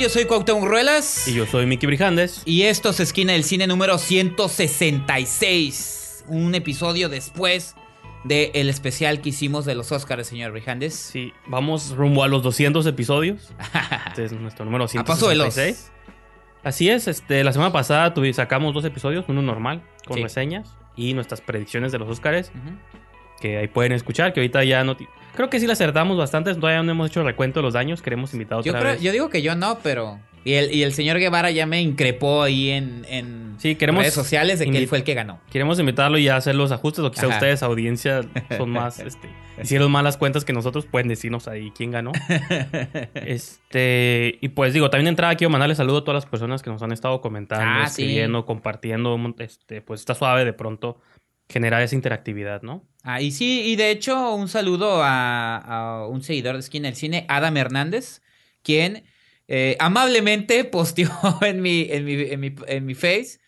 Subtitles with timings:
[0.00, 1.28] Yo soy Cuauhtémoc Ruelas.
[1.28, 2.40] Y yo soy Miki Brijandes.
[2.46, 6.24] Y esto es Esquina del Cine número 166.
[6.28, 7.74] Un episodio después
[8.24, 10.94] del el especial que hicimos de los Oscars, señor Brijandes.
[10.94, 13.52] Sí, vamos rumbo a los 200 episodios.
[14.08, 15.28] Este es nuestro número A paso.
[15.30, 15.92] 166.
[16.64, 20.22] Así es, este, la semana pasada sacamos dos episodios, uno normal, con Sí.
[20.22, 22.70] reseñas, y nuestras predicciones de los Oscars, Ujú.
[23.40, 24.96] Que ahí pueden escuchar, que ahorita ya no...
[25.34, 28.32] Creo que sí le acertamos bastante, todavía no hemos hecho recuento de los daños, queremos
[28.34, 29.00] invitar otra Yo, creo- vez.
[29.02, 30.18] yo digo que yo no, pero...
[30.42, 34.14] Y el, y el señor Guevara ya me increpó ahí en, en Sí, queremos redes
[34.14, 35.38] sociales de que él fue el que ganó.
[35.52, 37.34] Queremos invitarlo y hacer los ajustes, o quizá Ajá.
[37.34, 38.22] ustedes, audiencia,
[38.56, 39.28] son más, este,
[39.62, 42.12] hicieron malas cuentas que nosotros, pueden decirnos ahí quién ganó.
[43.14, 46.70] Este, y pues digo, también de entrada quiero mandarle saludo a todas las personas que
[46.70, 48.02] nos han estado comentando, Ah, sí.
[48.02, 49.18] escribiendo, compartiendo.
[49.38, 51.00] Este, pues está suave de pronto
[51.50, 52.88] generar esa interactividad, ¿no?
[53.02, 57.26] Ah, y sí, y de hecho, un saludo a, un seguidor de Esquina del Cine,
[57.28, 58.22] Adam Hernández,
[58.62, 59.04] quien
[59.48, 61.10] eh, amablemente posteó
[61.42, 63.40] en mi, en mi, en mi, en mi face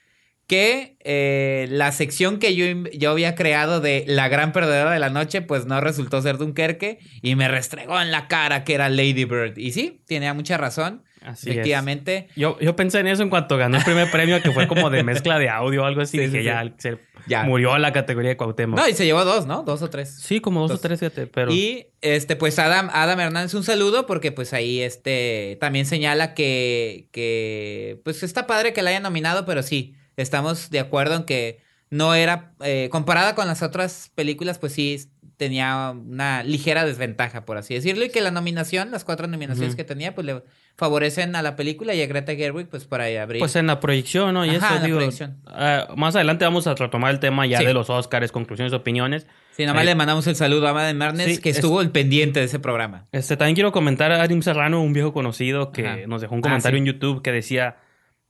[0.47, 5.09] que eh, la sección que yo, yo había creado de La Gran Perdedora de la
[5.09, 9.25] Noche, pues no resultó ser Dunkerque y me restregó en la cara que era Lady
[9.25, 9.57] Bird.
[9.57, 11.57] Y sí, tenía mucha razón, Así es.
[11.57, 12.29] efectivamente.
[12.37, 15.03] Yo, yo pensé en eso en cuanto ganó el primer premio, que fue como de
[15.05, 16.19] mezcla de audio o algo así.
[16.19, 16.73] Sí, dije, sí, ya, sí.
[16.79, 17.45] se Ya.
[17.45, 18.79] murió la categoría de Cuauhtémoc.
[18.79, 19.63] No, y se llevó dos, ¿no?
[19.63, 20.15] Dos o tres.
[20.21, 20.79] sí, como dos Dos.
[20.79, 21.53] o tres, fíjate, pero...
[21.53, 27.09] Y este, pues Adam, Adam Hernández, un saludo, porque pues ahí este también señala que,
[27.13, 31.61] que pues está padre que la hayan nominado, pero sí, estamos de acuerdo en que
[31.91, 34.99] no era, eh, comparada con las otras películas, pues sí
[35.37, 39.85] tenía una ligera desventaja, por así decirlo, y que la nominación, las cuatro nominaciones que
[39.85, 40.43] tenía, pues le
[40.77, 43.39] favorecen a la película y a Greta Gerwig, pues para abrir.
[43.41, 44.45] Pues en la proyección, ¿no?
[44.45, 45.39] Y Ajá, eso, en la digo, proyección.
[45.47, 47.65] ah, más adelante vamos a retomar el tema ya Sí.
[47.67, 49.27] de los Oscars, conclusiones, opiniones.
[49.53, 51.81] sí, nada más ahí- le mandamos el saludo a Adam Hernández, Sí, que es- estuvo
[51.83, 53.07] el pendiente de ese programa.
[53.13, 55.99] Este, también quiero comentar a Arim Serrano, un viejo conocido que Ajá.
[56.07, 56.81] nos dejó un Ah, comentario sí.
[56.81, 57.77] en YouTube que decía,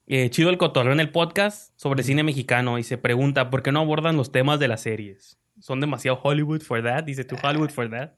[0.08, 3.70] eh, chido el cotorreo en el podcast sobre cine mexicano y se pregunta, ¿por qué
[3.70, 5.38] no abordan los temas de las series?
[5.60, 8.10] Son demasiado Hollywood for that, dice tú Hollywood for that.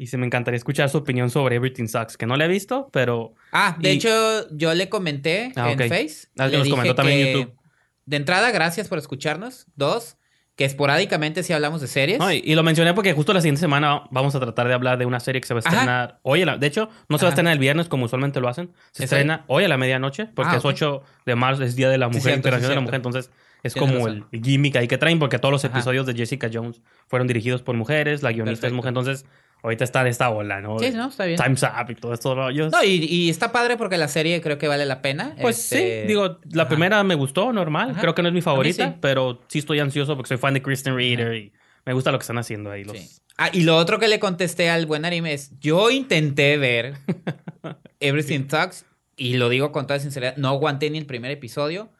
[0.00, 2.88] Y se me encantaría escuchar su opinión sobre Everything Sucks, que no la he visto,
[2.92, 5.88] pero Ah, de Y- hecho, yo le comenté Ah, en ok.
[5.88, 6.28] Face.
[6.38, 7.54] Ah, le nos dije comentó también en YouTube.
[8.06, 9.66] De entrada, gracias por escucharnos.
[9.74, 10.16] Dos,
[10.54, 12.18] que esporádicamente sí hablamos de series.
[12.20, 14.98] No, y, y lo mencioné porque justo la siguiente semana vamos a tratar de hablar
[14.98, 15.70] de una serie que se va a Ajá.
[15.76, 16.42] estrenar hoy.
[16.42, 17.34] a la- de hecho, no se va a Ajá.
[17.34, 18.72] estrenar el viernes como usualmente lo hacen.
[18.92, 20.70] Se ¿Es estrena hoy a la medianoche porque Ah, es ok.
[20.70, 22.94] 8 de marzo, es Día de la Sí, Mujer, cierto, Internacional sí, de la Mujer.
[22.96, 23.30] Entonces
[23.64, 24.26] es Tienes como razón.
[24.30, 25.76] el gimmick ahí que traen porque todos los Ajá.
[25.76, 28.76] episodios de Jessica Jones fueron dirigidos por mujeres, la guionista es Perfecto.
[28.76, 28.88] mujer.
[28.90, 29.26] Entonces
[29.62, 30.78] ahorita está de esta ola, ¿no?
[30.78, 31.38] Sí, no, está bien.
[31.38, 32.72] Time's Up y todo estos rollos.
[32.72, 35.34] No, y, y está padre porque la serie creo que vale la pena.
[35.40, 36.68] Pues Este, sí, digo, la ajá.
[36.68, 37.90] primera me gustó, normal.
[37.90, 38.00] Ajá.
[38.00, 38.94] Creo que no es mi favorita, sí.
[39.00, 41.52] pero sí estoy ansioso porque soy fan de Kristen Reader y
[41.84, 42.84] me gusta lo que están haciendo ahí.
[42.84, 42.96] Los...
[42.98, 43.08] Sí.
[43.36, 46.94] Ah, y lo otro que le contesté al buen anime es, yo intenté ver
[48.00, 48.84] Everything Talks
[49.16, 51.90] y lo digo con toda sinceridad, no aguanté ni el primer episodio.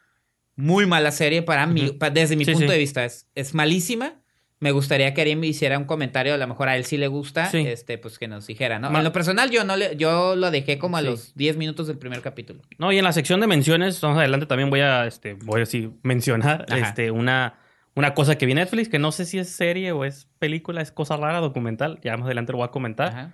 [0.55, 1.97] Muy mala serie para mí, Ujú.
[1.97, 2.71] pa- desde mi Sí, punto sí.
[2.73, 3.05] de vista.
[3.05, 4.18] Es, es malísima.
[4.61, 7.45] Me gustaría que Arim hiciera un comentario, a lo mejor a él sí le gusta,
[7.45, 7.59] Sí.
[7.65, 8.89] este, pues que nos dijera, ¿no?
[8.91, 11.05] Ma- en lo personal, yo no le, yo lo dejé como a Sí.
[11.05, 12.61] los 10 minutos del primer capítulo.
[12.77, 15.65] No, y en la sección de menciones, más adelante también voy a, este, voy a
[15.65, 16.77] sí, mencionar Ajá.
[16.89, 17.55] este, una,
[17.95, 20.81] una cosa que vi en Netflix, que no sé si es serie o es película,
[20.81, 21.99] es cosa rara, documental.
[22.03, 23.07] Ya más adelante lo voy a comentar.
[23.07, 23.31] Ajá.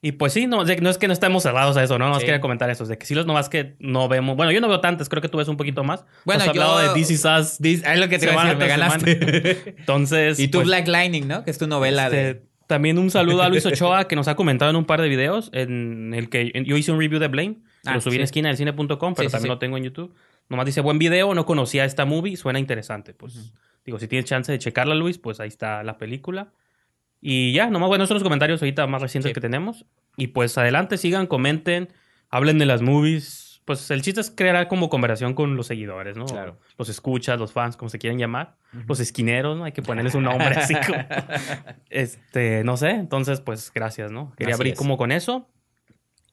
[0.00, 2.08] Y pues sí, no, no es que no estemos cerrados a eso, ¿no?
[2.08, 2.24] Nos Sí.
[2.26, 2.84] quería comentar eso.
[2.86, 4.36] De que sí, los nomás que no vemos.
[4.36, 6.04] Bueno, yo no veo tantas, creo que tú ves un poquito más.
[6.24, 7.60] Bueno, Has hablado yo- de This Is Us.
[7.60, 9.74] Dis- Es lo que te iba a decir, me ganaste.
[9.78, 10.38] Entonces.
[10.38, 11.42] y tú pues, Black Lightning, ¿no?
[11.44, 12.42] Que es tu novela este, de...
[12.68, 15.50] También un saludo a Luis Ochoa que nos ha comentado en un par de videos
[15.52, 17.56] en el que en- yo hice un review de Blame.
[17.84, 18.24] Ah, lo subí en sí.
[18.24, 20.14] esquina del cine.com, pero sí, también lo tengo en YouTube.
[20.48, 23.14] Nomás dice buen video, no conocía esta movie, suena interesante.
[23.14, 23.52] Pues
[23.84, 26.52] digo, si tienes chance de checarla, Luis, pues ahí está la película.
[27.20, 29.34] Y ya, nomás bueno, esos son los comentarios ahorita más recientes Sí.
[29.34, 29.84] que tenemos.
[30.16, 31.88] Y pues adelante, sigan, comenten,
[32.30, 33.60] hablen de las movies.
[33.64, 36.24] Pues el chiste es crear como conversación con los seguidores, ¿no?
[36.24, 36.58] Claro.
[36.78, 38.56] Los escuchas, los fans, como se quieren llamar.
[38.86, 39.64] Los esquineros, ¿no?
[39.64, 40.98] Hay que ponerles un nombre así como...
[41.90, 42.90] Este, no sé.
[42.90, 44.32] Entonces, pues gracias, ¿no?
[44.36, 44.78] Quería Así abrir es.
[44.78, 45.48] como con eso.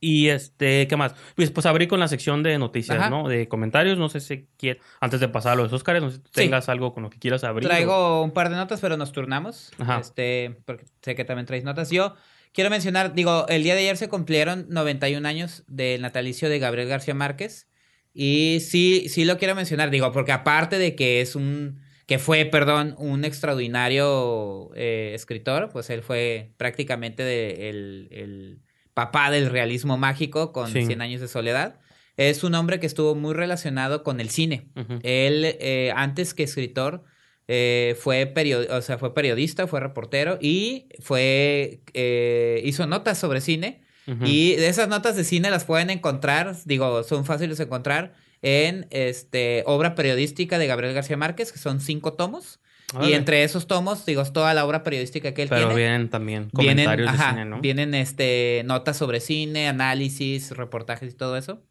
[0.07, 1.15] Y este, ¿qué más?
[1.35, 3.09] Pues, pues abrí con la sección de noticias, Ajá.
[3.09, 3.27] ¿no?
[3.27, 3.97] De comentarios.
[3.97, 6.93] No sé si quieres, antes de pasar a los Oscars, no sé si tengas algo
[6.93, 7.65] con lo que quieras abrir.
[7.65, 9.71] o- Traigo un par de notas, pero nos turnamos.
[9.79, 9.99] Ajá.
[9.99, 11.89] Este, porque sé que también traes notas.
[11.89, 12.13] Yo
[12.53, 16.87] quiero mencionar, digo, el día de ayer se cumplieron 91 años del natalicio de Gabriel
[16.87, 17.67] García Márquez.
[18.13, 22.45] Y sí, sí lo quiero mencionar, digo, porque aparte de que es un, que fue,
[22.45, 28.59] perdón, un extraordinario eh, escritor, pues él fue prácticamente de- el, el
[28.95, 30.85] papá del realismo mágico con Sí.
[30.87, 31.79] 100 años de soledad.
[32.17, 34.69] Es un hombre que estuvo muy relacionado con el cine.
[35.03, 37.03] Él, eh, antes que escritor,
[37.47, 38.33] eh, fue,
[38.71, 43.83] o sea, fue periodista, fue reportero y fue, eh, hizo notas sobre cine.
[44.23, 48.13] Y esas notas de cine las pueden encontrar, digo, son fáciles de encontrar
[48.43, 52.59] en este, obra periodística de Gabriel García Márquez, que son cinco tomos.
[53.03, 55.75] Y entre esos tomos, digo, es toda la obra periodística que él Pero tiene.
[55.75, 57.61] vienen también Vienen, comentarios ajá, de cine, ¿no?
[57.61, 61.63] vienen este, notas sobre cine, análisis, reportajes y todo eso.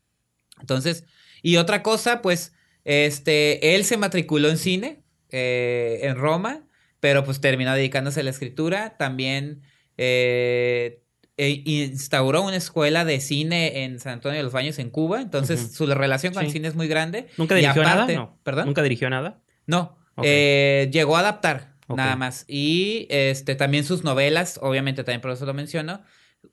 [0.60, 1.04] Entonces,
[1.42, 2.52] y otra cosa, pues,
[2.84, 6.66] este, él se matriculó en cine eh, en Roma,
[7.00, 8.96] pero pues terminó dedicándose a la escritura.
[8.96, 9.62] También
[9.96, 11.02] eh,
[11.36, 15.20] e- instauró una escuela de cine en San Antonio de los Baños, en Cuba.
[15.20, 17.26] Entonces, su relación con el cine es muy grande.
[17.36, 18.26] ¿Nunca Y dirigió aparte- nada?
[18.26, 18.38] No.
[18.42, 18.66] ¿Perdón?
[18.66, 19.42] ¿Nunca dirigió nada?
[19.66, 22.44] No, Eh, llegó a adaptar, nada más.
[22.48, 26.02] Y este también sus novelas, obviamente también por eso lo menciono.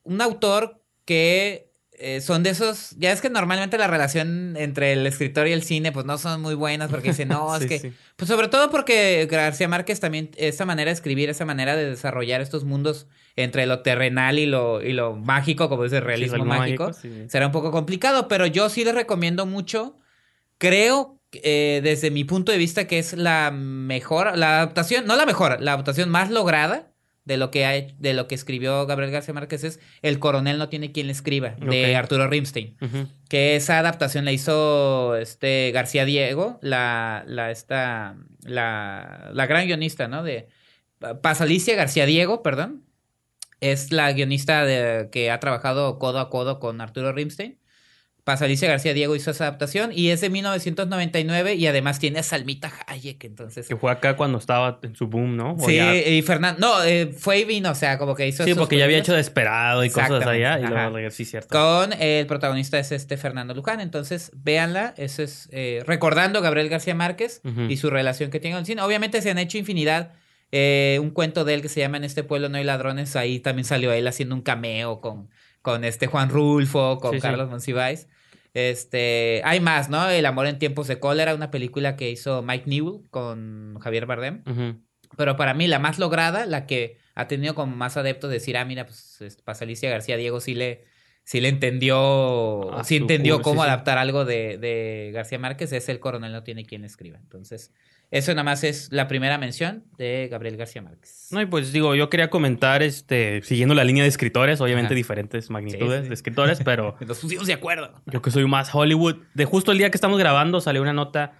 [0.03, 1.71] Un autor que
[2.03, 5.61] eh, son de esos, ya es que normalmente la relación entre el escritor y el
[5.61, 7.77] cine pues no son muy buenas porque dicen, no, es que...
[7.77, 7.93] sí.
[8.15, 12.41] Pues sobre todo porque García Márquez también, esa manera de escribir, esa manera de desarrollar
[12.41, 16.91] estos mundos entre lo terrenal y lo, y lo mágico, como dice el realismo mágico,
[17.27, 19.99] será un poco complicado, pero yo sí les recomiendo mucho.
[20.57, 25.25] Creo, eh, desde mi punto de vista, que es la mejor, la adaptación, no la
[25.25, 26.91] mejor, la adaptación más lograda
[27.23, 30.91] de lo que de lo que escribió Gabriel García Márquez es El coronel no tiene
[30.91, 31.95] quien le escriba, de.
[31.95, 32.75] Arturo Rimstein.
[33.29, 40.07] Que esa adaptación la hizo este García Diego, la, la, esta, la, la gran guionista,
[40.07, 40.23] ¿no?
[40.23, 40.47] De
[41.21, 42.83] Pasalicia García Diego, perdón.
[43.59, 47.60] Es la guionista de, que ha trabajado codo a codo con Arturo Rimstein.
[48.23, 52.71] Pasalicia García Diego hizo esa adaptación y es de 1999 y además tiene a Salmita
[52.87, 53.67] Hayek, entonces...
[53.67, 55.53] Que fue acá cuando estaba en su boom, ¿no?
[55.53, 56.59] O Sí, ya- y Fernando...
[56.59, 58.43] No, eh, fue y vino, o sea, como que hizo...
[58.43, 60.59] Sí, porque ya había hecho Desperado y cosas allá.
[60.59, 61.49] Y sí, cierto.
[61.49, 63.79] Con eh, el protagonista es este Fernando Luján.
[63.79, 64.93] Entonces, véanla.
[64.97, 68.65] Eso es eh, recordando a Gabriel García Márquez y su relación que tiene con el
[68.65, 68.81] cine.
[68.81, 70.13] Obviamente se han hecho infinidad.
[70.51, 73.15] Eh, un cuento de él que se llama En este pueblo no hay ladrones.
[73.15, 75.29] Ahí también salió él haciendo un cameo con,
[75.61, 77.21] con este Juan Rulfo, con Sí, sí.
[77.21, 78.07] Carlos Monsiváis.
[78.53, 80.09] Este, hay más, ¿no?
[80.09, 84.43] El amor en tiempos de cólera, una película que hizo Mike Newell con Javier Bardem.
[85.17, 88.57] Pero para mí la más lograda, la que ha tenido como más adeptos de decir,
[88.57, 90.85] ah, mira, pues pasa Alicia García Diego sí le,
[91.23, 93.69] sí le entendió, Ah, sí entendió cómo sí, sí.
[93.69, 97.19] adaptar algo de, de García Márquez, es el coronel no tiene quien escriba.
[97.19, 97.73] Entonces,
[98.11, 101.29] eso nada más es la primera mención de Gabriel García Márquez.
[101.31, 104.95] No, y pues digo, yo quería comentar, este, siguiendo la línea de escritores, obviamente Ajá.
[104.95, 106.07] diferentes magnitudes Sí, sí.
[106.09, 107.93] de escritores, pero Nos pusimos de acuerdo.
[108.05, 109.15] yo que soy más Hollywood.
[109.33, 111.33] De justo el día que estamos grabando salió una nota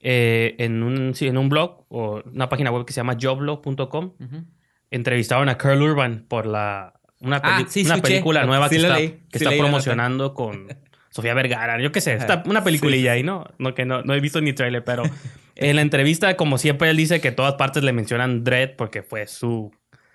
[0.00, 4.12] eh, en, un, sí, en un blog o una página web que se llama joblo.com.
[4.18, 4.44] Ujú.
[4.90, 9.18] Entrevistaron a Carl Urban por la una, Ah, peli- una película nueva que está, que
[9.32, 10.68] está promocionando con
[11.10, 11.80] Sofía Vergara.
[11.82, 13.46] Yo qué sé, está una peliculilla ahí, ¿no?
[13.58, 15.02] No, que no, no he visto ni trailer, pero
[15.56, 19.26] en la entrevista, como siempre, él dice que todas partes le mencionan Dredd porque fue
[19.26, 19.70] su...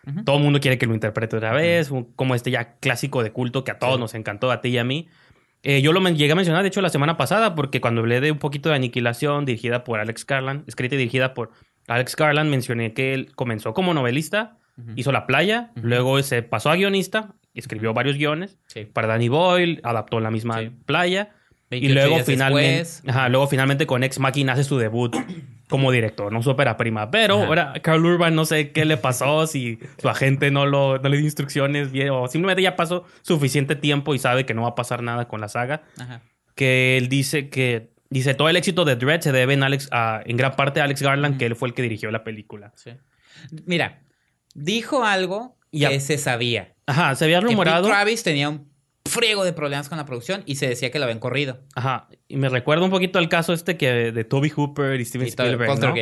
[0.07, 0.23] Ujú.
[0.23, 3.31] Todo el mundo quiere que lo interprete otra vez, un- como este ya clásico de
[3.31, 3.99] culto que a todos Sí.
[4.01, 5.07] nos encantó, a ti y a mí.
[5.61, 8.31] Eh, yo lo llegué a mencionar, de hecho, la semana pasada, porque cuando hablé de
[8.31, 11.51] un poquito de Aniquilación, dirigida por Alex Garland, escrita y dirigida por
[11.87, 14.91] Alex Garland, mencioné que él comenzó como novelista, Ujú.
[14.95, 18.85] hizo La Playa, luego se pasó a guionista, escribió varios guiones Sí.
[18.85, 20.71] para Danny Boyle, adaptó la misma Sí.
[20.85, 21.35] Playa,
[21.71, 25.15] y 28 luego finalmente, ajá, luego finalmente con Ex Machina hace su debut
[25.69, 27.11] como director, no su ópera prima.
[27.11, 27.45] Pero Ajá.
[27.45, 31.17] ahora Carl Urban no sé qué le pasó, si su agente no, lo, no le
[31.17, 34.75] dio instrucciones bien, o simplemente ya pasó suficiente tiempo y sabe que no va a
[34.75, 35.83] pasar nada con la saga.
[35.99, 36.21] Ajá.
[36.55, 40.21] Que él dice que dice todo el éxito de Dread se debe en, Alex, a-
[40.25, 42.73] en gran parte a Alex Garland, que él fue el que dirigió la película.
[42.75, 42.91] Sí.
[43.67, 44.01] Mira,
[44.55, 45.89] dijo algo Ya.
[45.89, 46.73] que se sabía.
[46.87, 47.87] Ajá, se había Que Pete rumorado.
[47.87, 48.68] Travis tenía un
[49.09, 51.59] friego de problemas con la producción y se decía que lo habían corrido.
[51.75, 55.27] Ajá, y me recuerda un poquito al caso este que de Toby Hooper y Steven
[55.27, 55.93] Y Spielberg, ¿no?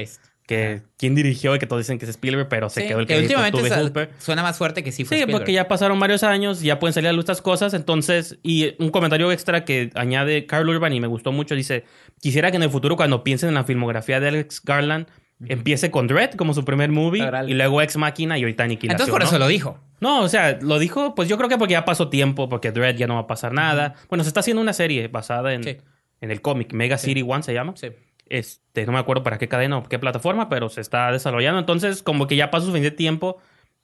[0.47, 3.05] Que quien dirigió y que todos dicen que es Spielberg, pero se Sí, quedó el
[3.05, 4.11] que de últimamente Toby sa- Hooper.
[4.17, 5.41] suena más fuerte que sí fue Sí, Spielberg.
[5.41, 7.73] porque ya pasaron varios años, ya pueden salir a luz estas cosas.
[7.73, 11.83] Entonces, y un comentario extra que añade Carl Urban y me gustó mucho, dice,
[12.21, 15.07] quisiera que en el futuro cuando piensen en la filmografía de Alex Garland,
[15.45, 18.93] empiece con Dread como su primer movie y luego Ex Máquina y ahorita Aniquilación.
[19.07, 19.27] Entonces por ¿no?
[19.27, 19.79] eso lo dijo.
[19.99, 22.95] No, o sea, lo dijo, pues yo creo que porque ya pasó tiempo, porque Dread
[22.95, 23.95] ya no va a pasar nada.
[24.09, 25.77] Bueno, se está haciendo una serie basada en, Sí.
[26.21, 27.73] en el cómic, Mega City One se llama.
[27.75, 27.87] Sí.
[28.29, 31.59] Este, no me acuerdo para qué cadena o qué plataforma, pero se está desarrollando.
[31.59, 33.37] Entonces, como que ya pasó suficiente tiempo.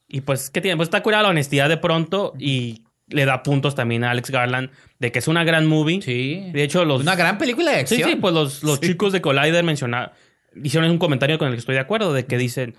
[0.08, 0.76] Y pues, ¿qué tiene?
[0.76, 4.70] Pues está curada la honestidad de pronto y le da puntos también a Alex Garland
[5.00, 6.02] de que es una gran movie.
[6.02, 6.50] Sí.
[6.52, 7.02] De hecho, los.
[7.02, 8.10] Una gran película de Sí, acción.
[8.10, 8.88] sí, pues los, los Sí.
[8.88, 10.12] chicos de Collider mencionaron,
[10.62, 12.76] hicieron un comentario con el que estoy de acuerdo, de que dicen,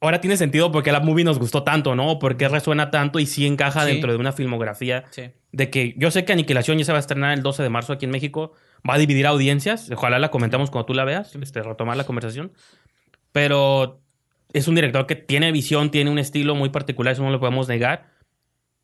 [0.00, 2.18] ahora tiene sentido porque la movie nos gustó tanto, ¿no?
[2.18, 3.92] Porque resuena tanto y sí encaja Sí.
[3.92, 5.04] dentro de una filmografía.
[5.10, 5.30] Sí.
[5.52, 7.92] De que yo sé que Aniquilación ya se va a estrenar el 12 de marzo
[7.92, 8.52] aquí en México,
[8.88, 12.52] va a dividir audiencias, ojalá la comentamos cuando tú la veas, este, retomar la conversación.
[13.32, 14.00] Pero
[14.52, 17.68] es un director que tiene visión, tiene un estilo muy particular, eso no lo podemos
[17.68, 18.10] negar.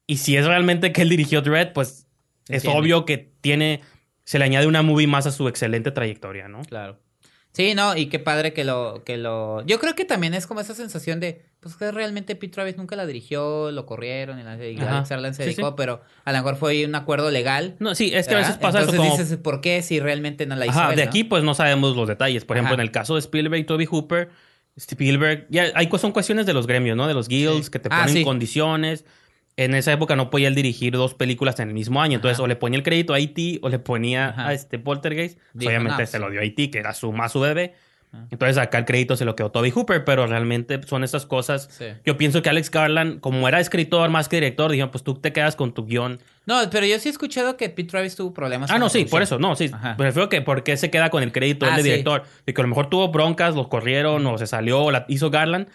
[0.07, 2.07] Y si es realmente que él dirigió Dread, pues
[2.49, 3.81] es obvio que tiene,
[4.25, 6.63] se le añade una movie más a su excelente trayectoria, ¿no?
[6.63, 7.01] Claro.
[7.57, 9.65] Sí, no, y qué padre que lo, que lo.
[9.65, 12.97] Yo creo que también es como esa sensación de, pues que realmente Pete Travis nunca
[12.97, 14.79] la dirigió, lo corrieron y, la, y.
[14.79, 15.75] Alex se dedicó, sí.
[15.75, 17.75] pero a lo mejor fue un acuerdo legal.
[17.79, 19.23] No, sí, es que a veces pasa Entonces eso como...
[19.23, 21.09] dices, ¿por qué si realmente no la hizo Ajá, él, de no?
[21.09, 22.45] aquí pues no sabemos los detalles.
[22.45, 22.83] Por ejemplo, Ajá.
[22.83, 24.29] en el caso de Spielberg y Toby Hooper,
[24.77, 27.09] Spielberg, ya hay son cuestiones de los gremios, ¿no?
[27.09, 27.71] De los guilds Sí.
[27.71, 29.07] que te Ah, ponen condiciones.
[29.57, 32.17] En esa época no podía él dirigir dos películas en el mismo año.
[32.17, 32.45] Entonces, Ajá.
[32.45, 33.61] o le ponía el crédito a E.T.
[33.63, 34.49] o le ponía Ajá.
[34.49, 35.39] a este Poltergeist.
[35.55, 36.23] Pues, obviamente no, se sí.
[36.23, 37.73] lo dio a E.T., que era su más su bebé.
[38.13, 38.27] Ajá.
[38.31, 41.69] Entonces, acá el crédito se lo quedó Toby Hooper, pero realmente son estas cosas.
[41.71, 41.87] Sí.
[42.05, 45.33] Yo pienso que Alex Garland, como era escritor más que director, dijeron, pues tú te
[45.33, 46.21] quedas con tu guion.
[46.45, 49.23] No, pero yo sí he escuchado que Pete Travis tuvo problemas Ah, no, sí, por
[49.23, 49.71] eso, no, sí.
[49.97, 51.89] Prefiero que por qué se queda con el crédito él Ah, de sí.
[51.89, 52.23] director.
[52.47, 55.31] Y que a lo mejor tuvo broncas, los corrieron o se salió o la hizo
[55.31, 55.67] Garland.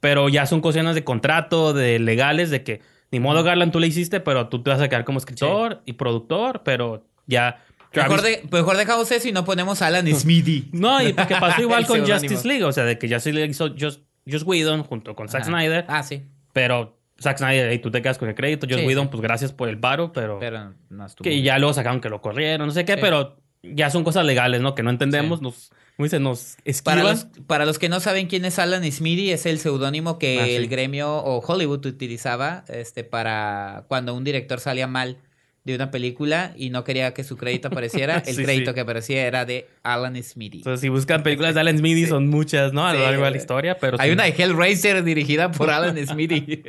[0.00, 2.80] Pero ya son cuestiones de contrato, de legales, de que
[3.12, 5.92] ni modo Garland tú le hiciste, pero tú te vas a quedar como escritor y
[5.92, 7.62] productor, pero ya.
[7.94, 10.70] Mejor, Travis- de- mejor dejamos eso y no ponemos a Alan Smithy.
[10.72, 12.00] No, y porque pasó igual con.
[12.04, 15.44] Justice League, o sea, de que Justice League hizo Just, Just Whedon junto con Zack.
[15.44, 16.22] Snyder, Ah, sí.
[16.54, 19.08] pero Zack Snyder, y tú te quedas con el crédito, Just Sí, Whedon, sí.
[19.12, 21.22] pues gracias por el paro, pero, Pero no estuvo.
[21.24, 22.98] que ya luego sacaron que lo corrieron, no sé qué, Sí.
[23.02, 24.74] pero ya son cosas legales, ¿no?
[24.74, 25.44] Que no entendemos, Sí.
[25.44, 29.46] nos, dicen, nos Para los, para los que no saben quién es Alan Smithy, es
[29.46, 30.54] el seudónimo que Ah, sí.
[30.54, 35.18] el gremio o Hollywood utilizaba este, para cuando un director salía mal
[35.64, 38.74] de una película y no quería que su crédito apareciera, el Sí, crédito sí.
[38.74, 40.58] que aparecía era de Alan Smithy.
[40.58, 42.84] Entonces, si buscan películas de Alan Smithy, son muchas, ¿no?
[42.86, 46.64] A lo largo de la historia, pero Hay una de Hellraiser dirigida por Alan Smithy.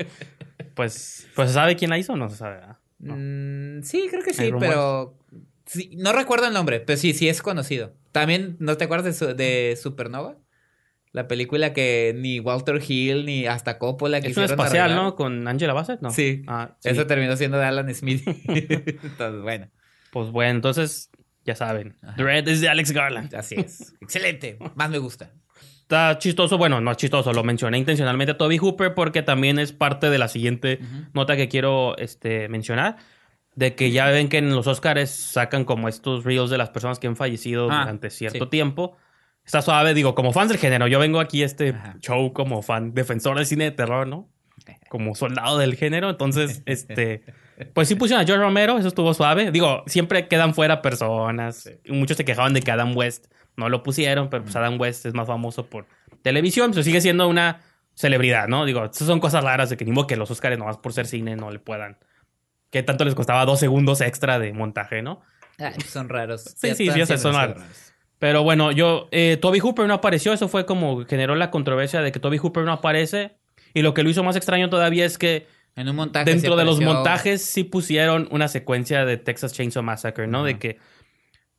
[0.76, 2.60] pues, pues ¿se sabe quién la hizo o no se sabe?
[3.00, 3.16] No.
[3.18, 5.18] Mm, sí, creo que sí, pero
[5.98, 7.94] no recuerdo el nombre, pero sí, sí es conocido.
[8.14, 10.38] También, ¿no te acuerdas de, su- de Supernova?
[11.12, 15.04] La película que ni Walter Hill ni hasta Coppola Es una espacial, arreglar.
[15.06, 15.16] ¿no?
[15.16, 16.10] Con Angela Bassett, ¿no?
[16.10, 16.44] Sí.
[16.48, 16.90] Ah, sí.
[16.90, 18.24] Eso terminó siendo de Alan Smith.
[18.48, 19.70] Entonces, bueno,
[20.12, 21.12] Pues bueno, entonces,
[21.46, 21.98] ya saben.
[22.18, 23.36] Dread es de Alex Garland.
[23.36, 23.94] así es.
[24.02, 24.58] Excelente.
[24.76, 25.32] Más me gusta.
[25.82, 29.74] Está chistoso, bueno, no es chistoso, lo mencioné intencionalmente a Toby Hooper porque también es
[29.74, 30.80] parte de la siguiente
[31.14, 32.96] nota que quiero este, mencionar.
[33.56, 37.00] De que ya ven que en los Oscars sacan como estos reels de las personas
[37.00, 38.50] que han fallecido Ah, durante cierto sí.
[38.50, 38.98] tiempo.
[39.46, 40.88] Está suave, digo, como fans del género.
[40.88, 41.96] Yo vengo aquí a este Ajá.
[42.00, 44.30] show como fan, defensor del cine de terror, ¿no?
[44.90, 46.10] Como soldado del género.
[46.10, 47.24] Entonces, este.
[47.74, 49.52] Pues sí pusieron a George Romero, eso estuvo suave.
[49.52, 51.70] Digo, siempre quedan fuera personas.
[51.88, 55.14] Muchos se quejaban de que Adam West no lo pusieron, pero pues Adam West es
[55.14, 55.86] más famoso por
[56.24, 57.62] televisión, pero sigue siendo una
[57.94, 58.66] celebridad, ¿no?
[58.66, 61.06] Digo, esas son cosas raras de que ni modo que los Oscars nomás por ser
[61.06, 61.98] cine no le puedan.
[62.74, 65.22] Que tanto les costaba dos segundos extra de montaje, ¿no?
[65.60, 66.42] Ay, son raros.
[66.58, 67.64] Sí, Ya sí, siendo son raros.
[68.20, 72.12] Pero bueno, yo, eh, Toby Hooper no apareció, eso fue como generó la controversia de
[72.12, 73.38] que Toby Hooper no aparece.
[73.74, 76.30] Y lo que lo hizo más extraño todavía es que En un montaje.
[76.30, 80.44] dentro sí de los montajes sí pusieron una secuencia de Texas Chainsaw Massacre, ¿no?
[80.44, 80.78] De que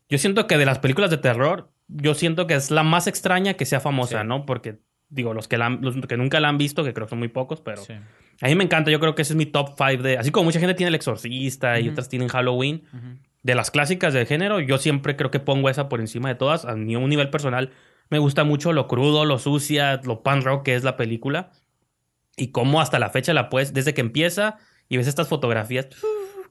[0.08, 3.54] yo siento que de las películas de terror, yo siento que es la más extraña
[3.54, 4.26] que sea famosa, Sí.
[4.26, 4.46] ¿no?
[4.46, 4.78] Porque
[5.10, 7.18] digo, los que, la han- los que nunca la han visto, que creo que son
[7.20, 7.94] muy pocos, pero Sí.
[8.40, 10.18] A mí me encanta, yo creo que ese es mi top 5 de...
[10.18, 11.92] Así como mucha gente tiene El Exorcista y Ujú.
[11.92, 12.82] otras tienen Halloween,
[13.42, 16.64] de las clásicas del género, yo siempre creo que pongo esa por encima de todas.
[16.64, 17.70] A mí, a un nivel personal,
[18.10, 21.52] Me gusta mucho lo crudo, lo sucia, lo pan rock que es la película.
[22.36, 25.88] Y cómo hasta la fecha la puedes, desde que empieza y ves estas fotografías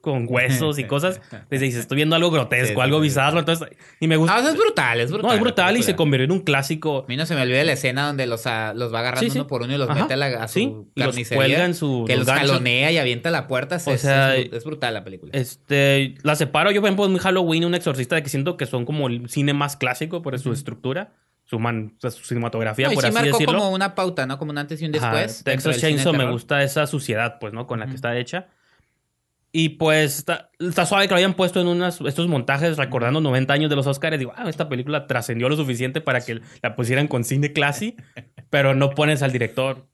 [0.04, 1.20] con huesos y cosas,
[1.50, 3.38] desde dices, estoy viendo algo grotesco, Sí, algo bizarro.
[3.40, 3.68] Entonces,
[3.98, 4.36] y me gusta.
[4.36, 5.28] Ah, o sea, es brutal, es brutal.
[5.28, 7.04] no, es brutal y se convirtió en un clásico.
[7.04, 9.30] A mí no se me olvida la escena donde los, ah, los va agarrando Sí,
[9.30, 9.38] sí.
[9.38, 10.02] uno por uno y los Ajá.
[10.02, 11.36] mete a, la, a su los carnicería.
[11.36, 13.78] cuelga en su- Que los los jalonea y avienta la puerta.
[13.84, 15.32] O es, sea, es, es brutal la película.
[15.34, 18.84] Este, la separo yo, por ejemplo, en Halloween un exorcista de que siento que son
[18.84, 21.12] como el cine más clásico por su estructura,
[21.46, 23.58] su, man- o sea, su cinematografía, No, por sí así marcó decirlo.
[23.58, 24.38] como una pauta, ¿no?
[24.38, 25.44] Como un antes y un después.
[25.44, 27.66] Texas Chainsaw me gusta esa suciedad, pues, ¿no?
[27.66, 28.46] Con la que está hecha.
[29.56, 33.54] Y pues está, está suave que lo hayan puesto en unas, estos montajes recordando 90
[33.54, 34.18] años de los Oscars.
[34.18, 37.94] Digo, ah, esta película trascendió lo suficiente para que la pusieran con cine classy,
[38.50, 39.86] pero no pones al director.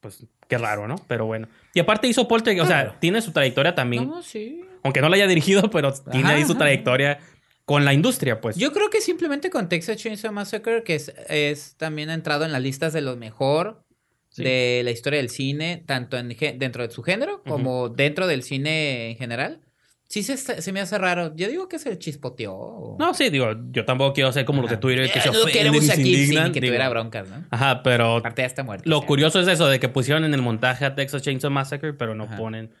[0.00, 0.96] Pues qué raro, ¿no?
[1.06, 1.48] Pero bueno.
[1.74, 2.96] Y aparte hizo Poltergeist, o sea, Claro.
[2.98, 4.08] tiene su trayectoria también.
[4.08, 4.62] No, sí.
[4.82, 6.60] Aunque no la haya dirigido, pero tiene Ajá, ahí su ajá.
[6.60, 7.18] trayectoria
[7.66, 8.56] con la industria, pues.
[8.56, 12.52] Yo creo que simplemente con Texas Chainsaw Massacre, que es, es también ha entrado en
[12.52, 13.84] las listas de lo mejor
[14.30, 14.44] Sí.
[14.44, 19.10] de la historia del cine, tanto en, dentro de su género como dentro del cine
[19.10, 19.60] en general.
[20.08, 21.34] Sí se, se me hace raro.
[21.36, 22.52] Yo digo que se chispoteó.
[22.54, 24.80] o- No, sí, digo, yo tampoco quiero ser como los de Ajá.
[24.80, 26.70] Twitter que Eh, se no ofenden queremos y se aquí indignan, que digo.
[26.70, 27.44] tuviera broncas, ¿no?
[27.50, 28.88] Ajá, pero Aparte ya está muerto.
[28.90, 29.06] Lo o sea.
[29.08, 32.24] curioso es eso, de que pusieron en el montaje a Texas Chainsaw Massacre, pero no
[32.24, 32.36] Ajá.
[32.36, 32.72] ponen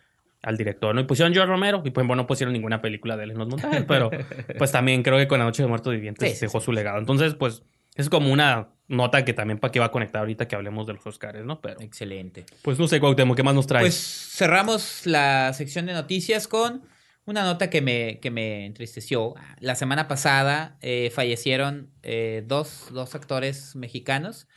[0.42, 1.00] al director, ¿no?
[1.02, 3.46] Y pusieron George Romero, y pues bueno, no pusieron ninguna película de él en los
[3.48, 4.10] montajes, pero
[4.58, 6.64] pues también creo que con La Noche de Muertos Vivientes sí, dejó sí.
[6.66, 6.98] su legado.
[6.98, 7.62] Entonces, pues,
[8.00, 10.94] es como una nota que también para que va a conectar ahorita que hablemos de
[10.94, 11.60] los Oscars, ¿no?
[11.60, 12.44] Pero, Excelente.
[12.62, 13.84] pues no sé, Cuauhtémoc, ¿qué más nos traes?
[13.84, 16.82] Pues cerramos la sección de noticias con
[17.24, 19.34] una nota que me, que me entristeció.
[19.60, 24.48] La semana pasada eh, fallecieron eh, dos, dos actores mexicanos.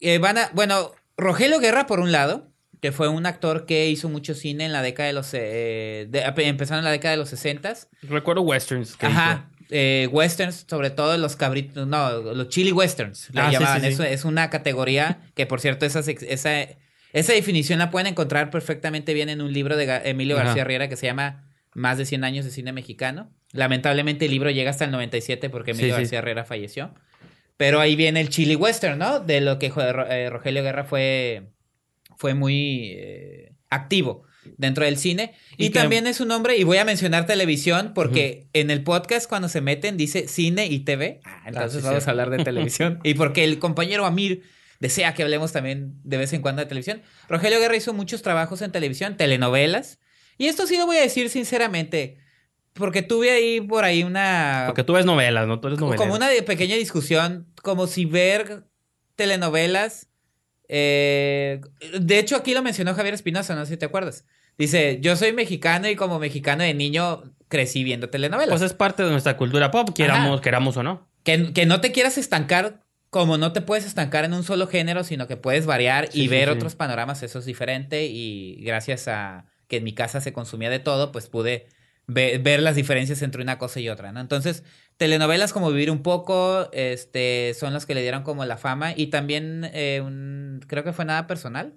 [0.00, 2.52] Eh, van a, bueno, Rogelio Guerra por un lado,
[2.82, 5.32] que fue un actor que hizo mucho cine en la década de los...
[5.32, 8.96] Eh, de- empezando en la década de los 60 Recuerdo westerns.
[8.96, 9.50] que Ajá.
[9.70, 13.80] Eh, westerns, sobre todo los cabritos, no, los chili westerns, Ah, sí, llamaban.
[13.80, 13.92] sí, sí.
[13.92, 16.66] Eso es una categoría que, por cierto, esa, esa,
[17.12, 20.44] esa definición la pueden encontrar perfectamente bien en un libro de Ga- Emilio Ajá.
[20.46, 23.30] García Riera que se llama Más de 100 años de cine mexicano.
[23.52, 26.02] Lamentablemente el libro llega hasta el 97 porque Sí, Emilio sí.
[26.02, 26.94] García Riera falleció.
[27.56, 29.20] Pero ahí viene el chili western, ¿no?
[29.20, 31.50] De lo que eh, Rogelio Guerra fue,
[32.16, 34.24] fue muy eh, activo
[34.56, 35.34] dentro del cine.
[35.56, 39.48] Y también es un hombre, y voy a mencionar televisión, porque en el podcast cuando
[39.48, 41.20] se meten dice cine y TV.
[41.24, 42.08] Ah, entonces sí, vamos sí.
[42.08, 43.00] a hablar de televisión.
[43.04, 44.42] y porque el compañero Amir
[44.80, 47.02] desea que hablemos también de vez en cuando de televisión.
[47.28, 49.98] Rogelio Guerra hizo muchos trabajos en televisión, telenovelas.
[50.38, 52.16] Y esto sí lo voy a decir sinceramente,
[52.72, 54.64] porque tuve ahí por ahí una...
[54.66, 55.60] Porque tú ves novelas, ¿no?
[55.60, 56.02] Tú eres novelero.
[56.02, 58.64] como una pequeña discusión, como si ver
[59.16, 60.09] telenovelas.
[60.72, 61.60] Eh,
[61.98, 64.24] de hecho, aquí lo mencionó Javier Espinosa, no sé si te acuerdas.
[64.56, 68.50] Dice: Yo soy mexicano y como mexicano de niño crecí viendo telenovelas.
[68.60, 71.08] Pues es parte de nuestra cultura pop, queramos, queramos o no.
[71.24, 72.80] que, que no te quieras estancar,
[73.10, 76.22] como no te puedes estancar en un solo género, sino que puedes variar Sí, y
[76.22, 76.54] sí, ver sí.
[76.54, 78.06] otros panoramas, eso es diferente.
[78.06, 81.66] Y gracias a que en mi casa se consumía de todo, pues pude
[82.12, 84.20] ve- ver las diferencias entre una cosa y otra, ¿no?
[84.20, 84.64] Entonces,
[84.96, 88.92] telenovelas como Vivir un poco, este, son las que le dieron como la fama.
[88.96, 91.74] Y también, eh, un- creo que fue Nada Personal,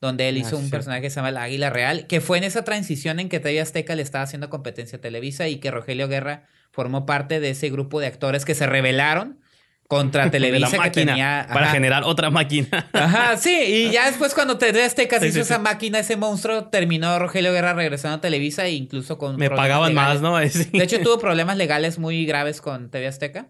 [0.00, 0.70] donde él Ah, hizo un sí.
[0.70, 3.60] personaje que se llama el Águila Real, que fue en esa transición en que TV
[3.60, 7.70] Azteca le estaba haciendo competencia a Televisa y que Rogelio Guerra formó parte de ese
[7.70, 9.40] grupo de actores que se rebelaron
[9.88, 11.46] contra Televisa que tenía...
[11.52, 12.88] para generar otra máquina.
[12.92, 15.62] Ajá, sí, y ya después cuando TV Azteca Sí, hizo sí, esa sí.
[15.62, 19.36] máquina, ese monstruo, terminó Rogelio Guerra regresando a Televisa e incluso con...
[19.36, 20.20] Me pagaban legales.
[20.20, 20.36] más, ¿no?
[20.78, 23.48] De hecho, tuvo problemas legales muy graves con TV Azteca.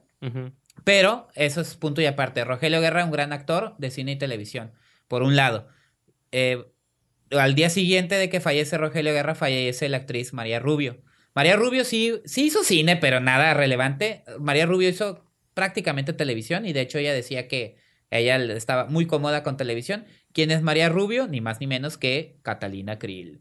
[0.84, 2.44] Pero eso es punto y aparte.
[2.44, 4.72] Rogelio Guerra, un gran actor de cine y televisión,
[5.08, 5.68] por un lado.
[6.32, 6.64] Eh,
[7.30, 11.02] al día siguiente de que fallece Rogelio Guerra, fallece la actriz María Rubio.
[11.34, 14.24] María Rubio sí, sí hizo cine, pero nada relevante.
[14.38, 15.25] María Rubio hizo
[15.56, 17.78] prácticamente televisión y de hecho ella decía que
[18.10, 20.04] ella estaba muy cómoda con televisión.
[20.34, 21.28] ¿Quién es María Rubio?
[21.28, 23.40] Ni más ni menos que Catalina Krill.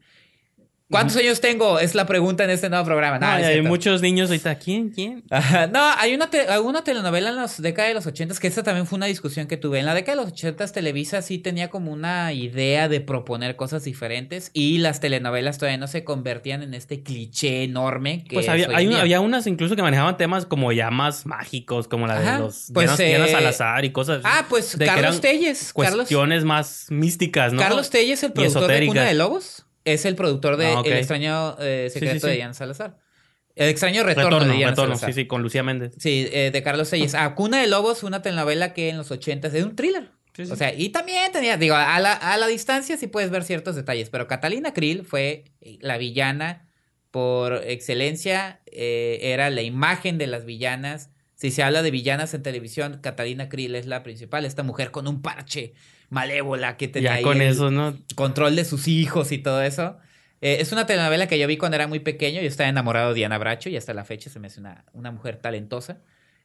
[0.89, 1.79] ¿Cuántos años tengo?
[1.79, 3.17] Es la pregunta en este nuevo programa.
[3.17, 4.55] No, No, hay muchos niños ahorita.
[4.59, 4.89] ¿Quién?
[4.89, 5.23] ¿Quién?
[5.31, 8.61] Ajá, No, hay una, te- alguna telenovela en las décadas de los ochentas, que esta
[8.61, 9.79] también fue una discusión que tuve.
[9.79, 13.83] En la década de los ochentas, Televisa sí tenía como una idea de proponer cosas
[13.83, 18.49] diferentes y las telenovelas todavía no se convertían en este cliché enorme que Pues es
[18.51, 22.19] había, hay un- había unas incluso que manejaban temas como ya más mágicos, como la
[22.19, 24.21] de los pues, Diana eh, Salazar y cosas.
[24.23, 25.73] Ah, pues Carlos Telles.
[25.73, 27.59] Carlos, Cuestiones más místicas, ¿no?
[27.59, 30.81] Carlos Telles, el productor de Cuna de Lobos, es el productor de Ah.
[30.83, 32.27] El extraño eh, secreto sí, sí.
[32.27, 32.97] de Diana Salazar.
[33.55, 35.13] El extraño retorno, Retorno, de Diana retorno, Salazar.
[35.13, 35.93] sí, sí, con Lucía Méndez.
[35.97, 37.15] Sí, eh, de Carlos Telles.
[37.15, 40.11] Ah, Cuna de Lobos, una telenovela que en los ochentas es un thriller.
[40.51, 43.77] O sea, y también tenía, digo, a la, a la distancia sí puedes ver ciertos
[43.77, 45.45] detalles, pero Catalina Krill fue
[45.79, 46.67] la villana
[47.09, 52.43] por excelencia, eh, era la imagen de las villanas Si se habla de villanas en
[52.43, 54.43] televisión, Catalina Krill es la principal.
[54.45, 55.73] Esta mujer con un parche
[56.15, 57.95] malévola que tenía Ya ahí con el eso, ¿no?
[58.15, 59.97] control de sus hijos y todo eso.
[60.41, 62.41] Eh, es una telenovela que yo vi cuando era muy pequeño.
[62.41, 65.11] Yo estaba enamorado de Diana Bracho y hasta la fecha se me hace una, una
[65.11, 66.01] mujer talentosa.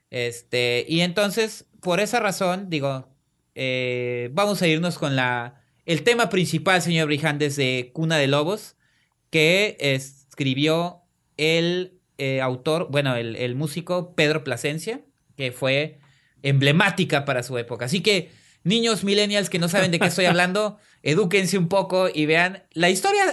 [0.09, 3.07] Este, y entonces, por esa razón, digo,
[3.55, 8.75] eh, vamos a irnos con la, el tema principal, señor Brijandes, de Cuna de Lobos,
[9.29, 11.03] que escribió
[11.37, 15.01] el eh, autor, bueno, el, el músico Pedro Plasencia,
[15.37, 15.99] que fue
[16.43, 17.85] emblemática para su época.
[17.85, 18.31] Así que,
[18.63, 22.89] niños millennials que no saben de qué estoy hablando, edúquense un poco y vean la
[22.89, 23.23] historia,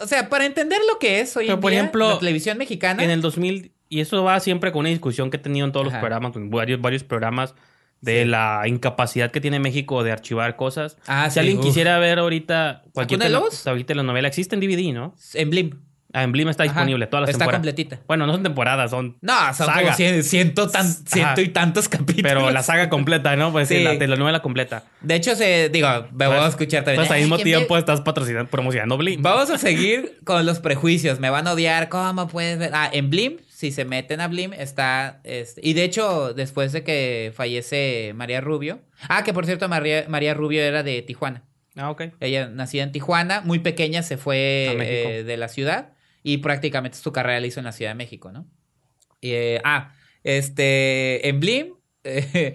[0.00, 2.56] o sea, para entender lo que es hoy Pero, en por día, ejemplo, la televisión
[2.58, 3.04] mexicana.
[3.04, 5.86] En el 2000, y eso va siempre con una discusión que he tenido en todos
[5.88, 5.96] Ajá.
[5.96, 7.54] los programas, con varios, varios programas,
[8.00, 8.28] de Sí.
[8.28, 10.96] la incapacidad que tiene México de archivar cosas.
[11.08, 11.64] Ah, si sí, alguien uf.
[11.64, 13.66] quisiera ver ahorita cualquier ¿Cuna de tele- Lobos?
[13.66, 15.14] ahorita la novela, existe en DVD, ¿no?
[15.34, 15.80] En Blim.
[16.14, 16.72] Ah, en Blim está Ajá.
[16.72, 17.58] disponible, todas las Está temporadas.
[17.58, 18.00] completita.
[18.06, 19.18] Bueno, no son temporadas, son...
[19.20, 19.82] No, son Saga.
[19.82, 22.22] como cien- ciento, tan- ciento y tantos capítulos.
[22.32, 23.52] Pero la saga completa, ¿no?
[23.52, 23.84] Pues sí, Sí.
[23.84, 24.84] la telenovela completa.
[25.02, 27.02] De hecho, se, digo, me voy a Pues- escuchar también.
[27.02, 29.20] Entonces al "Ay, mismo ¿quién tiempo ve-?" estás patrocinando, promocionando Blim.
[29.22, 31.20] Vamos a seguir con los prejuicios.
[31.20, 31.90] Me van a odiar.
[31.90, 32.70] ¿Cómo puedes ver?
[32.72, 35.20] Ah, en Blim, si se meten a Blim, está.
[35.24, 38.80] este, y de hecho, después de que fallece María Rubio.
[39.10, 41.42] Ah, que por cierto, María, María Rubio era de Tijuana.
[41.76, 42.04] Ah, ok.
[42.20, 45.90] Ella nacida en Tijuana, muy pequeña, se fue eh, de la ciudad
[46.22, 48.46] y prácticamente su carrera la hizo en la Ciudad de México, ¿no?
[49.20, 49.92] Y, eh, ah,
[50.24, 52.54] este, en Blim, eh,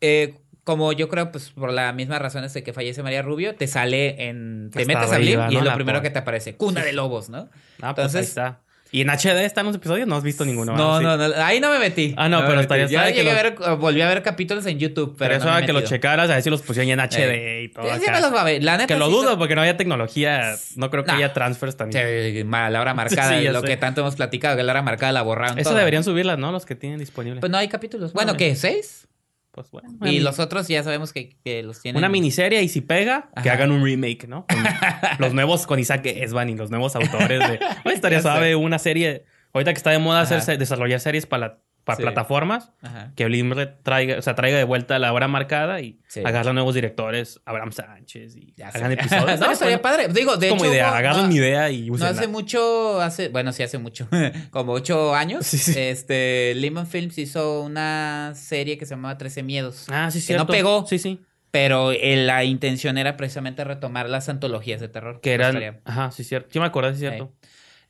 [0.00, 3.66] eh, como yo creo, pues por las mismas razones de que fallece María Rubio, te
[3.66, 5.48] sale en, te Hasta metes a Blim y ¿no?
[5.48, 7.48] es lo La primero por- que te aparece, Cuna de Lobos, ¿no?
[7.80, 8.60] Ah, pues ahí Entonces- está.
[8.94, 10.06] ¿Y en HD están los episodios?
[10.06, 10.76] No has visto ninguno.
[10.76, 12.14] No, no, no, ahí no me metí.
[12.18, 15.16] Ah, no, pero estaría- que llegué a los- ver, volví a ver capítulos en YouTube,
[15.18, 15.96] pero, Pero eso no me que lo metido.
[15.96, 17.84] checaras, a ver si los pusieron en HD y todo.
[17.86, 18.12] Sí, acá.
[18.12, 18.62] me los va a ver.
[18.62, 20.56] La neta Que lo sí, dudo porque no había tecnología.
[20.76, 21.16] No creo que Nah.
[21.16, 22.06] haya transfers también.
[22.34, 23.66] Sí, la hora marcada, Sí, lo sé.
[23.66, 25.58] que tanto hemos platicado, que la hora marcada la borraron.
[25.58, 25.78] Eso toda.
[25.80, 26.52] deberían subirlas, ¿no?
[26.52, 27.40] Los que tienen disponibles.
[27.40, 28.12] Pues no hay capítulos.
[28.12, 28.54] Bueno, No, ¿qué?
[28.56, 29.08] ¿Seis?
[29.52, 29.90] Pues bueno.
[30.00, 31.98] Y mini- los otros ya sabemos que, que los tienen.
[31.98, 34.46] Una miniserie y si pega, que hagan un remake, ¿no?
[34.48, 34.58] Con
[35.18, 37.60] los nuevos con Isaac Esban y los nuevos autores de...
[37.84, 39.24] Oye, estaría suave una serie...
[39.54, 40.34] Ahorita que está de moda Ajá.
[40.36, 42.02] hacerse, desarrollar series para, para Sí.
[42.02, 43.12] plataformas, Ajá.
[43.16, 46.20] que Blim traiga, o sea, traiga de vuelta la hora marcada y Sí.
[46.24, 48.78] agarren nuevos directores, Abraham Sánchez y Ya sé.
[48.78, 49.40] hagan episodios.
[49.40, 50.08] No, estaría bueno, padre.
[50.12, 50.72] Digo, de como hecho.
[50.74, 54.08] idea, no- mi idea y No hace mucho, hace, bueno, sí hace mucho,
[54.50, 55.78] como ocho años, Sí, sí.
[55.78, 60.44] este, Lehman Films hizo una serie que se llamaba 13 Miedos, Ah, sí, que cierto.
[60.44, 60.86] no pegó.
[60.86, 61.20] Sí, sí.
[61.50, 65.20] pero eh, la intención era precisamente retomar las antologías de terror.
[65.20, 65.80] Que Pues eran...
[65.84, 66.48] Ajá, sí, cierto.
[66.50, 67.30] Yo me acuerdo, sí, cierto.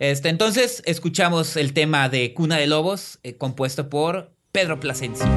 [0.03, 5.31] Este, entonces, escuchamos el tema de Cuna de Lobos, eh, compuesto por Pedro Plasencia.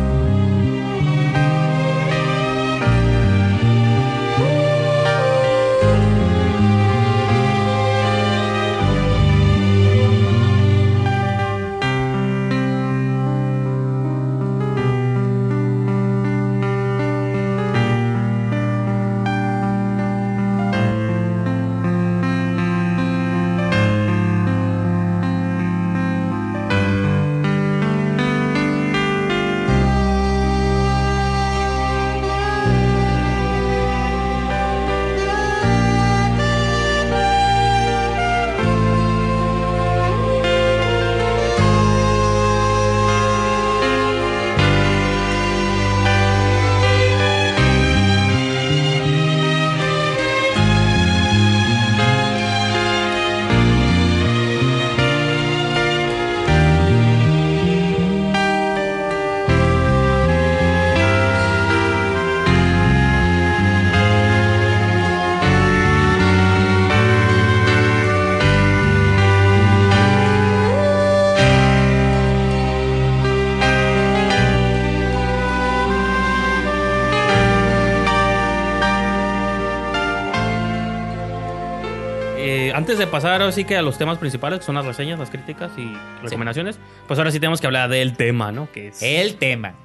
[83.06, 85.72] De pasar ahora sí que a los temas principales, que son las reseñas, las críticas
[85.78, 88.72] y recomendaciones, pues ahora sí tenemos que hablar del tema, ¿no?
[88.72, 89.76] Que es El tema.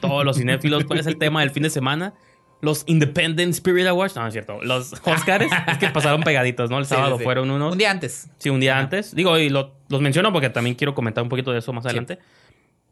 [0.00, 0.84] todos los cinéfilos.
[0.84, 2.14] ¿Cuál es el tema del fin de semana?
[2.60, 4.16] Los Independent Spirit Awards.
[4.16, 4.60] No, no es cierto.
[4.62, 5.46] Los Oscars.
[5.68, 6.78] es que pasaron pegaditos, ¿no?
[6.78, 7.24] El sábado sí, sí.
[7.24, 7.72] fueron unos.
[7.72, 8.28] Un día antes.
[8.38, 8.80] Sí, un día Ajá.
[8.82, 9.14] antes.
[9.14, 12.18] Digo, y lo- los menciono porque también quiero comentar un poquito de eso más adelante.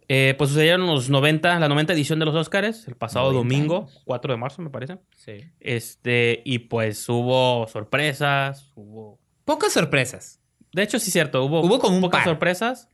[0.08, 3.76] Eh, pues sucedieron los 90, la 90 edición de los Oscars, el pasado 90 domingo,
[3.88, 4.02] años.
[4.04, 4.98] 4 de marzo, me parece.
[5.16, 5.32] Sí.
[5.58, 9.18] Este, y pues hubo sorpresas, hubo...
[9.46, 10.40] Pocas sorpresas.
[10.72, 12.28] De hecho, sí es cierto, hubo, Hubo como un pocas par.
[12.28, 12.90] sorpresas.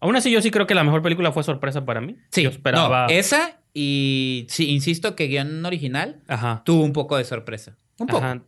[0.00, 2.14] Aún así, yo sí creo que la mejor película fue sorpresa para mí.
[2.30, 3.06] Sí, Yo esperaba...
[3.08, 6.62] no, esa y sí, insisto que guion original Ajá.
[6.64, 7.76] tuvo un poco de sorpresa.
[7.98, 8.18] Un poco.
[8.24, 8.42] Ajá.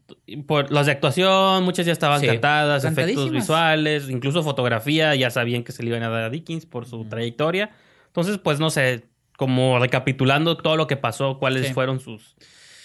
[0.47, 5.65] Por las de actuación, muchas ya estaban Sí, cantadas, efectos visuales, incluso fotografía, ya sabían
[5.65, 7.71] que se le iban a dar a Dickens por su trayectoria.
[8.07, 11.73] Entonces, pues no sé, como recapitulando todo lo que pasó, cuáles Sí.
[11.75, 12.37] fueron sus,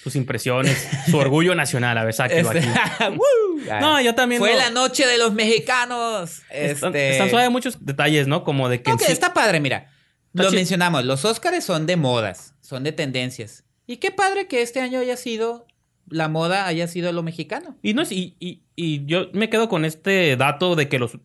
[0.06, 1.98] sus impresiones, su orgullo nacional.
[1.98, 3.04] A ver, sáquelo Este- aquí.
[3.18, 3.62] ¡Woo!
[3.82, 6.44] No, yo también Fue la noche de los mexicanos.
[6.52, 7.10] Están, Este...
[7.14, 8.44] están suave muchos detalles, ¿no?
[8.44, 8.92] Como de que...
[8.92, 9.92] No, que sí- está padre, mira.
[10.34, 13.64] Está Lo mencionamos, los Óscares son de modas, son de tendencias.
[13.88, 15.66] Y qué padre que este año haya sido,
[16.08, 17.76] la moda haya sido lo mexicano.
[17.82, 21.18] Y, no es, y, y- y yo me quedo con este dato de que los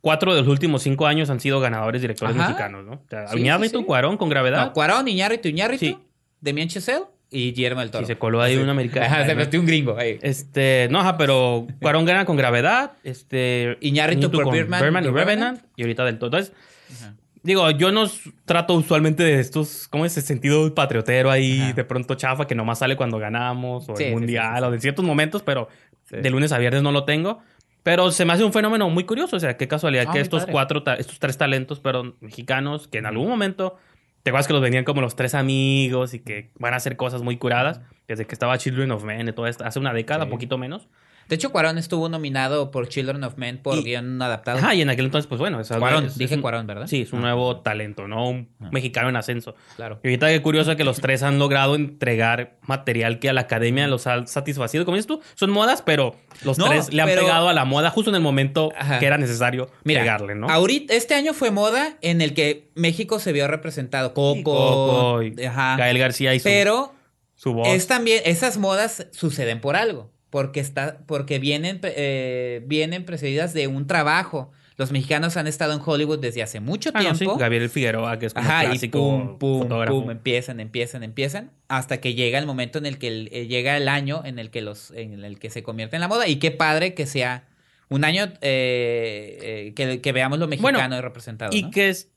[0.00, 2.48] cuatro de los últimos cinco años han sido ganadores directores Ajá.
[2.48, 2.92] mexicanos, ¿no?
[2.94, 3.86] O sea, Sí, Iñárritu, sí, sí.
[3.86, 4.66] Cuarón con gravedad.
[4.66, 5.98] No, Cuarón, Iñárritu, Iñárritu, Sí.
[6.40, 8.04] Demian Chazelle y Guillermo del Toro.
[8.04, 9.06] y se coló ahí un americano.
[9.06, 10.18] Ajá, se metió un gringo ahí.
[10.22, 12.92] Este, no, ajá, pero Cuarón gana con gravedad.
[13.02, 13.76] Este.
[13.80, 15.16] Iñárritu con Birdman y y Revenant.
[15.16, 15.60] Revenant.
[15.76, 16.26] Y ahorita del todo.
[16.38, 16.52] Entonces,
[17.00, 17.14] Ajá.
[17.42, 18.04] digo, yo no
[18.44, 21.72] trato usualmente de estos, ¿cómo es ese sentido patriotero ahí, Ajá.
[21.72, 24.64] de pronto chafa, que nomás sale cuando ganamos, o Sí, el sí, mundial, sí, sí,
[24.70, 25.68] o en ciertos momentos, pero
[26.04, 26.16] Sí.
[26.18, 27.40] de lunes a viernes no lo tengo.
[27.82, 29.36] Pero se me hace un fenómeno muy curioso.
[29.36, 30.52] O sea, qué casualidad Ah, que estos padre.
[30.52, 33.76] cuatro, estos tres talentos, pero mexicanos, que en algún momento,
[34.24, 37.22] te acuerdas que los venían como los tres amigos y que van a hacer cosas
[37.22, 40.30] muy curadas, desde que estaba Children of Men y todo esto, hace una década, Sí.
[40.30, 40.88] poquito menos.
[41.28, 44.58] De hecho, Cuarón estuvo nominado por Children of Men por Y- guion adaptado.
[44.58, 46.86] Ajá, y en aquel entonces, pues bueno, esa- Cuarón, es- dije es un- Cuarón, ¿verdad?
[46.86, 47.22] Sí, es un Ah.
[47.22, 48.28] nuevo talento, ¿no?
[48.28, 48.68] Un Ah.
[48.72, 49.54] mexicano en ascenso.
[49.76, 50.00] Claro.
[50.02, 53.86] Y ahorita qué curioso que los tres han logrado entregar material que a la academia
[53.88, 54.84] los ha satisfacido.
[54.84, 57.64] Como dices tú, son modas, pero los No, tres le han pero- pegado a la
[57.64, 58.98] moda justo en el momento Ajá.
[58.98, 60.48] que era necesario Mira, pegarle, ¿no?
[60.48, 64.12] ahorita, este año fue moda en el que México se vio representado.
[64.14, 65.76] Coco, Sí, Coco y ajá.
[65.76, 66.92] Gael García y su, Pero
[67.34, 67.68] su voz.
[67.68, 70.10] es también, esas modas suceden por algo.
[70.34, 74.50] Porque está, porque vienen, eh, vienen precedidas de un trabajo.
[74.76, 77.36] Los mexicanos han estado en Hollywood desde hace mucho Ah, no, sí, tiempo.
[77.38, 80.00] Gabriel Figueroa, que es como Ajá, y clásico pum, pum, fotógrafo.
[80.02, 83.76] pum, empiezan, empiezan, empiezan, hasta que llega el momento en el que el- eh, llega
[83.76, 86.26] el año en el que los, en el que se convierte en la moda.
[86.26, 87.46] Y qué padre que sea
[87.88, 91.54] un año eh, eh, que, que veamos lo mexicano Bueno, representado.
[91.56, 91.70] Y ¿no?
[91.70, 92.10] que es-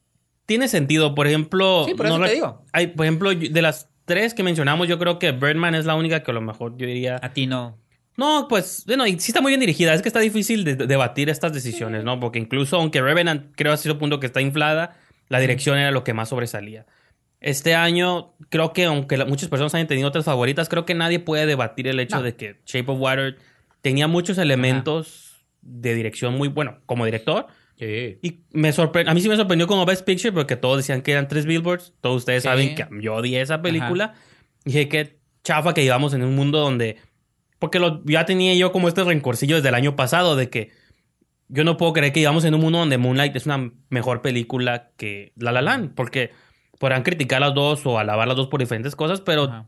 [0.47, 1.13] tiene sentido.
[1.13, 2.65] Por ejemplo, Sí, por eso te re- digo.
[2.73, 6.23] Hay, por ejemplo, de las tres que mencionamos, yo creo que Birdman es la única
[6.23, 7.19] que a lo mejor yo diría.
[7.21, 7.77] A ti no.
[8.17, 9.93] No, pues, bueno, y sí está muy bien dirigida.
[9.93, 12.19] Es que está difícil de, de debatir estas decisiones, ¿no?
[12.19, 14.97] Porque incluso, aunque Revenant creo ha sido punto que está inflada,
[15.29, 16.85] la dirección era lo que más sobresalía.
[17.39, 21.19] Este año, creo que aunque la- muchas personas hayan tenido otras favoritas, creo que nadie
[21.19, 22.23] puede debatir el hecho No.
[22.23, 23.37] de que Shape of Water
[23.83, 27.45] tenía muchos elementos de dirección muy bueno como director.
[27.77, 28.17] Sí.
[28.23, 31.11] Y me sorpre- a mí sí me sorprendió como Best Picture porque todos decían que
[31.11, 31.93] eran tres billboards.
[32.01, 32.49] Todos ustedes Sí.
[32.49, 34.15] saben que yo odié esa película.
[34.65, 36.97] Y dije que chafa que llevamos en un mundo donde...
[37.59, 40.71] Porque lo, ya tenía yo como este rencorcillo desde el año pasado de que
[41.49, 44.91] yo no puedo creer que llevamos en un mundo donde Moonlight es una mejor película
[44.97, 45.93] que La La Land.
[45.95, 46.31] Porque
[46.79, 49.65] podrán criticar las dos o alabar las dos por diferentes cosas, pero Ajá.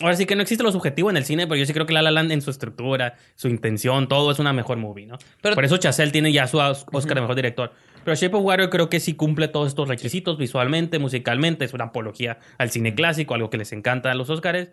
[0.00, 1.92] ahora sí que no existe lo subjetivo en el cine, pero yo sí creo que
[1.92, 5.18] La La Land en su estructura, su intención, todo es una mejor movie, ¿no?
[5.42, 7.72] Pero- Por eso Chazelle tiene ya su Os- Oscar de Mejor Director.
[8.04, 11.86] Pero Shape of Water creo que sí cumple todos estos requisitos visualmente, musicalmente, es una
[11.86, 14.68] apología al cine clásico, algo que les encanta a los Oscars.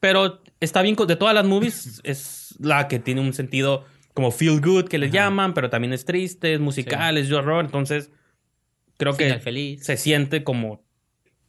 [0.00, 3.84] Pero está bien, de todas las movies, es la que tiene un sentido
[4.14, 5.24] como feel good que les Ajá.
[5.26, 8.10] llaman, pero también es triste, es musical, es de horror, entonces
[8.96, 9.84] creo Final que feliz.
[9.84, 10.82] se siente como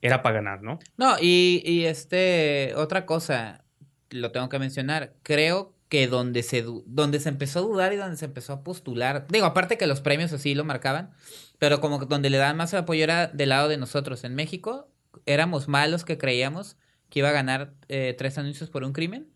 [0.02, 0.80] era para ganar, ¿no?
[0.96, 3.66] No, y, y este, otra cosa,
[4.12, 8.16] lo tengo que mencionar, creo que donde se, donde se empezó a dudar y donde
[8.18, 11.10] se empezó a postular, digo, aparte que los premios así lo marcaban,
[11.58, 14.24] pero como que donde le daban más el apoyo era del lado de nosotros.
[14.24, 14.88] En México
[15.26, 16.78] éramos malos que creíamos
[17.10, 19.28] que iba a ganar eh, tres anuncios por un crimen,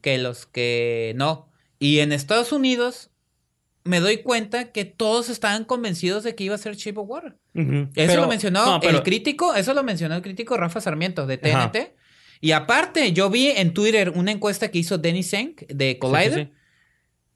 [0.00, 1.48] que los que no.
[1.78, 3.10] Y en Estados Unidos
[3.84, 7.36] me doy cuenta que todos estaban convencidos de que iba a ser Shape of Water.
[7.54, 7.74] Ujú.
[7.74, 11.26] Eso Pero- lo mencionó no, pero- el crítico, eso lo mencionó el crítico Rafa Sarmiento
[11.26, 11.70] de Ajá.
[11.72, 11.94] TNT.
[12.42, 16.32] Y aparte, yo vi en Twitter una encuesta que hizo Dennis Senk de Collider.
[16.34, 16.56] Sí, sí, sí.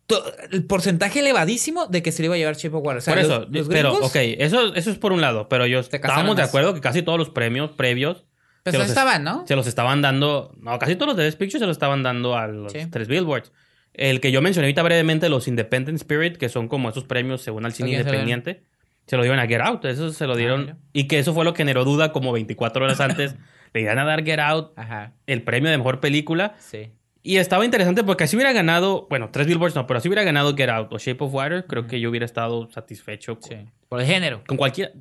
[0.06, 2.98] To- El porcentaje elevadísimo de que se le iba a llevar Shape of Water.
[2.98, 5.48] O sea, por eso, los, los pero, gringos, ok, eso, eso es por un lado,
[5.48, 8.24] pero yo estábamos de acuerdo que casi todos los premios previos
[8.64, 9.46] pues se los estaban, ¿no?
[9.46, 12.36] se los estaban dando, no, casi todos los de Best Picture se los estaban dando
[12.36, 12.80] a los Sí.
[12.90, 13.52] tres billboards.
[13.92, 17.64] El que yo mencioné ahorita brevemente, los Independent Spirit, que son como esos premios según
[17.64, 18.64] al cine ¿A quién se lo independiente,
[19.06, 20.76] se lo dieron a Get Out, eso se lo dieron, mira.
[20.92, 23.36] y que eso fue lo que generó duda como 24 horas antes,
[23.72, 26.90] le iban a dar Get Out Ajá, el premio de mejor película, sí.
[27.22, 30.56] y estaba interesante porque si hubiera ganado, bueno, tres billboards no, pero si hubiera ganado
[30.56, 33.56] Get Out o Shape of Water, creo que yo hubiera estado satisfecho con, sí.
[33.88, 34.42] Por el género.
[34.46, 34.94] con cualquier...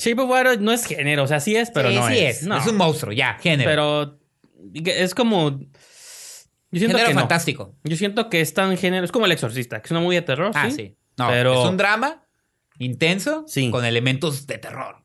[0.00, 2.42] Shape of Water no es género, o sea, sí es, pero Sí, no sí es.
[2.42, 2.46] es.
[2.46, 2.56] No.
[2.56, 3.68] Es un monstruo, ya, género.
[3.70, 4.18] Pero
[4.84, 5.50] es como...
[6.72, 7.20] Yo siento género que no.
[7.20, 7.74] fantástico.
[7.84, 9.04] Yo siento que es tan género...
[9.04, 10.76] Es como El Exorcista, que es una movie de terror, Ah, ¿sí?
[10.76, 10.96] sí.
[11.18, 12.24] No, Pero- es un drama
[12.78, 13.70] intenso Sí.
[13.70, 14.96] con elementos de terror.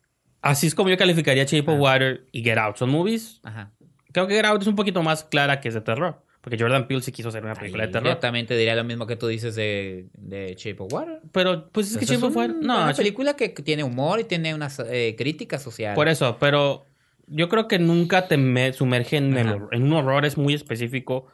[0.41, 1.81] Así es como yo calificaría Shape of Ah.
[1.81, 2.77] Water y Get Out.
[2.77, 3.39] Son movies...
[3.43, 3.71] Ajá.
[4.11, 6.23] Creo que Get Out es un poquito más clara que es de terror.
[6.45, 8.07] Porque Jordan Peele sí quiso hacer una película Ay, de terror.
[8.13, 11.19] Yo también te diría lo mismo que tú dices de, de Shape of Water.
[11.31, 12.55] Pero, pues es que Pues Shape of Water...
[12.61, 15.95] No, una película que tiene humor y tiene una eh, crítica social.
[15.95, 16.85] Por eso, pero
[17.25, 19.67] yo creo que nunca te me- sumerge en, el Ajá.
[19.73, 21.25] un horror es muy específico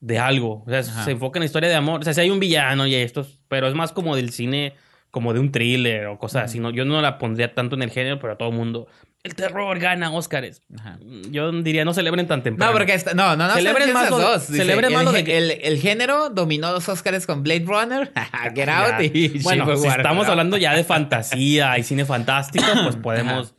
[0.00, 0.64] de algo.
[0.66, 1.04] O sea, Ajá.
[1.04, 2.00] se enfoca en la historia de amor.
[2.00, 4.74] O sea, si hay un villano y estos, pero es más como del cine,
[5.12, 6.58] como de un thriller o cosas así.
[6.58, 6.70] ¿no?
[6.70, 8.88] Yo no la pondría tanto en el género, pero a todo mundo.
[9.24, 10.62] El terror gana Óscares.
[10.76, 10.98] Ajá.
[11.30, 12.72] Yo diría, no celebren tan temprano.
[12.72, 13.54] No, porque está, no, no, no.
[13.54, 14.48] Celebren más esas lo- dos.
[14.48, 17.44] Dice, celebren el, más lo de gé- que- el, el género dominó los Oscars con
[17.44, 18.12] Blade Runner,
[18.54, 20.32] Get Out y Bueno, si estamos ¿no?
[20.32, 23.54] hablando ya de fantasía y cine fantástico, pues podemos,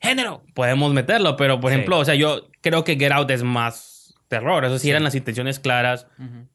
[0.00, 0.42] Género.
[0.54, 1.36] podemos meterlo.
[1.36, 1.74] Pero, por Sí.
[1.76, 3.93] ejemplo, o sea, yo creo que Get Out es más
[4.28, 4.64] terror.
[4.64, 6.06] Eso sí, eran las intenciones claras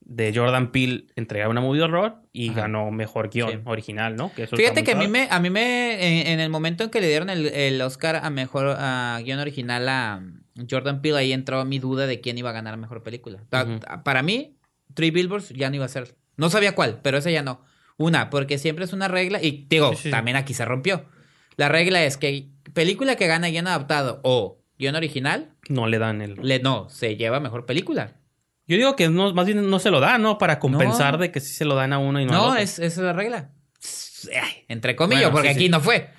[0.01, 2.61] de Jordan Peele entregar una movie de horror y Ajá.
[2.61, 3.57] ganó mejor guion Sí.
[3.65, 4.33] original, ¿no?
[4.33, 6.89] Que eso Fíjate que a mí me, a mí me, en, en el momento en
[6.89, 10.21] que le dieron el, el Oscar a mejor a guion original a
[10.69, 13.39] Jordan Peele, ahí entró mi duda de quién iba a ganar mejor película.
[14.03, 14.57] Para mí,
[14.93, 16.15] Three Billboards ya no iba a ser.
[16.37, 17.61] No sabía cuál, pero esa ya no.
[17.97, 20.09] Una, porque siempre es una regla, y digo, sí.
[20.09, 21.05] también aquí se rompió.
[21.57, 26.21] La regla es que película que gana guion adaptado o guion original, No le dan
[26.21, 26.35] el...
[26.41, 28.15] le, no, se lleva mejor película.
[28.65, 30.37] Yo digo que no, más bien no se lo da, ¿no?
[30.37, 31.17] Para compensar No.
[31.19, 32.59] de que sí se lo dan a uno y no, No, otro.
[32.59, 33.51] es, esa es la regla.
[34.33, 35.69] Ay, Entre comillas, Bueno, porque sí, aquí sí.
[35.69, 36.09] no fue.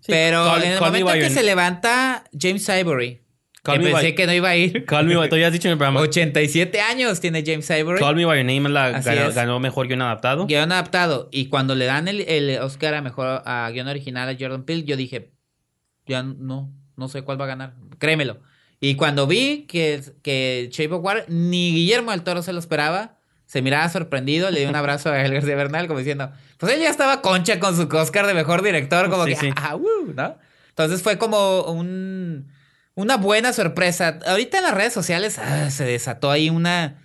[0.00, 3.22] Sí, Pero Call- en el momento en que se levanta James Ivory,
[3.64, 4.84] que pensé By- que no iba a ir.
[4.84, 5.98] Call Me By- tú ya has dicho en el programa.
[6.00, 7.98] 87 años tiene James Ivory.
[7.98, 9.00] Call Me By Your Name la,
[9.32, 10.46] ganó mejor guion adaptado.
[10.46, 11.28] Guión adaptado.
[11.32, 14.84] Y cuando le dan el, el Oscar a mejor a guion original a Jordan Peele,
[14.84, 15.32] yo dije,
[16.06, 17.74] ya no, no sé cuál va a ganar.
[17.98, 18.40] Créemelo.
[18.80, 23.16] Y cuando vi que, que Shape of Water, ni Guillermo del Toro se lo esperaba,
[23.46, 26.80] se miraba sorprendido, le dio un abrazo a Gael García Bernal como diciendo, pues él
[26.80, 29.50] ya estaba concha con su Oscar de mejor director, como Sí, que, sí.
[29.56, 30.36] ah, uh, ¿no?
[30.68, 32.48] Entonces fue como un,
[32.94, 34.18] una buena sorpresa.
[34.26, 37.02] Ahorita en las redes sociales ah, se desató ahí una,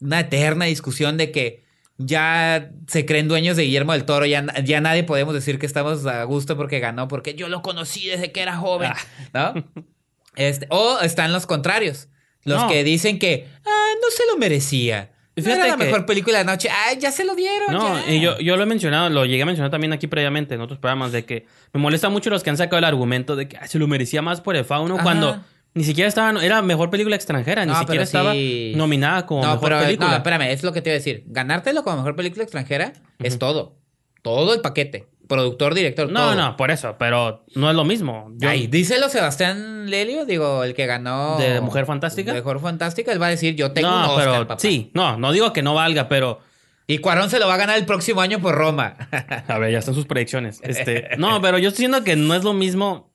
[0.00, 1.64] una eterna discusión de que
[1.96, 6.04] ya se creen dueños de Guillermo del Toro, ya, ya nadie podemos decir que estamos
[6.04, 8.92] a gusto porque ganó, porque yo lo conocí desde que era joven,
[9.32, 9.54] Ah.
[9.54, 9.64] ¿no?
[10.36, 12.08] Este, o están los contrarios,
[12.44, 12.68] los No.
[12.68, 15.10] que dicen que ah, no se lo merecía.
[15.34, 16.68] No era la que- mejor película de la noche.
[16.70, 17.70] Ah, ya se lo dieron.
[17.72, 18.10] No, ya.
[18.14, 20.78] y yo, yo lo he mencionado, lo llegué a mencionar también aquí previamente en otros
[20.78, 21.44] programas, de que
[21.74, 24.22] me molesta mucho los que han sacado el argumento de que "Ay, se lo merecía
[24.22, 25.02] más por el fauno Ajá.
[25.02, 25.44] cuando
[25.74, 28.72] ni siquiera estaba, era mejor película extranjera, ni No, siquiera estaba sí.
[28.76, 30.08] nominada como no, mejor pero película.
[30.08, 31.24] no, espérame, es lo que te iba a decir.
[31.26, 33.76] Ganártelo como mejor película extranjera es todo.
[34.22, 35.06] Todo el paquete.
[35.28, 36.34] Productor, director, no, todo.
[36.36, 38.30] no, por eso, pero no es lo mismo.
[38.36, 41.36] Yo- Ay, díselo Sebastián Lelio, digo, el que ganó.
[41.38, 42.32] ¿De Mujer Fantástica?
[42.32, 44.60] De Mujer Fantástica, él va a decir, yo tengo un no, Oscar, pero papá.
[44.60, 46.40] sí, no, no digo que no valga, pero
[46.86, 48.96] Y Cuarón se lo va a ganar el próximo año por Roma.
[49.48, 50.60] A ver, ya están sus predicciones.
[50.62, 53.12] Este, no, pero yo estoy diciendo que no es lo mismo.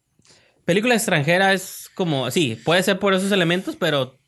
[0.66, 4.20] Película extranjera es como, sí, puede ser por esos elementos, pero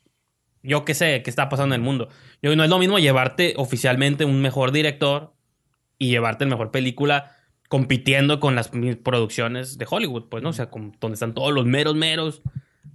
[0.62, 2.08] yo qué sé qué está pasando en el mundo.
[2.40, 5.34] Yo no es lo mismo llevarte oficialmente un mejor director
[5.98, 7.33] y llevarte el mejor película
[7.68, 8.70] compitiendo con las
[9.02, 10.50] producciones de Hollywood, pues, ¿no?
[10.50, 12.42] O sea, con- donde están todos los meros meros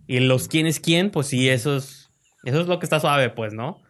[0.08, 2.10] y los quién es quién, pues sí, eso es,
[2.46, 3.82] eso es lo que está suave, pues, ¿no?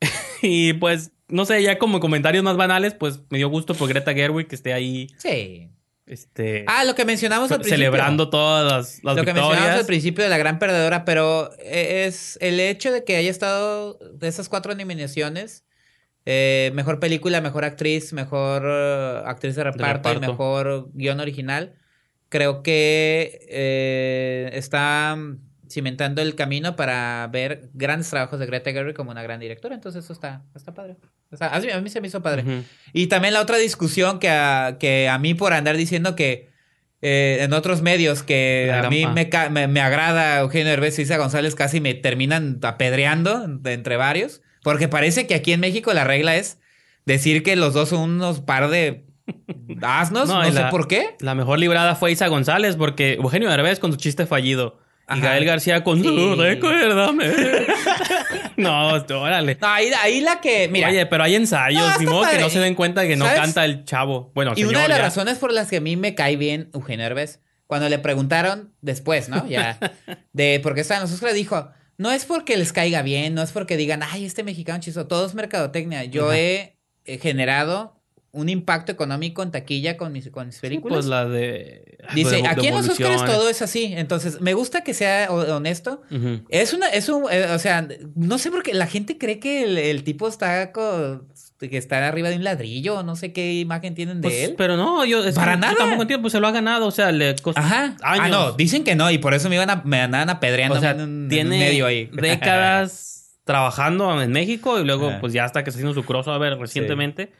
[0.42, 4.12] y pues, no sé, ya como comentarios más banales, pues me dio gusto por Greta
[4.14, 5.68] Gerwig que esté ahí, sí.
[6.06, 7.76] este, Ah, lo que mencionamos al principio.
[7.78, 9.80] celebrando todas las, las lo que mencionamos victorias.
[9.80, 13.98] al principio de la gran perdedora, pero e, es el hecho de que haya estado
[14.14, 15.64] de esas cuatro nominaciones.
[16.30, 20.32] Eh, mejor película, mejor actriz, mejor eh, actriz de reparto, y reparto.
[20.32, 21.72] mejor guion original.
[22.28, 25.16] Creo que eh, está
[25.70, 29.74] cimentando el camino para ver grandes trabajos de Greta Gerwig como una gran directora.
[29.74, 30.96] Entonces eso está, está padre.
[31.34, 32.42] Sea, a mí- a mí se me hizo padre.
[32.42, 32.64] Ujú.
[32.92, 36.48] Y también la otra discusión que a, que a mí por andar diciendo que
[37.00, 41.16] eh, en otros medios que a mí me, me, me agrada Eugenio Derbez y Isa
[41.16, 44.42] González casi me terminan apedreando de entre varios.
[44.68, 46.58] Porque parece que aquí en México la regla es
[47.06, 49.06] decir que los dos son unos par de
[49.80, 50.28] asnos.
[50.28, 51.16] No, sé la- por qué.
[51.20, 54.78] La mejor librada fue Isa González porque Eugenio Derbez con su chiste fallido.
[55.10, 55.20] Y.
[55.20, 56.04] Gael García con Sí.
[56.04, 57.30] su recuérdame.
[58.58, 59.56] no, órale.
[59.58, 60.68] No, ahí, ahí la que.
[60.68, 60.88] Mira.
[60.88, 64.30] Oye, pero hay ensayos, ni que no se den cuenta que no canta el chavo.
[64.34, 65.04] Bueno, Y una de las ya.
[65.04, 69.30] razones por las que a mí me cae bien Eugenio Derbez, cuando le preguntaron después,
[69.30, 69.46] ¿no?
[69.48, 69.78] Ya,
[70.34, 73.52] de por qué estaban los Oscars, dijo, no es porque les caiga bien, no es
[73.52, 76.04] porque digan, ay, este mexicano chiso, todo es mercadotecnia.
[76.04, 76.38] Yo Ajá.
[76.38, 77.94] he, he generado
[78.30, 80.96] un impacto económico en taquilla con mis, con mis Sí, películas.
[80.96, 81.96] pues la de.
[82.14, 83.92] Dice, de- aquí en los Oscars todo es así.
[83.96, 86.02] Entonces, me gusta que sea ho- honesto.
[86.50, 89.64] Es una, es un, eh, o sea, no sé por qué la gente cree que
[89.64, 91.22] el, el tipo está co-
[91.58, 94.54] que está arriba de un ladrillo, no sé qué imagen tienen de Pues, él.
[94.56, 95.74] pero no, yo, es que Para yo nada.
[95.76, 97.96] tampoco entiendo, pues se lo ha ganado, o sea, le costó Ajá.
[98.02, 98.26] años.
[98.26, 100.80] Ah, no, dicen que no, y por eso me iban a, me andaban apedreando o
[100.80, 102.06] sea, en, un- en un tiene medio ahí.
[102.12, 107.32] décadas trabajando en México y luego, pues ya hasta que está haciendo su crossover recientemente.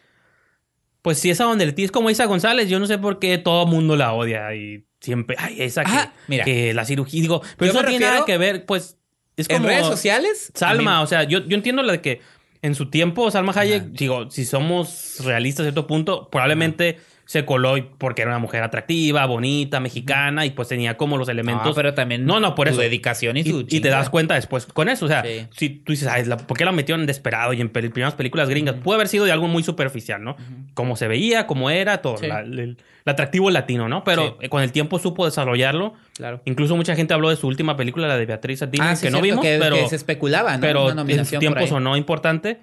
[1.03, 2.69] Pues sí, esa donde el tío es como Isa González.
[2.69, 5.91] Yo no sé por qué todo el mundo la odia y siempre, ay, esa que,
[5.93, 6.45] Ajá, mira.
[6.45, 8.97] que la cirugía, digo, pero Yo eso no tiene nada que ver, pues,
[9.37, 10.51] es En redes sociales.
[10.57, 12.21] a Salma, o sea, yo, yo entiendo la de que
[12.63, 13.91] en su tiempo Salma Hayek, Ajá.
[13.93, 16.99] digo, si somos realistas a cierto punto, probablemente
[17.29, 21.67] se coló porque era una mujer atractiva, bonita, mexicana y pues tenía como los elementos.
[21.67, 22.25] No, pero también.
[22.25, 22.81] No, no, por su eso.
[22.81, 23.61] dedicación y Y, su.
[23.69, 25.05] y te das cuenta después con eso.
[25.05, 25.47] O sea, Sí.
[25.55, 28.15] si tú dices, Ay, la- ¿por qué la metieron en Desperado y en pel- primeras
[28.15, 28.77] películas gringas?
[28.77, 30.37] Puede haber sido de algo muy superficial, ¿no?
[30.73, 32.17] Cómo se veía, cómo era, todo.
[32.17, 32.29] Sí.
[32.29, 34.05] la- el, el atractivo latino, ¿no?
[34.05, 34.49] Pero Sí.
[34.49, 35.93] con el tiempo supo desarrollarlo.
[36.17, 36.41] Claro.
[36.47, 39.21] Incluso mucha gente habló de su última película, la de Beatriz Satín, Ah, que no
[39.21, 40.61] vimos, que, pero, que se especulaba, ¿no?
[40.63, 42.59] pero en su tiempo sonó importante.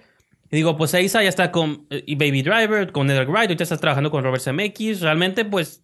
[0.51, 3.63] Y digo, pues Aiza ya está con eh, y Baby Driver, con Edgar Wright, ahorita
[3.63, 5.01] estás trabajando con Robert Zemeckis.
[5.01, 5.81] Realmente, pues,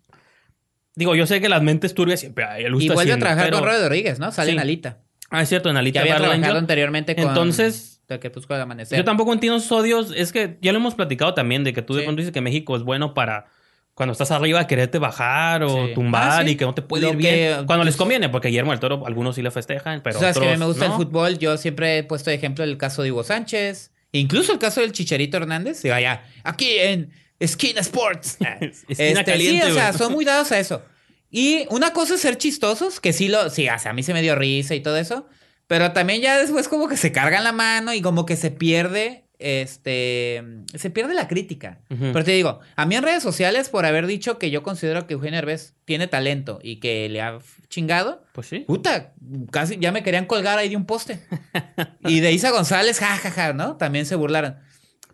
[0.95, 2.65] digo, yo sé que las mentes turbias siempre hay.
[2.65, 4.31] Y vuelve a trabajar pero- con Robert Rodríguez, ¿no?
[4.31, 4.55] Sale Sí.
[4.57, 4.99] en Alita.
[5.29, 7.27] Ah, es cierto, en Que Alita había Battle trabajado anteriormente con.
[7.27, 8.97] Entonces- El Crepúsculo del Amanecer.
[8.97, 10.13] Yo tampoco entiendo esos odios.
[10.13, 12.75] Es que ya lo hemos platicado también, de que tú de pronto dices que México
[12.75, 13.45] es bueno para
[13.93, 15.93] cuando estás arriba quererte bajar o Sí.
[15.93, 16.51] tumbar Ah, sí.
[16.51, 17.17] y que no te puede ir que-
[17.53, 17.65] bien.
[17.65, 20.47] Cuando les conviene, porque Guillermo del Toro, algunos sí le festejan, pero sabes que a
[20.47, 20.91] mí otros me gusta no.
[20.97, 21.37] el fútbol.
[21.39, 23.91] Yo siempre he puesto de ejemplo el caso de Hugo Sánchez.
[24.11, 25.81] Incluso el caso del Chicharito Hernández.
[25.81, 27.11] Digo, allá, aquí en
[27.45, 28.37] Skin Sports.
[28.59, 30.83] Esquina Este, caliente, sí, o sea, son muy dados a eso.
[31.29, 34.13] Y una cosa es ser chistosos, que sí lo, sí, o sea, a mí se
[34.13, 35.27] me dio risa y todo eso,
[35.67, 39.20] pero también ya después como que se cargan la mano y como que se pierde,
[39.41, 40.43] este,
[40.75, 41.79] se pierde la crítica.
[41.87, 45.13] Pero te digo, a mí en redes sociales por haber dicho que yo considero que
[45.13, 47.39] Eugenio Herbes tiene talento y que le ha
[47.69, 48.59] chingado, Pues sí.
[48.59, 49.13] puta,
[49.51, 51.19] casi ya me querían colgar ahí de un poste.
[52.05, 53.77] y de Isa González, jajaja, ¿no?
[53.77, 54.57] También se burlaron.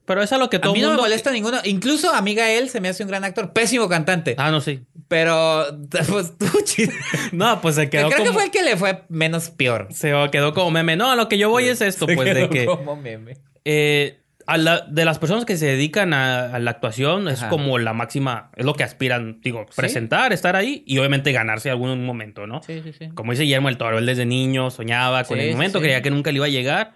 [0.08, 1.04] Pero eso es lo que todo a mí no mundo...
[1.04, 1.58] me molesta ninguno.
[1.66, 4.36] Incluso a mí Gael se me hace un gran actor, pésimo cantante.
[4.38, 4.86] Ah, no, sí.
[5.10, 5.66] Pero,
[6.10, 6.94] pues, tú, chido.
[7.34, 8.30] No, pues se quedó Creo como...
[8.30, 9.90] que fue el que le fue menos peor.
[9.92, 10.96] Se quedó como meme.
[10.96, 12.66] No, lo que yo voy es esto, Se pues, de que...
[12.66, 13.34] como meme.
[13.70, 17.50] Eh, a la- de las personas que se dedican a, a la actuación es Ajá.
[17.50, 19.74] como la máxima, es lo que aspiran, digo, Sí.
[19.76, 22.62] presentar, estar ahí y obviamente ganarse algún momento, ¿no?
[22.64, 23.10] Sí, sí, sí.
[23.14, 25.84] Como dice Guillermo el Toro, él desde niño soñaba con Sí, el sí, momento, sí.
[25.84, 26.94] creía que nunca le iba a llegar.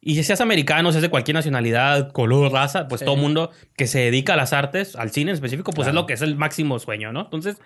[0.00, 3.04] Y si seas americano, seas de cualquier nacionalidad, color, raza, pues Sí.
[3.04, 5.90] todo mundo que se dedica a las artes, al cine en específico, pues Claro.
[5.90, 7.20] es lo que es el máximo sueño, ¿no?
[7.20, 7.58] Entonces,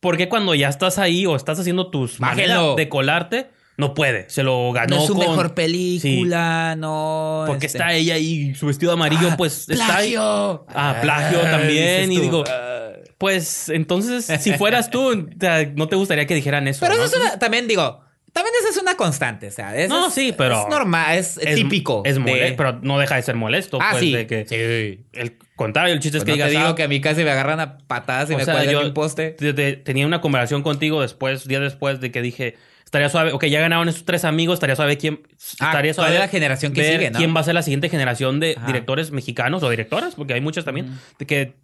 [0.00, 4.28] ¿por qué cuando ya estás ahí o estás haciendo tus maneras de colarte, no puede?
[4.28, 5.26] Se lo ganó No es su con...
[5.26, 7.44] mejor película, no.
[7.46, 10.12] Porque este- está ella ahí, su vestido amarillo, Ah, pues está ahí.
[10.12, 10.66] ¡Plagio!
[10.68, 12.74] Ah, plagio también, dices y digo, ah.
[13.16, 15.28] Pues entonces, si fueras tú,
[15.74, 16.80] no te gustaría que dijeran eso.
[16.80, 17.04] Pero ¿no?
[17.04, 18.00] eso es una- también digo,
[18.32, 21.36] también esa es una constante, o sea, eso No, es- sí, pero- Es normal, es,
[21.38, 22.02] es típico.
[22.04, 23.78] Es de- molesto, pero no deja de ser molesto.
[23.80, 24.12] Ah, pues, sí.
[24.12, 25.04] de que Sí.
[25.18, 27.00] el contrario, el chiste Pues es que no digas, te digo ah, que a mí
[27.00, 29.30] casi me agarran a patadas y o me sea, cuelgan yo un poste.
[29.30, 32.54] te- te- tenía una conversación contigo después, días después de que dije,
[32.88, 35.20] estaría suave, ok, ya ganaron esos tres amigos, estaría suave quién,
[35.60, 37.18] Ah, estaría ¿cuál suave la generación que sigue, no?
[37.18, 38.66] quién va a ser la siguiente generación de Ajá.
[38.66, 41.54] directores mexicanos o directoras, porque hay muchas también, de que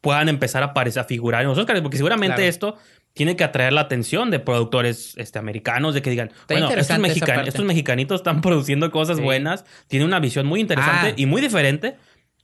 [0.00, 2.48] puedan empezar a aparecer, a figurar en los Oscars, porque seguramente Claro.
[2.48, 2.76] esto
[3.12, 7.46] tiene que atraer la atención de productores este, americanos, de que digan, bueno, estos, mexican-
[7.46, 9.22] estos mexicanitos están produciendo cosas Sí.
[9.22, 11.14] buenas, tienen una visión muy interesante Ah.
[11.16, 11.96] y muy diferente.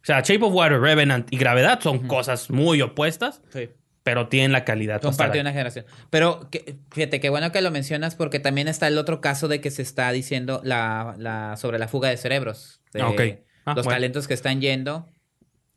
[0.03, 3.71] O sea, Shape of Water, Revenant y Gravedad son cosas muy opuestas, Sí.
[4.07, 5.03] Pero tienen la calidad.
[5.03, 5.85] Son para parte de estar una generación.
[6.11, 9.61] Pero que- fíjate, qué bueno que lo mencionas porque también está el otro caso de
[9.61, 12.81] que se está diciendo la, la, sobre la fuga de cerebros.
[12.93, 13.21] De Ah, ok.
[13.65, 13.97] Ah, los bueno.
[13.97, 15.09] talentos que están yendo.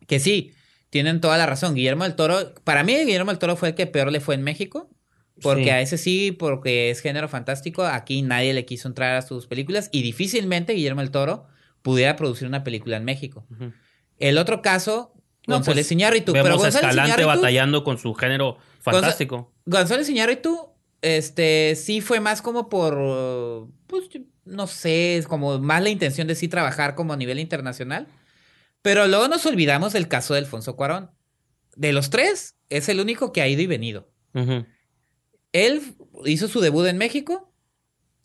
[0.05, 0.53] Que sí,
[0.91, 1.73] tienen toda la razón.
[1.73, 4.43] Guillermo del Toro, para mí Guillermo del Toro fue el que peor le fue en
[4.43, 4.91] México.
[5.41, 5.69] Porque Sí.
[5.71, 9.89] a ese sí, porque es género fantástico, aquí nadie le quiso entrar a sus películas
[9.91, 11.47] y difícilmente Guillermo del Toro
[11.81, 13.47] pudiera producir una película en México.
[14.19, 15.13] El otro caso,
[15.49, 16.31] No, González pues, Iñárritu.
[16.33, 19.51] Vemos Pero a González Escalante Iñárritu- batallando con su género fantástico.
[19.65, 20.69] González Iñárritu,
[21.01, 24.05] este, sí fue más como por, pues,
[24.45, 28.07] no sé, como más la intención de sí trabajar como a nivel internacional.
[28.81, 31.11] Pero luego nos olvidamos del caso de Alfonso Cuarón.
[31.75, 34.09] De los tres, es el único que ha ido y venido.
[35.51, 35.81] Él
[36.25, 37.51] hizo su debut en México,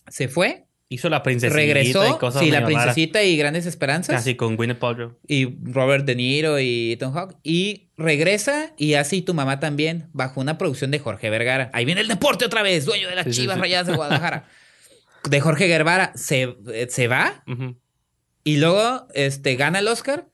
[0.09, 2.66] se fue, Hizo la princesita regresó, y cosas sí, la raras.
[2.85, 4.16] princesita y Grandes Esperanzas.
[4.16, 5.18] Casi con Gwyneth Paltrow.
[5.26, 10.41] y Robert De Niro y Tom Hawk y regresa y así tu mamá también bajo
[10.41, 11.70] una producción de Jorge Vergara.
[11.72, 13.61] Ahí viene el deporte otra vez, dueño de las Sí, Chivas sí.
[13.62, 14.49] Rayadas de Guadalajara.
[15.28, 17.45] de Jorge Vergara se, eh, se va
[18.45, 20.28] y luego este gana el Oscar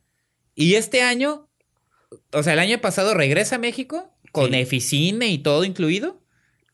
[0.57, 1.49] y este año,
[2.33, 4.57] o sea, el año pasado regresa a México con Sí.
[4.59, 6.20] Eficine y todo incluido.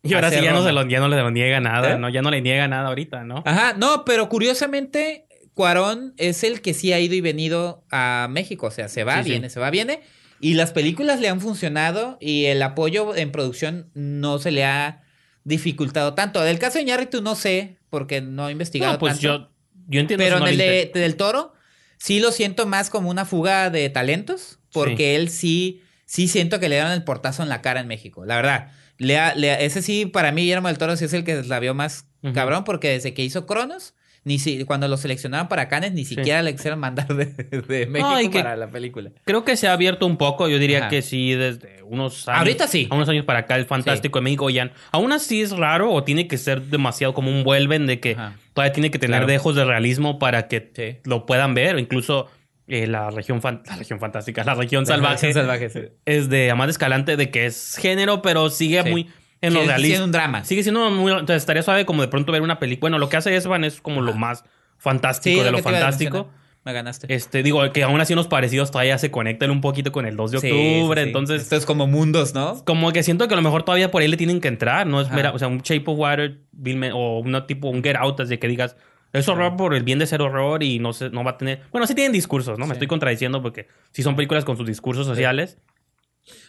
[0.09, 0.69] Y ahora sí ya no, Roma.
[0.69, 1.99] se lo, ya no le niega nada, ¿Eh?
[1.99, 2.09] ¿no?
[2.09, 3.43] Ya no le niega nada ahorita, ¿no?
[3.47, 8.67] Ajá, no, pero curiosamente Cuarón es el que sí ha ido y venido a México,
[8.67, 9.31] o sea, se va, Sí, sí.
[9.31, 10.01] viene, se va, viene.
[10.41, 15.03] Y las películas le han funcionado y el apoyo en producción no se le ha
[15.45, 16.43] dificultado tanto.
[16.43, 19.23] Del caso de Iñárritu no sé, porque no he investigado No, pues tanto.
[19.23, 19.51] yo,
[19.89, 21.55] yo entiendo pero en el de, del Toro
[21.99, 26.69] sí lo siento más como una fuga de talentos, porque él sí sí siento que
[26.69, 28.71] le dieron el portazo en la cara en México, la verdad.
[28.99, 31.43] Le ha- le ha- ese sí, para mí, Guillermo del Toro sí es el que
[31.43, 33.95] la vio más cabrón, porque desde que hizo Cronos,
[34.25, 38.33] ni si, cuando lo seleccionaron para Cannes, ni siquiera le quisieron mandar de, de México
[38.33, 39.13] para la película.
[39.25, 40.49] Creo que se ha abierto un poco.
[40.49, 40.89] Yo diría Ajá.
[40.89, 42.39] que sí, desde unos años.
[42.41, 42.89] Ahorita sí.
[42.91, 44.73] A unos años para acá, el fantástico de México ya.
[44.91, 48.35] Aún así es raro o tiene que ser demasiado como un vuelven de que Ajá.
[48.53, 49.27] todavía tiene que tener Claro.
[49.29, 50.99] dejos de realismo para que Sí.
[51.09, 51.79] lo puedan ver.
[51.79, 52.27] Incluso
[52.69, 55.33] eh, la región la región fantástica, la región salvaje.
[55.33, 55.81] salvaje, sí.
[56.05, 58.91] Es de Amanda Escalante, de que es género, pero sigue Sí.
[58.91, 59.09] muy
[59.43, 59.89] en lo Sigue realista.
[59.95, 60.45] siendo un drama.
[60.45, 61.13] Sigue siendo muy.
[61.13, 62.81] Entonces estaría suave como de pronto ver una película.
[62.91, 64.45] Bueno, lo que hace Esban es como lo más
[64.79, 66.29] fantástico de lo fantástico.
[66.65, 67.07] Me ganaste.
[67.15, 70.33] Este, digo, que aún así unos parecidos todavía se conectan un poquito con el 2
[70.33, 71.01] de octubre.
[71.03, 72.61] Entonces, Esto es como mundos, ¿no?
[72.65, 74.85] como que siento que a lo mejor todavía por ahí le tienen que entrar.
[74.85, 77.95] No es mera- o sea, un Shape of Water Bill o una tipo un Get
[77.95, 78.75] Out, así que digas,
[79.13, 81.63] es horror por el bien de ser horror y no, se, no va a tener.
[81.73, 82.67] Bueno, sí tienen discursos, ¿no?
[82.67, 85.59] Me estoy contradiciendo porque sí son películas con sus discursos sociales,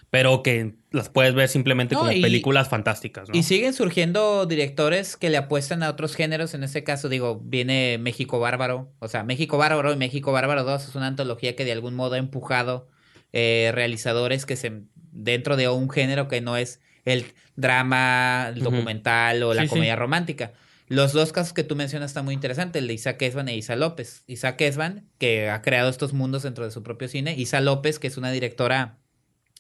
[0.10, 3.38] pero que las puedes ver simplemente No, como y- películas fantásticas, ¿no?
[3.38, 6.54] Y siguen surgiendo directores que le apuestan a otros géneros.
[6.54, 8.92] En este caso, digo, viene México Bárbaro.
[9.00, 12.16] O sea, México Bárbaro y México Bárbaro 2 es una antología que de algún modo
[12.16, 12.88] ha empujado
[13.34, 19.44] eh, realizadores que se dentro de un género que no es el drama, el documental
[19.44, 19.68] o la sí.
[19.70, 20.54] comedia romántica.
[20.88, 23.76] Los dos casos que tú mencionas están muy interesantes, el de Isaac Esban e Isa
[23.76, 24.24] López.
[24.28, 27.36] Isaac Esban, que ha creado estos mundos dentro de su propio cine.
[27.38, 28.98] Isa López, que es una directora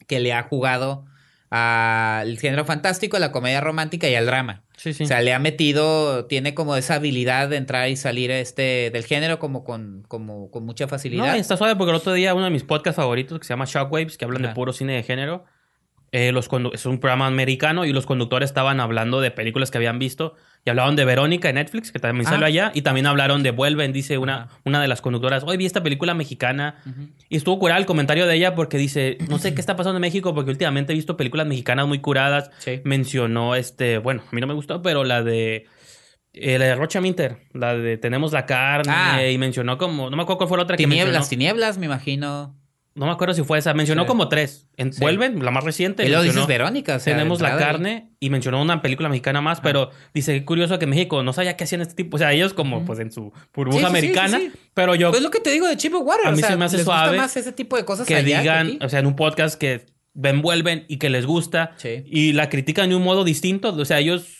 [0.08, 1.06] que le ha jugado
[1.50, 4.64] al género fantástico, a la comedia romántica y al drama.
[4.78, 5.04] sí, sí.
[5.04, 9.06] O sea, le ha metido, tiene como esa habilidad de entrar y salir este del
[9.06, 11.28] género como con, como con mucha facilidad.
[11.28, 13.66] No, está suave porque el otro día uno de mis podcasts favoritos que se llama
[13.66, 15.46] Shockwaves, que hablan de puro cine de género,
[16.12, 20.00] eh, los es un programa americano y los conductores estaban hablando de películas que habían
[20.00, 20.36] visto
[20.66, 22.32] y hablaban de Verónica en Netflix, que también Ah.
[22.32, 25.66] salió allá, y también hablaron de Vuelven, dice una, una de las conductoras, hoy vi
[25.66, 26.76] esta película mexicana
[27.30, 30.02] y estuvo curada el comentario de ella porque dice, no sé qué está pasando en
[30.02, 32.52] México porque últimamente he visto películas mexicanas muy curadas.
[32.60, 32.82] Sí.
[32.84, 35.66] Mencionó este, bueno, a mí no me gustó, pero la de...
[36.34, 39.26] eh, la de Rocha Minter, la de Tenemos la carne, Ah.
[39.30, 41.30] y mencionó como, no me acuerdo cuál fue la otra que Tinieblas, mencionó.
[41.30, 42.56] tinieblas, me imagino.
[42.98, 43.74] No me acuerdo si fue esa.
[43.74, 44.08] Mencionó Sí.
[44.08, 44.68] como tres.
[44.76, 45.00] En- Sí.
[45.00, 46.04] Vuelven, la más reciente.
[46.04, 46.96] Y mencionó dices Verónica.
[46.96, 50.80] o sea, Tenemos la carne y mencionó una película mexicana más, pero dice, qué curioso
[50.80, 52.16] que México no sabía qué hacían este tipo.
[52.16, 54.60] O sea, ellos como pues en su burbuja Sí, americana, sí, sí.
[54.74, 56.26] pero yo Pues lo que te digo de Chip Water.
[56.28, 58.08] A o mí sea, se me hace les gusta suave más ese tipo de cosas
[58.08, 58.80] que allá digan, aquí.
[58.82, 62.04] o sea, en un podcast que ven, vuelven y que les gusta Sí.
[62.08, 63.74] y la critican de un modo distinto.
[63.76, 64.37] O sea, ellos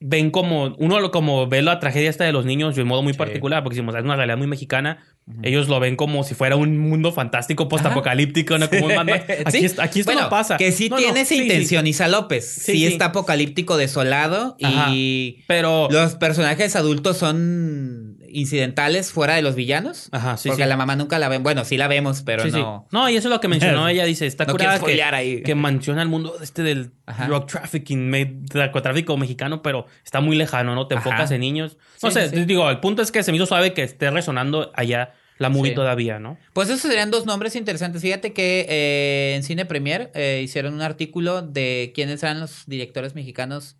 [0.00, 3.12] ven como, uno como ve la tragedia esta de los niños de un modo muy
[3.12, 3.18] Sí.
[3.18, 4.98] particular, porque decimos, es una realidad muy mexicana.
[5.42, 8.68] Ellos lo ven como si fuera un mundo fantástico, postapocalíptico, ¿no?
[8.68, 9.24] Como un Max.
[9.44, 9.74] Aquí, Sí.
[9.78, 10.56] aquí esto Bueno, no pasa.
[10.56, 12.44] Que sí No, no, tiene esa sí, intención, Isa López.
[12.50, 14.88] Sí, está apocalíptico, desolado Ajá.
[14.92, 15.88] y Pero...
[15.90, 20.08] los personajes adultos son incidentales fuera de los villanos.
[20.12, 20.68] Ajá, sí, porque sí.
[20.68, 21.42] la mamá nunca la ven.
[21.42, 22.56] Bueno, sí la vemos, pero Sí, sí.
[22.58, 22.86] no.
[22.90, 24.04] No, y eso es lo que mencionó ella.
[24.04, 25.42] Dice, está No curada que, ahí.
[25.42, 27.26] que menciona el mundo este del Ajá.
[27.26, 28.10] drug trafficking,
[28.54, 30.86] narcotráfico mexicano, pero está muy lejano, ¿no?
[30.86, 31.08] Te Ajá.
[31.08, 31.76] enfocas en niños.
[32.02, 35.14] No sé, digo, el punto es que se me hizo suave que esté resonando allá
[35.38, 35.74] la movie Sí.
[35.74, 36.36] todavía, ¿no?
[36.52, 38.02] Pues esos serían dos nombres interesantes.
[38.02, 43.14] Fíjate que eh, en Cine Premier eh, hicieron un artículo de quiénes eran los directores
[43.14, 43.76] mexicanos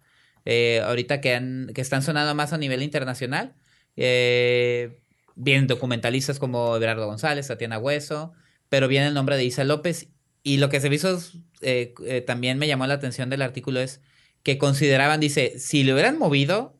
[0.46, 3.53] eh, ahorita que, han, que están sonando más a nivel internacional.
[3.97, 5.03] Eh,
[5.34, 8.32] vienen documentalistas como Everardo González, Tatiana Hueso,
[8.68, 10.09] pero viene el nombre de Isa López.
[10.43, 11.18] Y lo que se hizo,
[11.61, 14.01] eh, eh, también me llamó la atención del artículo es
[14.43, 16.76] que consideraban, dice, si le hubieran movido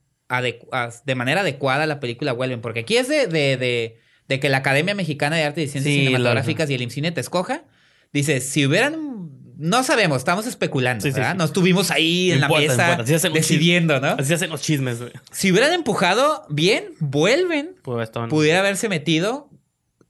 [1.05, 3.99] de manera adecuada la película Vuelven, porque aquí es de, de, de,
[4.29, 7.21] de que la Academia Mexicana de Artes y Ciencias Sí, Cinematográficas y el IMCINE te
[7.21, 7.65] escoja,
[8.13, 9.31] dice, si hubieran,
[9.61, 11.33] no sabemos, estamos especulando, Sí, sí, ¿verdad?
[11.33, 11.39] sí.
[11.39, 14.17] No estuvimos ahí No en importa, la mesa así decidiendo, ¿no?
[14.19, 15.13] Así hacen los chismes, güey.
[15.31, 19.49] Si hubieran empujado bien, vuelven, Pues, pudiera haberse metido,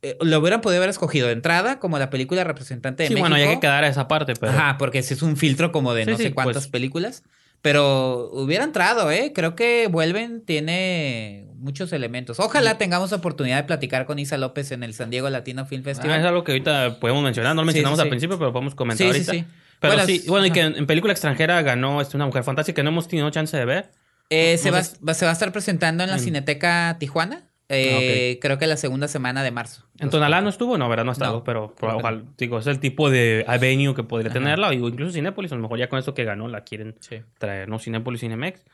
[0.02, 3.28] eh, lo hubieran podido haber escogido de entrada como la película representante de Sí, México.
[3.28, 4.52] bueno, hay que quedar a esa parte, pero...
[4.52, 6.68] Ajá, porque ese es un filtro como de Sí, no sí, sé cuántas pues.
[6.68, 7.22] películas.
[7.62, 9.32] Pero hubiera entrado, ¿eh?
[9.34, 12.40] Creo que Vuelven tiene muchos elementos.
[12.40, 15.84] Ojalá tengamos oportunidad de platicar con Isa López en el San Diego Latino Film Ah,
[15.84, 16.20] Festival.
[16.20, 17.54] es algo que ahorita podemos mencionar.
[17.54, 18.10] No lo mencionamos sí, al sí.
[18.10, 19.32] principio, pero podemos comentar Sí, sí, ahorita.
[19.32, 19.54] sí.
[19.78, 22.76] Pero Bueno, sí, bueno, y que en, en película extranjera ganó este, una mujer fantástica
[22.76, 23.90] que no hemos tenido chance de ver.
[24.30, 27.42] Eh, no se, va, se va a estar presentando en la En- Cineteca Tijuana.
[27.70, 29.84] Eh, Creo que la segunda semana de marzo.
[29.98, 31.04] En Tonalá no estuvo, no, ¿verdad?
[31.04, 34.30] No ha estado, No, pero, que ojalá, digo, es el tipo de avenue que podría
[34.30, 34.38] Ajá.
[34.38, 37.16] tenerla, o incluso Cinépolis, a lo mejor ya con eso que ganó la quieren Sí.
[37.38, 37.78] traer, ¿no?
[37.78, 38.64] Cinépolis, Cinemex.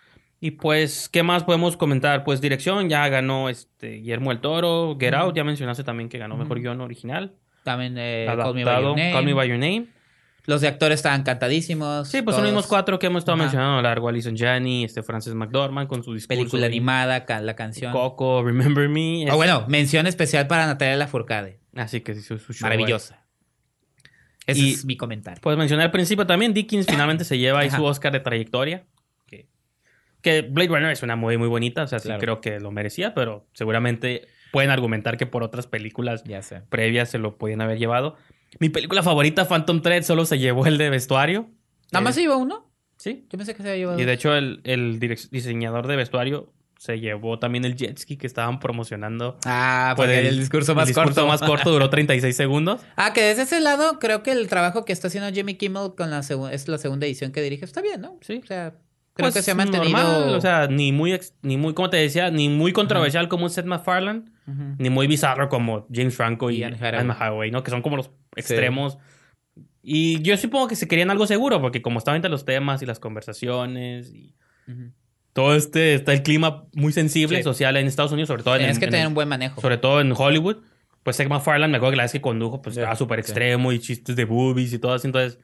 [0.41, 2.23] Y pues, ¿qué más podemos comentar?
[2.25, 6.37] Pues dirección, ya ganó este Guillermo el Toro, Get Out, ya mencionaste también que ganó
[6.37, 6.63] mejor Ujú.
[6.63, 7.33] guion original.
[7.65, 9.13] También eh, Call Me By adaptado, Your Name.
[9.13, 9.87] Call Me By Your Name.
[10.47, 12.09] Los de actores estaban cantadísimos.
[12.09, 12.63] Sí, pues son los todos.
[12.63, 13.43] mismos cuatro que hemos estado Ajá.
[13.45, 14.09] mencionando largo.
[14.09, 16.29] Alison Janney, este Frances McDormand con su discurso.
[16.39, 17.93] Película animada, ca- la canción.
[17.93, 19.31] Coco, Remember Me.
[19.31, 21.59] O bueno, mención especial para Natalia Lafourcade.
[21.75, 23.27] Así que sí, su, su show, Maravillosa.
[24.47, 25.41] Ese Y- es mi comentario.
[25.43, 27.79] Pues mencioné al principio también, Dickens finalmente se lleva ahí Ajá.
[27.79, 28.85] su Oscar de trayectoria.
[29.27, 29.49] Que,
[30.23, 33.13] que Blade Runner es una muy, muy bonita, o sea, sí creo que lo merecía,
[33.15, 38.17] pero seguramente pueden argumentar que por otras películas Ya previas se lo podían haber llevado.
[38.59, 41.51] Mi película favorita, Phantom Thread, solo se llevó el de vestuario.
[41.93, 42.71] ¿Nada más Eh, se llevó uno?
[42.97, 43.27] Sí.
[43.31, 44.99] Yo pensé que se había llevado Y de hecho, el,
[45.31, 49.39] diseñador de vestuario se llevó también el jet ski que estaban promocionando.
[49.45, 51.27] Ah, Pues, el, discurso más el discurso corto.
[51.27, 52.81] más corto duró 36 segundos.
[52.97, 56.11] Ah, que desde ese lado creo que el trabajo que está haciendo Jimmy Kimmel con
[56.11, 58.19] la es la segunda edición que dirige está bien, ¿no?
[58.21, 58.41] Sí.
[58.43, 58.75] O sea,
[59.17, 59.99] creo Pues, que se ha mantenido.
[60.03, 63.45] normal, o sea, ni muy, ex- ni muy, como te decía, ni muy controversial como
[63.45, 64.63] un Seth MacFarlane, Ujú.
[64.79, 67.51] ni muy bizarro como James Franco y Y Anne Hathaway.
[67.51, 67.63] ¿no?
[67.65, 68.99] Que son como los extremos.
[69.83, 72.87] Y yo supongo que se querían algo seguro, porque como estaban entre los temas y
[72.87, 74.35] las conversaciones y
[74.69, 74.93] Ujú.
[75.33, 77.43] todo este, está el clima muy sensible Sí.
[77.43, 79.61] social en Estados Unidos, sobre todo en, Tienes que en tener un buen manejo.
[79.61, 80.59] sobre todo en Hollywood.
[81.03, 83.31] Pues Seth MacFarlane, me acuerdo que la vez que condujo, pues Sí, estaba súper sí.
[83.31, 85.39] extremo y chistes de boobies y todo así, entonces...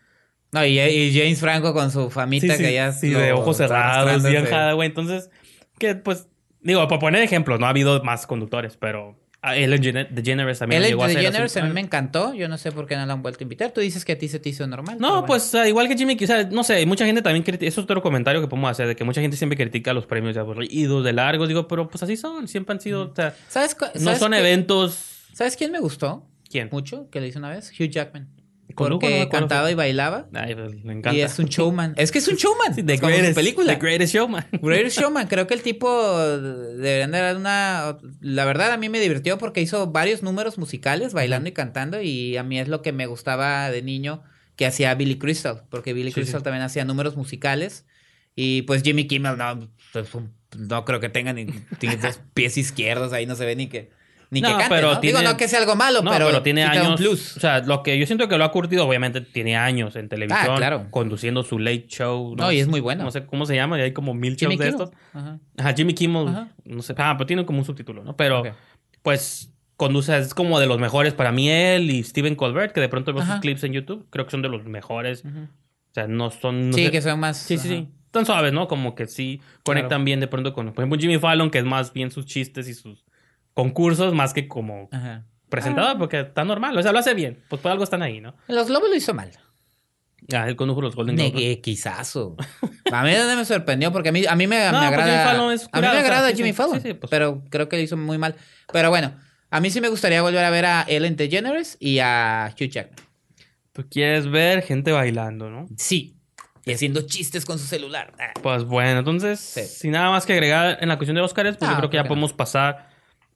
[0.52, 4.46] No, y, y James Franco con su famita que ya sí, de ojos cerrados, bien.
[4.46, 4.86] Hathaway.
[4.86, 5.30] Entonces,
[5.78, 6.28] que pues,
[6.60, 10.98] digo, para poner ejemplos, no ha habido más conductores, pero Ellen Gene- DeGeneres también Ellen.
[10.98, 12.34] DeGeneres a mí me encantó.
[12.34, 13.72] Yo no sé por qué no la han vuelto a invitar.
[13.72, 14.98] Tú dices que a ti se te hizo normal.
[15.00, 15.26] No, bueno.
[15.26, 18.02] pues ah, igual que Jimmy, sea, no sé, mucha gente también critica, eso es otro
[18.02, 21.14] comentario que podemos hacer, de que mucha gente siempre critica los premios de aburridos, de
[21.14, 24.34] largos, digo, pero pues así son, siempre han sido, o sea, ¿Sabes, no sabes son
[24.34, 25.08] eventos...
[25.32, 26.68] ¿Sabes quién me gustó ¿Quién?
[26.70, 27.08] mucho?
[27.10, 27.72] Que le hice una vez.
[27.72, 28.28] Hugh Jackman.
[28.76, 30.28] Porque no cantaba y bailaba.
[30.34, 31.16] Ay, pues, me encanta.
[31.16, 31.94] Y es un showman.
[31.96, 32.74] Es que es un showman.
[32.74, 33.74] Sí, The como su Greatest, película.
[33.74, 34.46] The Greatest Showman.
[34.62, 37.98] Greatest Showman, creo que el tipo deberían de dar una...
[38.20, 42.36] La verdad a mí me divirtió porque hizo varios números musicales bailando y cantando y
[42.36, 44.22] a mí es lo que me gustaba de niño
[44.56, 46.44] que hacía Billy Crystal, porque Billy Sí, Crystal sí.
[46.44, 47.86] también hacía números musicales
[48.34, 50.08] y pues Jimmy Kimmel no, pues,
[50.58, 51.46] no creo que tenga ni
[51.78, 53.90] tiene dos pies izquierdos, ahí no se ve ni que
[54.32, 54.98] ni que No, cante, pero ¿no?
[55.00, 56.98] tiene- Digo no que sea algo malo, No, pero, pero, tiene años.
[57.00, 57.36] plus.
[57.36, 60.46] O sea, lo que yo siento que lo ha curtido, obviamente, tiene años en televisión.
[60.50, 60.86] Ah, claro.
[60.90, 62.34] Conduciendo su late show.
[62.36, 63.04] No, y es muy bueno.
[63.04, 64.90] No sé cómo se llama, y hay como mil Jimmy shows de estos.
[65.12, 65.38] Ajá.
[65.58, 66.28] Ajá, Jimmy Kimmel.
[66.28, 66.48] Ajá.
[66.64, 66.94] No sé.
[66.96, 68.16] Ah, pero tiene como un subtítulo, ¿no?
[68.16, 68.42] Pero,
[69.02, 72.88] pues, conduce, es como de los mejores para mí él y Steven Colbert, que de
[72.88, 74.06] pronto veo sus clips en YouTube.
[74.10, 75.24] Creo que son de los mejores.
[75.24, 76.72] O sea, no son.
[76.72, 77.36] Sí, sé- que son más...
[77.36, 77.88] Sí, sí, sí.
[78.12, 78.68] Tan suaves, ¿no?
[78.68, 80.04] Como que sí conectan Claro.
[80.04, 80.72] bien de pronto con.
[80.72, 83.04] Por ejemplo, Jimmy Fallon, que es más bien sus chistes y sus
[83.54, 85.24] concursos, más que como Ajá.
[85.48, 86.76] presentador, porque está normal.
[86.76, 87.42] O sea, lo hace bien.
[87.48, 88.34] Pues por algo están ahí, ¿no?
[88.48, 89.30] Los Globos lo hizo mal.
[90.32, 91.58] Ah, él condujo los Golden Globes.
[91.58, 92.36] quizazo.
[92.92, 95.10] A mí no me sorprendió porque a mí, a mí me, No, me pues Jimmy
[95.10, 95.24] agrada.
[95.32, 96.80] Fallon es a mí me o sea, agrada sí, Jimmy sí, Fallon.
[96.80, 97.10] sí, sí, pues.
[97.10, 98.36] Pero creo que lo hizo muy mal.
[98.72, 99.16] Pero bueno,
[99.50, 103.04] a mí sí me gustaría volver a ver a Ellen DeGeneres y a Hugh Jackman.
[103.72, 105.66] Tú quieres ver gente bailando, ¿no?
[105.76, 106.16] Sí.
[106.64, 108.12] Y haciendo chistes con su celular.
[108.20, 108.32] Ah.
[108.40, 109.62] Pues bueno, entonces, Sí.
[109.64, 111.96] sin nada más que agregar en la cuestión de Óscares, pues Ah, yo creo que
[111.96, 112.91] ya podemos pasar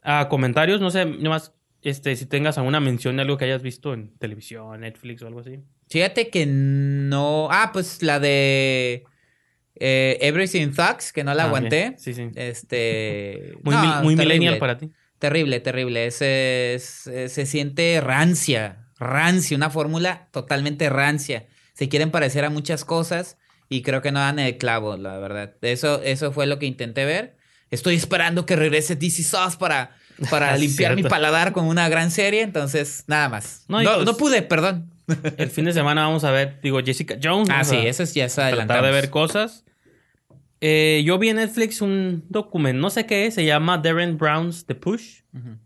[0.07, 0.81] a comentarios.
[0.81, 1.53] No sé, nomás
[1.83, 5.41] este, si tengas alguna mención de algo que hayas visto en televisión, Netflix o algo
[5.41, 5.59] así.
[5.89, 7.49] Fíjate que no.
[7.51, 9.05] Ah, pues la de
[9.79, 11.81] eh, Everything Thugs, que no la Ah, aguanté.
[11.91, 11.99] bien.
[11.99, 12.31] Sí, sí.
[12.35, 13.53] Este.
[13.63, 14.91] Muy, no, mil- muy millennial para ti.
[15.19, 16.07] Terrible, terrible.
[16.07, 21.47] Ese es- eh, se siente rancia, rancia, una fórmula totalmente rancia.
[21.75, 23.37] Se quieren parecer a muchas cosas
[23.69, 25.55] y creo que no dan el clavo, la verdad.
[25.63, 27.36] Eso, eso fue lo que intenté ver.
[27.71, 29.97] Estoy esperando que regrese DC Sauce para,
[30.31, 33.65] para Sí, limpiar mi paladar con una gran serie, entonces nada más.
[33.69, 34.91] No, No, y no, pues- pude, perdón.
[35.37, 37.49] El fin de semana vamos a ver, digo, Jessica Jones.
[37.53, 39.65] Ah, sí, eso es ya se Tratar de ver cosas.
[40.61, 44.65] Eh, yo vi en Netflix un documento, no sé qué es, se llama Darren Brown's
[44.67, 45.21] The Push,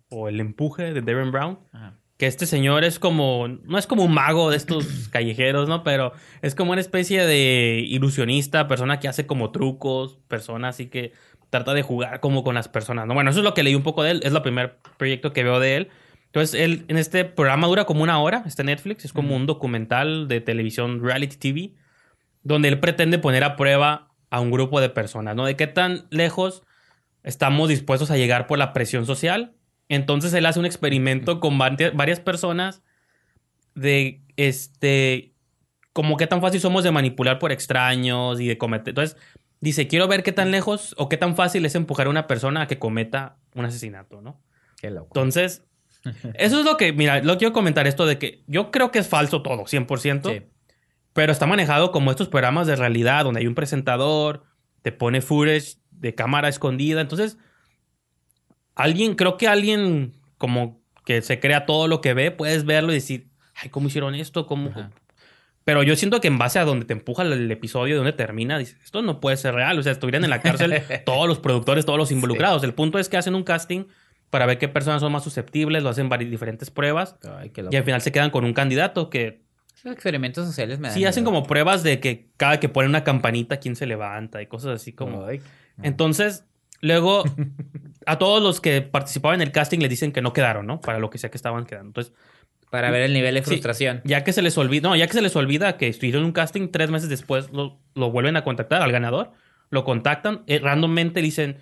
[0.08, 1.58] o El Empuje de Darren Brown.
[1.72, 1.96] ajá.
[2.18, 5.84] que este señor es como, no es como un mago de estos callejeros, ¿no?
[5.84, 11.12] Pero es como una especie de ilusionista, persona que hace como trucos, persona así que
[11.50, 13.14] trata de jugar como con las personas, ¿no?
[13.14, 15.44] Bueno, eso es lo que leí un poco de él, es el primer proyecto que
[15.44, 15.88] veo de él.
[16.26, 19.46] Entonces, él en este programa dura como una hora, está en Netflix, es como un
[19.46, 21.74] documental de televisión reality TV,
[22.42, 25.44] donde él pretende poner a prueba a un grupo de personas, ¿no?
[25.44, 26.62] De qué tan lejos
[27.24, 29.54] estamos dispuestos a llegar por la presión social.
[29.88, 32.82] Entonces él hace un experimento con vari- varias personas
[33.74, 35.34] de este
[35.92, 38.90] como qué tan fácil somos de manipular por extraños y de cometer.
[38.90, 39.16] Entonces
[39.60, 42.62] dice, quiero ver qué tan lejos o qué tan fácil es empujar a una persona
[42.62, 44.40] a que cometa un asesinato, ¿no?
[44.80, 45.08] Qué loco.
[45.08, 45.64] Entonces,
[46.34, 49.08] eso es lo que, mira, lo quiero comentar esto de que yo creo que es
[49.08, 50.32] falso todo, 100%.
[50.32, 50.46] Sí.
[51.12, 54.44] Pero está manejado como estos programas de realidad donde hay un presentador,
[54.82, 57.00] te pone footage de cámara escondida.
[57.00, 57.36] Entonces,
[58.74, 62.94] alguien, creo que alguien como que se crea todo lo que ve, puedes verlo y
[62.94, 64.46] decir, ay, ¿cómo hicieron esto?
[64.46, 64.70] ¿Cómo?
[64.70, 64.90] Ajá.
[65.70, 68.58] Pero yo siento que en base a donde te empuja el, episodio, de donde termina,
[68.58, 69.78] dices, esto no puede ser real.
[69.78, 72.64] O sea, estuvieran en la cárcel todos los productores, todos los involucrados.
[72.64, 73.84] El punto es que hacen un casting
[74.30, 77.84] para ver qué personas son más susceptibles, lo hacen varias diferentes pruebas Ay, y al
[77.84, 79.42] final se quedan con un candidato que
[79.76, 81.34] Esos experimentos sociales me dan Sí, hacen miedo.
[81.34, 84.92] como pruebas de que cada que ponen una campanita, quién se levanta y cosas así
[84.92, 85.24] como.
[85.24, 85.40] Ay.
[85.84, 86.46] Entonces,
[86.80, 87.22] luego,
[88.06, 90.80] a todos los que participaban en el casting les dicen que no quedaron, ¿no?
[90.80, 91.90] Para lo que sea que estaban quedando.
[91.90, 92.12] Entonces,
[92.70, 93.46] Para ver el nivel de Sí.
[93.50, 94.00] frustración.
[94.04, 96.32] ya que se les olvida, no, ya que se les olvida que estuvieron en un
[96.32, 99.32] casting, tres meses después lo, lo vuelven a contactar al ganador,
[99.70, 101.58] lo contactan, eh, randommente dicen,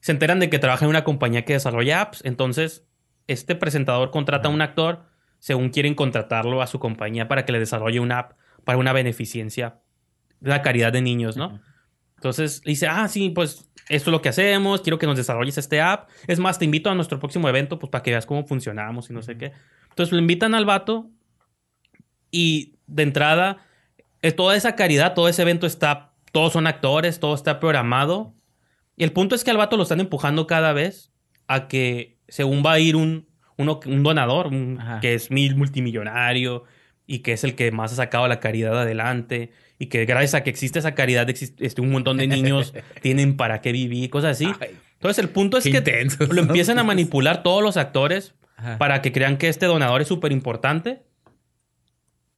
[0.00, 2.84] se enteran de que trabaja en una compañía que desarrolla apps, entonces
[3.26, 5.04] este presentador contrata a un actor
[5.38, 8.32] según quieren contratarlo a su compañía para que le desarrolle una app
[8.64, 9.80] para una beneficencia,
[10.40, 11.60] la caridad de niños, ¿no?
[12.16, 15.80] Entonces dice, ah, sí, pues esto es lo que hacemos, quiero que nos desarrolles este
[15.80, 16.08] app.
[16.28, 19.12] Es más, te invito a nuestro próximo evento, pues para que veas cómo funcionamos y
[19.12, 19.52] no sé qué.
[19.92, 21.08] Entonces lo invitan al vato
[22.30, 23.58] y de entrada,
[24.22, 28.34] eh, toda esa caridad, todo ese evento está, todos son actores, todo está programado.
[28.96, 31.12] Y el punto es que al vato lo están empujando cada vez
[31.46, 33.26] a que, según va a ir un,
[33.56, 36.64] uno, un donador, un- que es mil multimillonario
[37.06, 40.42] y que es el que más ha sacado la caridad adelante y que gracias a
[40.44, 42.72] que existe esa caridad, existe este, un montón de niños
[43.02, 44.46] tienen para qué vivir, cosas así.
[44.60, 45.80] Ay, Entonces el punto es que
[46.28, 46.40] lo ¿no?
[46.42, 48.78] empiezan a manipular todos los actores ajá.
[48.78, 51.02] para que crean que este donador es súper importante.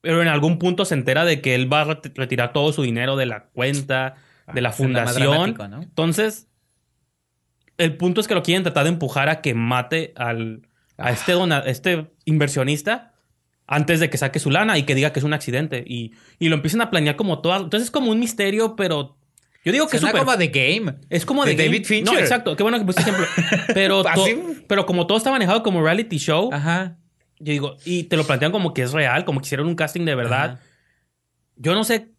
[0.00, 2.82] Pero en algún punto se entera de que él va a ret- retirar todo su
[2.82, 4.14] dinero de la cuenta,
[4.52, 5.56] de la Ah, suena más fundación.
[5.82, 6.48] Entonces,
[7.78, 10.68] el punto es que lo quieren tratar de empujar a que mate al,
[10.98, 11.36] a este, Ah.
[11.36, 13.12] dona- este inversionista
[13.66, 15.82] antes de que saque su lana y que diga que es un accidente.
[15.86, 17.56] Y, y lo empiezan a planear como todo.
[17.56, 19.16] Entonces es como un misterio, pero
[19.64, 20.94] yo digo que es como The Game.
[21.10, 22.14] es como de de David Fincher.
[22.14, 22.54] No, exacto.
[22.56, 23.26] Qué bueno que pusiste ejemplo.
[23.74, 24.26] Pero, to-
[24.68, 26.96] pero como todo está manejado como reality show, Ajá.
[27.38, 30.04] yo digo, y te lo plantean como que es real, como que hicieron un casting
[30.04, 30.44] de verdad.
[30.52, 30.60] Ajá.
[31.56, 32.10] Yo no sé.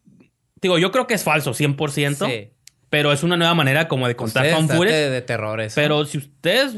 [0.62, 2.26] Digo, yo creo que es falso, 100%.
[2.28, 2.52] Sí.
[2.90, 5.76] Pero es una nueva manera como de contar Ustedes fan de, de terror eso.
[5.76, 6.76] Pero si ustedes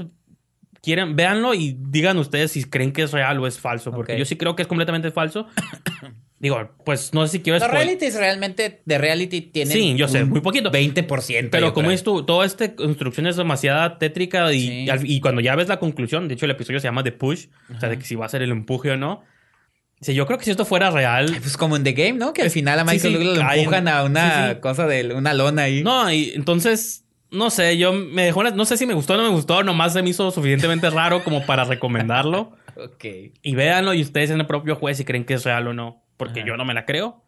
[0.82, 3.92] quieren, véanlo y digan ustedes si creen que es real o es falso.
[3.92, 4.20] Porque Ok.
[4.20, 5.48] yo sí creo que es completamente falso.
[6.40, 10.24] Digo, pues no sé si quiero Los realities realmente de reality tienen Sí, yo sé,
[10.24, 10.70] muy poquito.
[10.72, 11.50] 20%.
[11.50, 14.88] Pero como es tú, toda esta construcción es demasiada tétrica y, Sí.
[15.06, 17.80] y cuando ya ves la conclusión, de hecho el episodio se llama The Push, o
[17.80, 19.24] sea, de que si va a ser el empuje o no.
[20.00, 21.36] Dice, yo creo que si esto fuera real...
[21.42, 22.32] Pues como en The Game, ¿no?
[22.34, 23.60] Que al final a sí, Michael sí, lo caen.
[23.62, 24.60] empujan a una Sí, sí.
[24.62, 25.82] cosa de una lona ahí.
[25.82, 29.18] No, y entonces, no sé, yo me dejó, una- no sé si me gustó o
[29.18, 32.52] no me gustó, nomás se me hizo suficientemente raro como para recomendarlo.
[32.80, 33.06] Ok.
[33.42, 36.04] Y véanlo y ustedes en el propio juez si creen que es real o no,
[36.18, 36.48] porque Ajá.
[36.50, 37.24] yo no me la creo.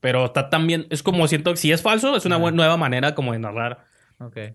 [0.00, 2.42] Pero está también, es como siento que si es falso, es una Ajá.
[2.42, 3.84] buen- nueva manera como de narrar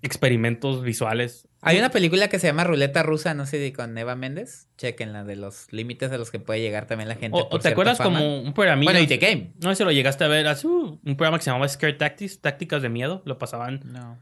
[0.01, 1.47] experimentos visuales.
[1.61, 4.67] Hay una película que se llama Ruleta Rusa, no sé si con Eva Méndez.
[4.77, 7.37] Chequenla de los límites a los que puede llegar también la gente.
[7.39, 8.17] O, por te acuerdas fama.
[8.19, 8.83] como un programa.
[8.83, 9.53] Bueno, y The Game.
[9.61, 10.47] No sé si lo llegaste a ver.
[10.47, 13.21] Hace uh, un programa que se llamaba Scare Tactics, Tácticas de Miedo.
[13.25, 13.81] Lo pasaban.
[13.85, 14.17] No.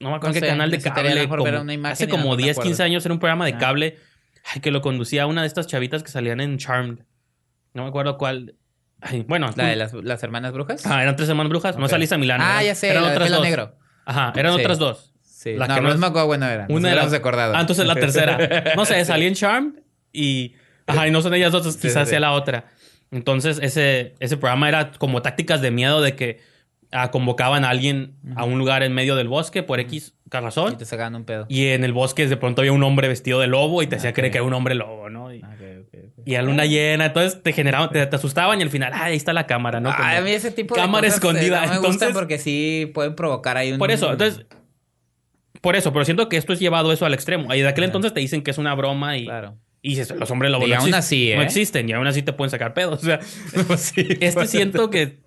[0.00, 1.28] No me acuerdo No qué canal de cable.
[1.28, 2.84] como- ver una imagen hace a como me 10, 15 acuerdo.
[2.84, 3.58] años era un programa de Ah.
[3.58, 3.98] cable
[4.52, 6.98] ay, que lo conducía una de estas chavitas que salían en Charmed.
[7.74, 8.56] No me acuerdo cuál.
[9.02, 9.50] Ay, bueno.
[9.56, 10.86] La de las, las hermanas brujas.
[10.86, 11.76] Ah, eran tres hermanas brujas.
[11.76, 11.90] No Ok.
[11.90, 12.40] salís a Milán.
[12.40, 13.42] Ah, ya sé, Eran otras dos.
[13.42, 13.74] negro.
[14.06, 14.60] Ajá, eran Sí.
[14.60, 15.12] otras dos.
[15.22, 15.54] Sí.
[15.54, 16.66] La no, que no es- McGowan no era.
[16.68, 17.54] Una era- acordado.
[17.56, 18.38] Ah, entonces la tercera.
[18.76, 19.76] No sé, salía en Charm
[20.12, 20.54] y.
[20.86, 22.10] Ajá, y no son ellas dos, quizás sí.
[22.10, 22.66] sea la otra.
[23.10, 26.40] Entonces, ese, ese programa era como tácticas de miedo de que
[26.92, 30.76] ah, convocaban a alguien a un lugar en medio del bosque por X Y razón.
[30.78, 31.46] te sacaban un pedo.
[31.48, 34.10] Y en el bosque de pronto había un hombre vestido de lobo y te hacía
[34.10, 34.16] Ok.
[34.16, 35.32] creer que era un hombre lobo, ¿no?
[35.32, 35.51] Y, ok.
[36.24, 39.16] Y a luna llena, entonces te generaban, te, te asustaban y al final, ah, ahí
[39.16, 39.94] está la cámara, ¿no?
[39.94, 41.60] Como- a mí ese tipo de cámara cosas, eh, escondida.
[41.62, 43.78] no me Entonces- gustan porque sí pueden provocar ahí un...
[43.78, 44.44] Por eso, entonces.
[45.60, 47.54] Por eso, pero siento que esto es llevado eso al extremo.
[47.54, 49.58] Y de aquel entonces te dicen que es una broma y, Claro.
[49.80, 51.36] y dices, los hombres lobos Y no, aún existen, así, ¿eh?
[51.36, 53.00] no existen y aún así te pueden sacar pedos.
[53.02, 53.20] O sea,
[53.76, 55.20] sí, este siento que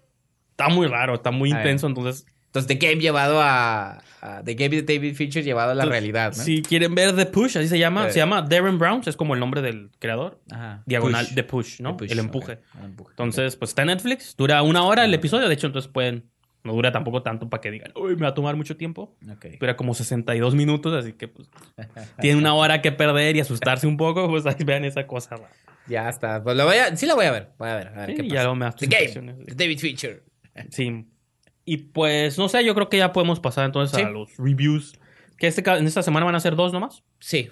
[0.51, 1.87] está muy raro, está muy intenso.
[1.87, 2.25] Entonces,
[2.55, 4.01] Entonces, The Game llevado a...
[4.21, 6.43] a- The Game de David Fincher llevado a la realidad, ¿no?
[6.43, 8.11] si quieren ver The Push, así se llama, Eh.
[8.11, 10.41] se llama Darren Browns, es como el nombre del creador.
[10.51, 10.81] Ajá.
[10.85, 11.35] Diagonal Push.
[11.35, 11.91] The Push, ¿no?
[11.91, 12.53] The push, el empuje.
[12.53, 12.59] ok.
[12.79, 13.09] El empuje.
[13.11, 16.29] Entonces, pues está en Netflix, dura una hora el episodio, de hecho, entonces pueden,
[16.63, 19.15] no dura tampoco tanto para que digan, uy, me va a tomar mucho tiempo.
[19.31, 19.45] Ok.
[19.59, 21.47] Dura como 62 minutos, así que pues
[22.19, 25.35] tiene una hora que perder y asustarse un poco, pues ahí vean esa cosa.
[25.35, 25.49] rara.
[25.87, 26.41] Ya está.
[26.41, 26.95] Pues lo voy a...
[26.97, 27.49] Sí la voy a ver.
[27.59, 27.87] Voy a ver.
[27.89, 28.33] A ver Sí, qué pasa.
[28.35, 29.35] ya luego me The Game.
[29.55, 30.23] David Fincher.
[30.71, 31.05] Sí.
[31.65, 34.03] Y pues, no sé, yo creo que ya podemos pasar entonces Sí.
[34.03, 34.93] a los reviews.
[35.37, 37.03] Que este, en esta semana van a ser dos nomás.
[37.19, 37.49] Sí.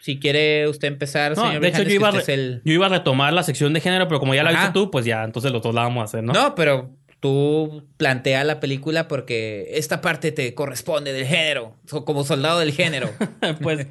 [0.00, 2.62] Si quiere usted empezar, No, señor de hecho, yo iba, re- el...
[2.64, 4.58] yo iba a retomar la sección de género, pero como ya la Ajá.
[4.60, 6.32] viste tú, pues ya, entonces los dos la vamos a hacer, ¿no?
[6.32, 6.90] No, pero
[7.20, 13.10] tú plantea la película porque esta parte te corresponde del género, como soldado del género.
[13.62, 13.86] pues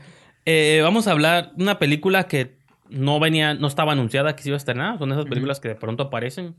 [0.46, 2.58] eh, vamos a hablar de una película que
[2.90, 4.98] no venía, no estaba anunciada que se iba a estrenar.
[5.00, 6.56] Son esas películas que de pronto aparecen.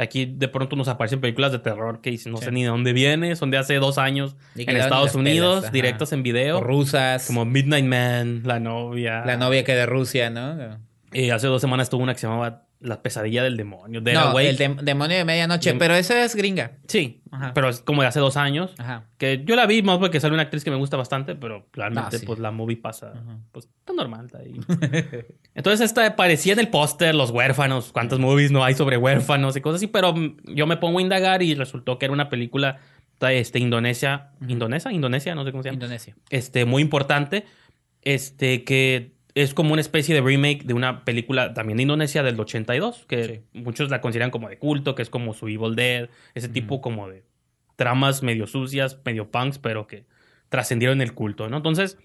[0.00, 2.46] Aquí de pronto nos aparecen películas de terror que dicen, no Sí.
[2.46, 5.64] sé ni de dónde viene, son de hace dos años Y en Estados Unidos, pelas,
[5.64, 5.72] ajá.
[5.72, 6.60] directos en O video.
[6.60, 9.24] rusas, Como Midnight Man, La Novia.
[9.26, 10.78] la novia que de Rusia, ¿no?
[11.12, 14.00] Eh, hace dos semanas tuvo una que se llamaba La pesadilla del demonio.
[14.00, 16.78] Dead no, el dem- demonio de medianoche, Dem- pero esa es gringa.
[16.88, 17.52] Sí, Ajá.
[17.54, 18.72] pero es como de hace dos años.
[18.78, 19.04] Ajá.
[19.18, 22.16] Que yo la vi más porque sale una actriz que me gusta bastante, pero claramente
[22.16, 22.24] Ah, sí.
[22.26, 23.38] pues la movie pasa, Ajá.
[23.52, 24.24] pues está normal.
[24.26, 24.58] Está ahí.
[25.54, 29.60] Entonces esta parecía en el póster los huérfanos, cuántas movies no hay sobre huérfanos y
[29.60, 30.14] cosas así, pero
[30.44, 32.78] yo me pongo a indagar y resultó que era una película
[33.20, 34.52] este, Indonesia, Ujú.
[34.52, 36.16] Indonesia, Indonesia, no sé cómo se llama, Indonesia.
[36.30, 37.44] este, muy importante,
[38.00, 42.38] este, que es como una especie de remake de una película también de Indonesia del
[42.38, 46.48] 82, que muchos la consideran como de culto, que es como su Evil Dead, ese
[46.48, 47.24] tipo como de
[47.76, 50.04] tramas medio sucias, medio punks, pero que
[50.48, 51.58] trascendieron el culto, ¿no?
[51.58, 51.98] Entonces,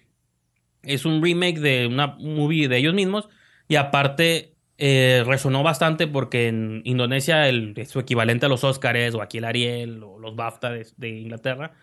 [0.83, 3.27] es un remake de una movie de ellos mismos
[3.67, 9.21] y aparte eh, resonó bastante porque en Indonesia el, su equivalente a los Oscars o
[9.21, 11.73] aquí el Ariel o los BAFTA de, de Inglaterra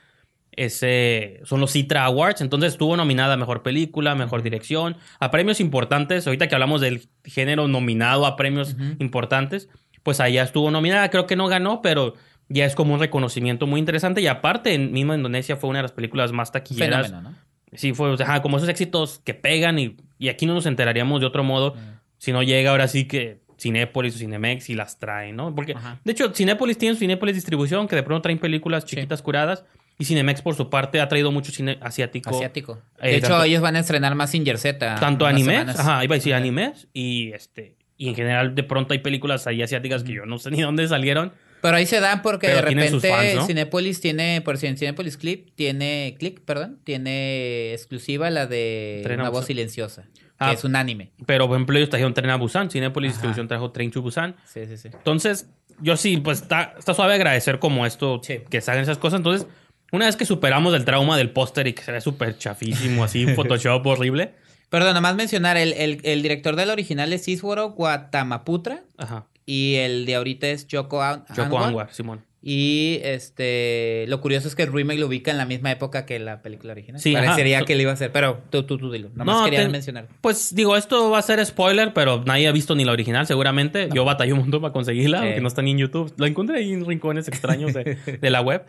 [0.53, 2.40] ese, son los Citra Awards.
[2.40, 6.26] Entonces estuvo nominada a Mejor Película, Mejor Dirección, a premios importantes.
[6.26, 9.68] Ahorita que hablamos del género nominado a premios importantes,
[10.03, 11.09] pues allá estuvo nominada.
[11.11, 12.14] Creo que no ganó, pero
[12.48, 14.20] ya es como un reconocimiento muy interesante.
[14.20, 17.07] Y aparte, en mismo Indonesia fue una de las películas más taquilleras.
[17.07, 17.36] Fenómeno, ¿no?
[17.74, 20.66] Sí, fue o sea, ajá, como esos éxitos que pegan y, y aquí no nos
[20.66, 21.74] enteraríamos de otro modo
[22.18, 25.55] si no llega ahora sí que Cinépolis o Cinemex y las traen, ¿no?
[25.55, 25.98] Porque, Ajá.
[26.05, 28.96] de hecho, Cinépolis tiene su Cinépolis distribución que de pronto traen películas Sí.
[28.96, 29.64] chiquitas curadas
[30.03, 32.30] y Cinemex por su parte ha traído mucho cine asiático.
[32.30, 32.82] Asiático.
[33.00, 34.96] Eh, De hecho, tanto- ellos van a estrenar más Singer Z.
[34.96, 35.78] Tanto animes, semanas.
[35.78, 39.62] ajá, iba a decir animes y este y en general de pronto hay películas ahí
[39.62, 41.32] asiáticas que yo no sé ni dónde salieron.
[41.61, 43.46] Pero ahí se dan porque Pero de repente fans, ¿no?
[43.46, 49.20] Cinépolis tiene, por si en Cinépolis Clip tiene, Click, perdón, tiene exclusiva la de Tren
[49.20, 49.46] a Una voz Busan.
[49.46, 50.48] silenciosa, Ah.
[50.48, 51.12] que es un anime.
[51.24, 53.14] Pero por ejemplo ellos trajeron Tren a Busan, Cinépolis Ajá.
[53.18, 54.34] Distribución trajo Train to Busan.
[54.44, 54.88] Sí, sí, sí.
[54.92, 55.48] Entonces,
[55.80, 58.40] yo sí, pues está, está suave agradecer como esto, Sí.
[58.50, 59.18] que se hagan esas cosas.
[59.20, 59.46] Entonces,
[59.93, 63.26] una vez que superamos el trauma del póster y que se ve súper chafísimo, así,
[63.34, 64.32] Photoshop horrible.
[64.70, 69.26] Perdón, nomás mencionar, el, el, el director del original es Iswaro Guatamaputra Ajá.
[69.47, 71.64] y el de ahorita es Yoko, An- Yoko Anwar.
[71.64, 72.24] Anwar, Simón.
[72.45, 76.18] Y este, lo curioso es que el remake lo ubica en la misma época que
[76.18, 77.01] la película original.
[77.01, 77.12] Sí.
[77.12, 79.11] Parecería que le iba a hacer, pero tú, tú, tú dilo.
[79.14, 80.09] Nomás No, quería te- mencionar.
[80.20, 83.88] Pues digo, esto va a ser spoiler, pero nadie ha visto ni la original, seguramente.
[83.95, 85.24] Yo batallé un montón para conseguirla, Sí.
[85.26, 86.12] aunque no está ni en YouTube.
[86.16, 88.64] La encontré ahí en rincones extraños de, de la web.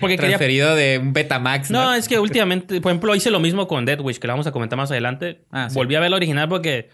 [0.00, 0.36] Porque quería.
[0.36, 1.70] Transferido de un Betamax.
[1.70, 4.46] No, es que últimamente, por ejemplo, hice lo mismo con Dead Wish, que la vamos
[4.46, 5.40] a comentar más adelante.
[5.50, 5.74] Ah, sí.
[5.74, 6.90] Volví a ver la original porque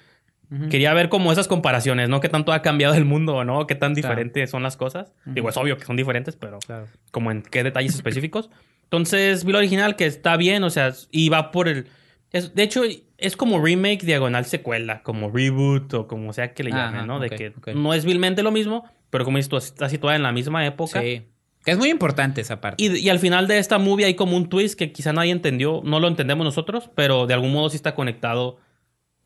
[0.50, 0.68] Ujú.
[0.68, 2.20] quería ver como esas comparaciones, ¿no?
[2.20, 3.66] Qué tanto ha cambiado el mundo, ¿no?
[3.66, 4.08] Qué tan Claro.
[4.14, 5.12] diferentes son las cosas.
[5.26, 5.34] Ujú.
[5.34, 6.86] Digo, es obvio que son diferentes, pero Claro.
[7.10, 8.48] como en qué detalles específicos.
[8.84, 11.86] Entonces vi la original que está bien, o sea, y va por el...
[12.30, 12.82] es- de hecho,
[13.18, 17.18] es como remake diagonal secuela, como reboot o como sea que le Ajá, llamen, ¿no?
[17.18, 17.68] De ok, que ok.
[17.74, 21.00] no es vilmente lo mismo, pero como tú, está situada en la misma época.
[21.00, 21.22] Sí.
[21.64, 22.82] Que es muy importante esa parte.
[22.82, 25.80] Y, y al final de esta movie hay como un twist que quizá nadie entendió,
[25.84, 28.58] no lo entendemos nosotros, pero de algún modo sí está conectado.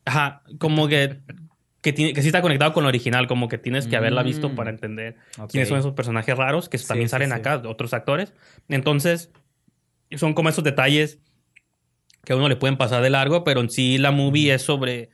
[0.05, 1.19] Ajá, como que,
[1.81, 4.49] que, tiene, que sí está conectado con lo original, como que tienes que haberla visto
[4.49, 4.55] Mm.
[4.55, 5.51] para entender Ok.
[5.51, 7.35] quiénes son esos personajes raros que Sí, también sí, salen sí.
[7.35, 8.33] acá, otros actores.
[8.69, 9.31] Entonces,
[10.15, 11.19] son como esos detalles
[12.23, 15.09] que a uno le pueden pasar de largo, pero en sí la movie es sobre.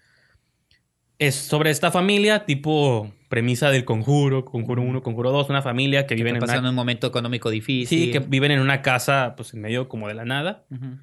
[1.18, 6.16] Es sobre esta familia, tipo premisa del conjuro, conjuro 1, conjuro 2, una familia que
[6.16, 8.06] te en pasan una, un momento económico difícil.
[8.06, 10.66] sí, que viven en una casa, pues en medio como de la nada.
[10.70, 10.98] Ujú.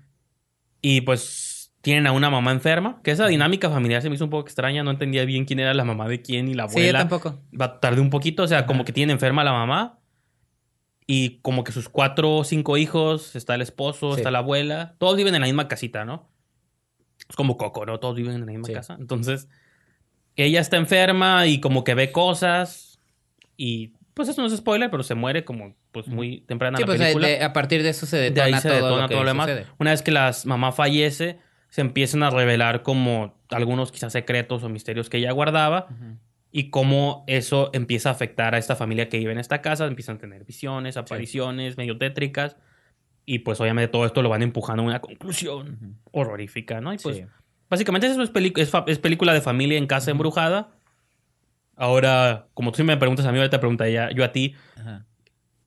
[0.80, 4.30] Y pues tienen a una mamá enferma, que esa dinámica familiar se me hizo un
[4.30, 6.80] poco extraña, no entendía bien quién era la mamá de quién y la Sí, yo
[6.80, 6.98] abuela.
[7.00, 7.40] tampoco.
[7.60, 8.66] Va tardé un poquito, o sea, Ajá.
[8.66, 9.98] como que tienen enferma la mamá
[11.06, 14.20] y como que sus cuatro o cinco hijos, está el esposo, Sí.
[14.20, 16.30] está la abuela, todos viven en la misma casita, ¿no?
[17.28, 17.98] Es como Coco, ¿no?
[17.98, 18.72] Todos viven en la misma Sí.
[18.72, 18.96] casa.
[18.98, 19.48] Entonces,
[20.36, 22.98] ella está enferma y como que ve cosas
[23.56, 26.86] y pues eso no es spoiler, pero se muere como pues muy temprana Sí, la
[26.86, 27.28] pues de- película.
[27.28, 29.24] de- a partir de eso se De detona ahí se todo detona lo que todo
[29.24, 29.46] lo demás.
[29.48, 29.66] sucede.
[29.78, 34.68] Una vez que la mamá fallece, se empiezan a revelar como algunos quizás secretos o
[34.68, 36.16] misterios que ella guardaba Ujú.
[36.50, 39.86] y cómo eso empieza a afectar a esta familia que vive en esta casa.
[39.86, 42.56] Empiezan a tener visiones, apariciones medio tétricas
[43.24, 45.94] y pues obviamente todo esto lo van empujando a una conclusión Ujú.
[46.10, 46.92] horrorífica, ¿no?
[46.92, 47.24] Y pues Sí.
[47.72, 50.68] Básicamente eso es, es, es película de familia en casa embrujada.
[51.74, 55.06] Ahora, como tú me preguntas a mí, ahorita te preguntaría yo a ti, Ajá.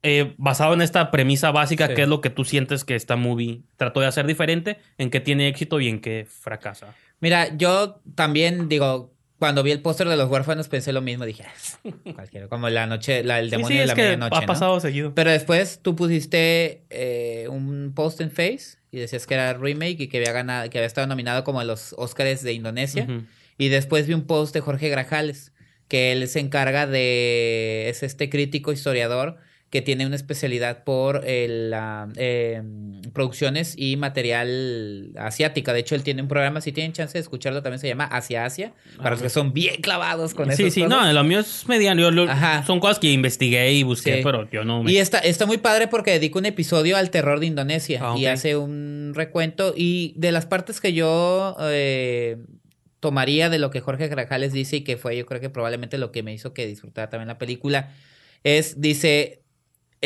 [0.04, 1.96] eh, basado en esta premisa básica, Sí.
[1.96, 4.78] ¿qué es lo que tú sientes que esta movie trató de hacer diferente?
[5.00, 6.94] ¿En qué tiene éxito y en qué fracasa?
[7.20, 11.44] Mira, yo también digo, cuando vi el póster de los huérfanos pensé lo mismo, dije,
[11.46, 14.38] "Ah, cualquiera, como la noche, la, el demonio sí, sí, de la medianoche.
[14.38, 14.48] ha ¿no?
[14.48, 15.14] pasado seguido.
[15.14, 20.08] Pero después tú pusiste eh, un post en Face y decías que era remake y
[20.08, 23.08] que había ganado, que había estado nominado como a los Oscars de Indonesia.
[23.58, 25.52] Y después vi un post de Jorge Grajales,
[25.88, 27.88] que él se encarga de.
[27.90, 29.38] es este crítico historiador
[29.76, 32.62] que tiene una especialidad por la, eh,
[33.12, 35.74] producciones y material asiática.
[35.74, 38.46] De hecho, él tiene un programa, si tienen chance de escucharlo, también se llama Asia
[38.46, 40.64] Asia, para los que son bien clavados con eso.
[40.64, 42.00] Sí, sí, no, lo mío es mediano.
[42.02, 42.64] Yo lo- Ajá.
[42.66, 44.22] son cosas que investigué y busqué, Sí.
[44.24, 44.94] pero yo no me...
[44.94, 48.28] Y está, está muy padre porque dedica un episodio al terror de Indonesia Ah, y
[48.28, 49.74] hace un recuento.
[49.76, 52.38] Y de las partes que yo eh,
[53.02, 56.14] tomaría de lo que Jorge Grajales dice y que fue yo creo que probablemente lo
[56.14, 57.92] que me hizo que disfrutara también la película,
[58.46, 59.42] es, dice,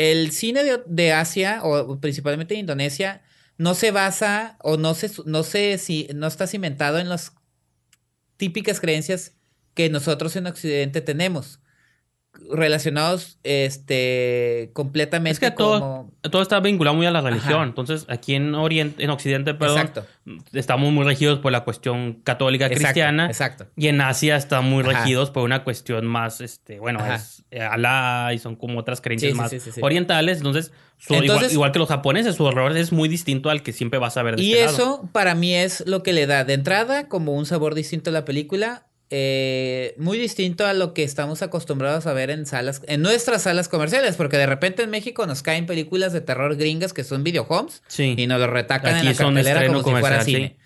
[0.00, 3.22] el cine de, Asia o principalmente de Indonesia
[3.58, 7.34] no se basa o no se, no se, si, no está cimentado en las
[8.38, 9.34] típicas creencias
[9.74, 11.59] que nosotros en Occidente tenemos
[12.52, 17.54] relacionados este completamente Es que todo, como todo está vinculado muy a la religión.
[17.54, 17.64] Ajá.
[17.64, 20.06] Entonces, aquí en Oriente, en Occidente, perdón, exacto
[20.52, 23.26] estamos muy regidos por la cuestión católica exacto, cristiana.
[23.26, 24.92] exacto Y en Asia están muy Ajá.
[25.00, 27.16] regidos por una cuestión más, este, bueno, Ajá.
[27.16, 29.80] es eh, Alá y son como otras creencias Sí, más sí, sí, sí.
[29.82, 30.38] orientales.
[30.38, 33.72] Entonces, su- Entonces- igual, igual que los japoneses, su horror es muy distinto al que
[33.72, 34.76] siempre vas a ver de y este lado.
[34.76, 38.12] eso para mí es lo que le da de entrada como un sabor distinto a
[38.12, 43.02] la película eh, muy distinto a lo que estamos acostumbrados a ver en salas en
[43.02, 47.02] nuestras salas comerciales porque de repente en México nos caen películas de terror gringas que
[47.04, 48.14] son videohomes Sí.
[48.16, 50.56] y nos lo retacan Aquí en la cartelera como si fuera cine.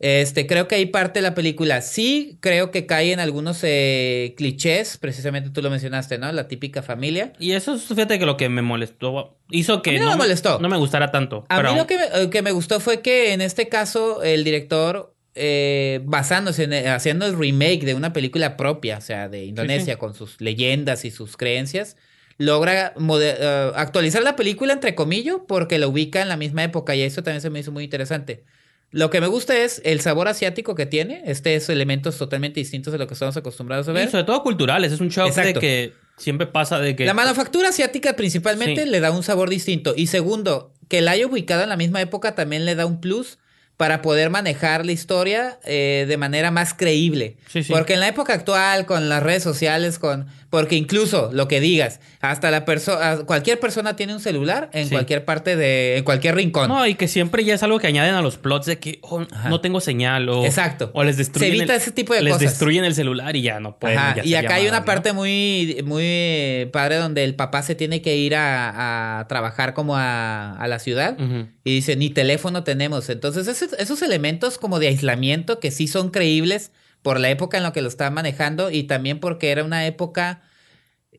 [0.00, 1.80] Este, creo que ahí parte la película.
[1.80, 6.30] Sí, creo que cae en algunos eh, clichés, precisamente tú lo mencionaste, ¿no?
[6.32, 7.32] La típica familia.
[7.38, 10.16] Y eso, es, fíjate que lo que me molestó, hizo que A mí no me
[10.16, 10.58] molestó.
[10.58, 11.46] no me gustara tanto.
[11.48, 14.22] A pero mí lo que me, eh, que me gustó fue que en este caso
[14.22, 19.28] el director, eh, basándose en eh, haciendo el remake de una película propia, o sea,
[19.28, 19.98] de Indonesia, sí.
[19.98, 21.96] con sus leyendas y sus creencias,
[22.38, 27.02] logra eh, actualizar la película entre comillas porque la ubica en la misma época y
[27.02, 28.44] eso también se me hizo muy interesante.
[28.90, 32.92] Lo que me gusta es el sabor asiático que tiene, este es elementos totalmente distintos
[32.92, 34.08] de lo que estamos acostumbrados a ver.
[34.08, 35.60] sobre todo culturales, es un shock de Exacto.
[35.60, 37.04] que siempre pasa de que...
[37.04, 38.88] La manufactura asiática principalmente Sí.
[38.88, 39.94] le da un sabor distinto.
[39.96, 43.38] Y segundo, que la haya ubicado en la misma época también le da un plus
[43.76, 47.36] para poder manejar la historia eh, de manera más creíble.
[47.48, 47.72] Sí, sí.
[47.72, 51.98] Porque en la época actual, con las redes sociales, con porque incluso lo que digas,
[52.20, 54.90] hasta la persona, cualquier persona tiene un celular en Sí.
[54.92, 56.68] cualquier parte de, en cualquier rincón.
[56.68, 59.24] No, y que siempre ya es algo que añaden a los plots de que oh,
[59.48, 60.44] no tengo señal o...
[60.44, 60.92] Exacto.
[60.94, 62.50] O les destruyen Se evita el- ese tipo de les cosas.
[62.50, 63.98] destruyen el celular y ya no pueden.
[63.98, 68.00] Ajá, ya y acá hay una parte muy, muy padre donde el papá se tiene
[68.00, 71.16] que ir a, a trabajar como a, a la ciudad
[71.64, 73.10] y dice, ni teléfono tenemos.
[73.10, 76.70] Entonces, esos, esos elementos como de aislamiento que sí son creíbles
[77.04, 80.42] por la época en la que lo estaban manejando y también porque era una época...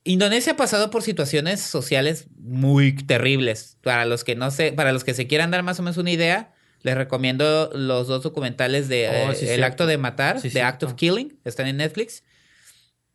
[0.03, 3.77] Indonesia ha pasado por situaciones sociales muy terribles.
[3.81, 6.11] Para los que no se, para los que se quieran dar más o menos una
[6.11, 10.61] idea, les recomiendo los dos documentales de Oh, eh, El acto de matar, Sí, The
[10.63, 10.93] Act of.
[10.95, 12.23] Killing, están en Netflix.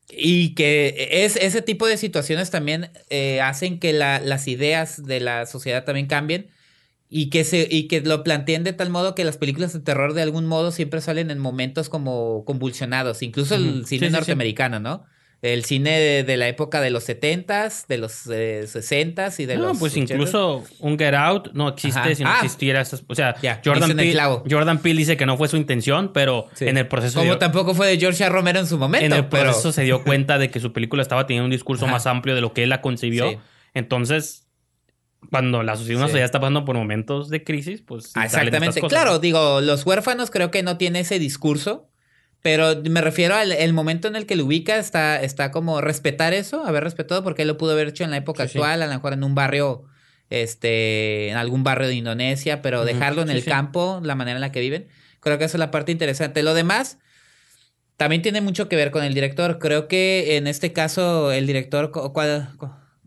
[0.08, 5.20] Y que es, ese tipo de situaciones también eh, hacen que la- las ideas de
[5.20, 6.50] la sociedad también cambien
[7.12, 10.14] y que, se, y que lo planteen de tal modo que las películas de terror
[10.14, 14.10] de algún modo siempre salen en momentos como convulsionados, incluso el cine Sí, sí, sí.
[14.10, 15.04] norteamericano, ¿no?
[15.42, 19.56] El cine de, de la época de los 70s, de los eh, 60s y de
[19.56, 20.12] no, los pues 80s.
[20.12, 22.14] incluso un Get Out no existe Ajá.
[22.14, 22.34] si no Ah.
[22.42, 22.80] existiera.
[22.82, 23.34] esas- o sea,
[23.64, 24.20] Jordan, Peele.
[24.50, 27.20] Jordan Peele dice que no fue su intención, pero en el proceso...
[27.20, 28.28] Como dio- tampoco fue de George.
[28.28, 29.44] Romero en su momento, en el pero...
[29.44, 31.94] proceso se dio cuenta de que su película estaba teniendo un discurso Ajá.
[31.94, 33.40] más amplio de lo que él la concibió.
[33.72, 34.46] Entonces,
[35.28, 36.12] cuando la sociedad, una Sí.
[36.12, 38.12] sociedad está pasando por momentos de crisis, pues...
[38.14, 38.80] Ah, exactamente.
[38.80, 38.88] cosas.
[38.98, 41.88] Claro, digo, los huérfanos creo que no tiene ese discurso,
[42.42, 46.32] pero me refiero al el momento en el que lo ubica, está, está como respetar
[46.32, 48.58] eso, haber respetado, porque él lo pudo haber hecho en la época Sí, sí.
[48.58, 49.84] actual, a lo mejor en un barrio,
[50.30, 54.52] este, en algún barrio de Indonesia, pero dejarlo en el campo, la manera en la
[54.52, 54.88] que viven,
[55.20, 56.42] creo que esa es la parte interesante.
[56.42, 56.96] Lo demás
[57.98, 59.58] también tiene mucho que ver con el director.
[59.58, 61.92] Creo que en este caso el director.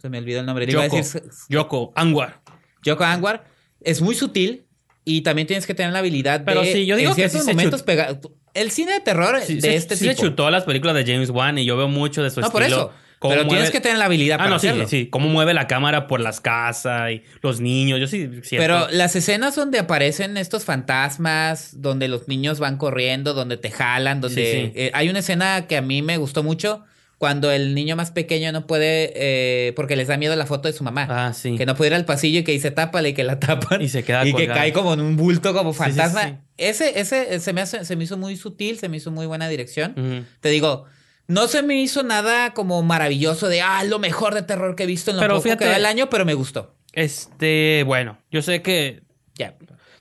[0.03, 0.65] Se me olvidó el nombre.
[0.65, 2.41] Le iba a Yoko, decir Yoko, Anwar.
[2.83, 3.45] Yoko Anwar
[3.79, 4.65] es muy sutil
[5.05, 7.39] y también tienes que tener la habilidad Pero de sí, yo digo en que sí
[7.39, 8.19] se momentos pegar
[8.53, 10.23] el cine de terror Sí, de se, este sí se tipo.
[10.27, 12.91] chutó las películas de James Wan y yo veo mucho de su no, por eso.
[13.21, 14.85] Pero tienes que tener la habilidad Ah, para no, sí, hacerlo.
[14.85, 15.07] sí.
[15.09, 17.97] Cómo mueve la cámara por las casas y los niños.
[18.01, 23.55] Yo sí Pero las escenas donde aparecen estos fantasmas, donde los niños van corriendo, donde
[23.55, 24.71] te jalan, donde Sí, sí.
[24.75, 26.83] eh, hay una escena que a mí me gustó mucho
[27.23, 30.73] cuando el niño más pequeño no puede eh, porque les da miedo la foto de
[30.73, 31.07] su mamá.
[31.09, 31.55] Ah, sí.
[31.55, 33.81] Que no puede ir al pasillo y que dice tápale y que la tapan.
[33.81, 36.21] Y se queda Y que cae como en un bulto, como sí, fantasma.
[36.23, 36.35] sí.
[36.57, 39.47] Ese, ese se me, hace- se me hizo muy sutil, se me hizo muy buena
[39.47, 40.27] dirección.
[40.41, 40.83] Te digo,
[41.27, 44.85] no se me hizo nada como maravilloso de, ah, lo mejor de terror que he
[44.85, 46.75] visto en lo Pero poco fíjate- que va el año, pero me gustó.
[46.91, 49.01] Este, bueno, yo sé que.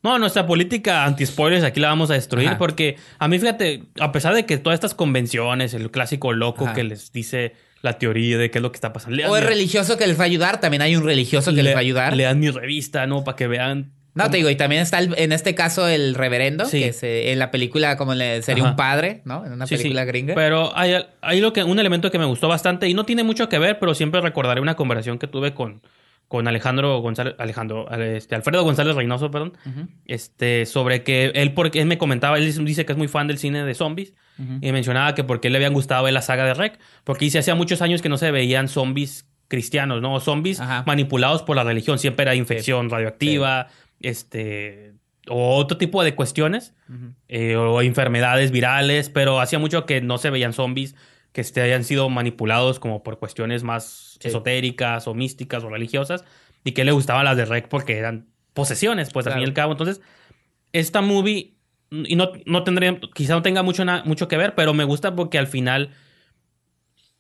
[0.03, 2.59] No, nuestra política anti-spoilers aquí la vamos a destruir Ajá.
[2.59, 6.74] porque a mí, fíjate, a pesar de que todas estas convenciones, el clásico loco Ajá.
[6.74, 9.16] que les dice la teoría de qué es lo que está pasando.
[9.16, 10.61] Lean O es mi- religioso que les va a ayudar.
[10.61, 12.16] También hay un religioso que les le- va a ayudar.
[12.16, 13.22] Lean mi revista, ¿no?
[13.24, 13.92] Para que vean.
[14.14, 16.80] No, te digo, y también está el- en este caso el reverendo, Sí.
[16.80, 18.70] que se- en la película como le, sería Ajá.
[18.72, 19.46] un padre, ¿no?
[19.46, 19.84] En una Sí, sí.
[19.84, 20.34] película gringa.
[20.34, 23.48] Pero hay, hay lo que, un elemento que me gustó bastante y no tiene mucho
[23.48, 25.80] que ver, pero siempre recordaré una conversación que tuve con,
[26.32, 29.52] con Alejandro González, Alejandro, este, Alfredo González Reynoso, perdón,
[30.06, 33.36] este, sobre que él, porque él me comentaba, él dice que es muy fan del
[33.36, 34.14] cine de zombies
[34.62, 37.54] y mencionaba que porque le habían gustado ver la saga de Rec, porque dice hacía
[37.54, 40.14] muchos años que no se veían zombies cristianos, ¿no?
[40.14, 40.84] O zombies Ajá.
[40.86, 43.66] manipulados por la religión, siempre era infección radioactiva,
[44.00, 44.94] este,
[45.28, 46.72] o otro tipo de cuestiones
[47.28, 50.94] eh, o enfermedades virales, pero hacía mucho que no se veían zombies
[51.32, 54.28] que este, hayan sido manipulados como por cuestiones más Sí.
[54.28, 56.24] esotéricas o místicas o religiosas
[56.64, 59.52] y que le gustaban las de Rec porque eran posesiones, pues al fin y al
[59.54, 59.70] Claro.
[59.70, 59.72] cabo.
[59.72, 60.00] Entonces,
[60.72, 61.54] esta movie,
[61.90, 65.14] y no, no tendría, quizá no tenga mucho, na- mucho que ver, pero me gusta
[65.16, 65.90] porque al final,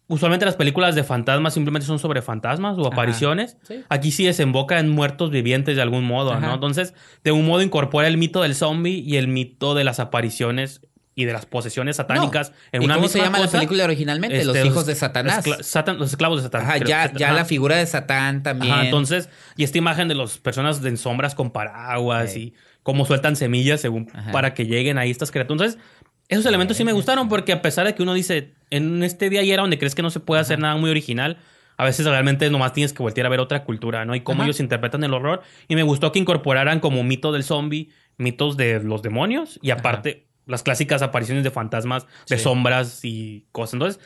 [0.08, 3.56] usualmente las películas de fantasmas simplemente son sobre fantasmas o apariciones.
[3.62, 3.82] Sí.
[3.88, 6.40] Aquí sí desemboca en muertos vivientes de algún modo, Ajá.
[6.46, 6.54] ¿no?
[6.54, 6.94] Entonces,
[7.24, 10.82] de un modo incorpora el mito del zombie y el mito de las apariciones
[11.14, 14.36] y de las posesiones satánicas en ¿Y una cómo misma se llama la película originalmente?
[14.38, 15.44] Este, los hijos de Satanás.
[15.44, 16.62] escla- Satan- los esclavos de Satán.
[16.62, 17.36] Ajá, ya, ya ajá.
[17.36, 18.72] la figura de Satán también.
[18.72, 22.40] Ajá, entonces, y esta imagen de las personas en sombras con paraguas Sí.
[22.40, 24.32] y cómo sueltan semillas según Ajá.
[24.32, 25.74] para que lleguen ahí estas criaturas.
[25.74, 25.88] Entonces,
[26.28, 29.42] esos elementos sí me gustaron porque a pesar de que uno dice, en este día
[29.42, 31.36] y era donde crees que no se puede hacer nada muy original,
[31.76, 34.14] a veces realmente nomás tienes que voltear a ver otra cultura, ¿no?
[34.14, 35.42] Y cómo ellos interpretan el horror.
[35.68, 40.26] Y me gustó que incorporaran como mito del zombie, mitos de los demonios y aparte
[40.46, 42.44] las clásicas apariciones de fantasmas, de Sí.
[42.44, 43.74] sombras y cosas.
[43.74, 44.00] Entonces,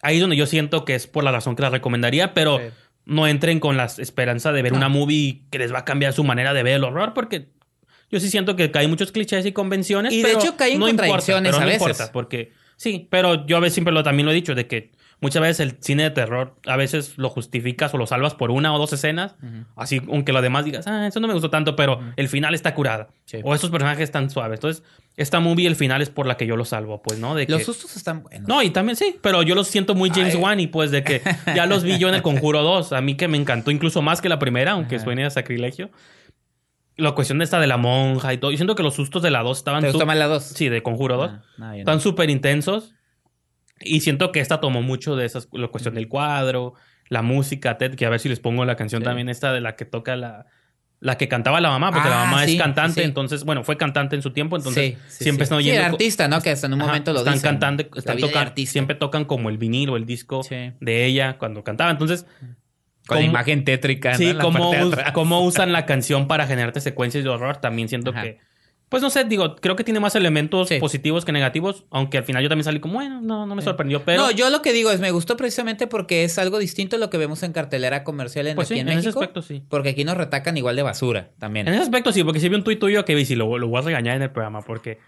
[0.00, 2.64] ahí es donde yo siento que es por la razón que la recomendaría, pero Sí.
[3.04, 4.78] no entren con la esperanza de ver No.
[4.78, 7.48] una movie que les va a cambiar su manera de ver el horror, porque
[8.10, 10.12] yo sí siento que hay muchos clichés y convenciones.
[10.12, 11.80] Y de hecho caen no importa, contradicciones pero a no veces.
[11.82, 14.92] importa, porque sí, pero yo a veces siempre lo, también lo he dicho, de que
[15.22, 18.74] muchas veces el cine de terror a veces lo justificas o lo salvas por una
[18.74, 19.36] o dos escenas,
[19.76, 22.74] así aunque lo demás digas, ah, eso no me gustó tanto, pero el final está
[22.74, 23.08] curada.
[23.24, 23.38] Sí.
[23.42, 24.58] O esos personajes están suaves.
[24.58, 24.82] Entonces,
[25.16, 27.34] esta movie, el final es por la que yo lo salvo, pues, ¿no?
[27.34, 28.46] De Los que- sustos están buenos.
[28.48, 30.34] no, y también sí, pero yo los siento muy James.
[30.36, 31.22] Wan y pues de que
[31.54, 32.92] ya los vi yo en el Conjuro 2.
[32.92, 35.04] A mí que me encantó incluso más que la primera, aunque Ajá.
[35.04, 35.90] suene a sacrilegio.
[36.96, 38.50] La cuestión de esta de la monja y todo.
[38.50, 39.80] Yo siento que los sustos de la 2 estaban...
[39.80, 40.44] ¿Te su- gustó más la dos?
[40.44, 41.30] Sí, de Conjuro 2.
[41.32, 41.78] Ah, no, yo no.
[41.78, 42.92] Están súper intensos.
[43.84, 45.48] Y siento que esta tomó mucho de esas...
[45.52, 46.74] La cuestión del cuadro,
[47.08, 49.04] la música, Ted, que a ver si les pongo la canción Sí.
[49.04, 50.46] también esta de la que toca la...
[51.00, 53.04] La que cantaba la mamá, porque la Ah, mamá sí, es cantante, sí.
[53.04, 55.52] entonces, bueno, fue cantante en su tiempo, entonces Sí, sí, siempre sí.
[55.52, 55.80] están Sí, oyendo.
[55.80, 56.40] era co- artista, ¿no?
[56.40, 57.50] Que hasta en un Ajá, momento lo están dicen.
[57.50, 60.72] cantando, están tocando, siempre tocan como el vinilo, el disco Sí.
[60.80, 61.90] de ella cuando cantaba.
[61.90, 62.24] Entonces,
[63.08, 64.16] Con la imagen tétrica, ¿no?
[64.16, 64.44] sí, la
[65.12, 68.22] cómo, us- usan la canción para generarte secuencias de horror, también siento Ajá.
[68.22, 68.38] que,
[68.92, 70.78] pues no sé, digo, creo que tiene más elementos Sí.
[70.78, 74.04] positivos que negativos, aunque al final yo también salí como, bueno, no, no me sorprendió,
[74.04, 76.98] pero No, yo lo que digo es, me gustó precisamente porque es algo distinto a
[77.00, 79.64] lo que vemos en cartelera comercial en, pues sí, aquí en, en, ese aspecto sí.
[79.68, 81.66] Porque aquí nos retacan igual de basura también.
[81.66, 83.66] En ese aspecto sí, porque si vi un tuit tuyo que vi, si lo, lo
[83.66, 84.98] voy a regañar en el programa, porque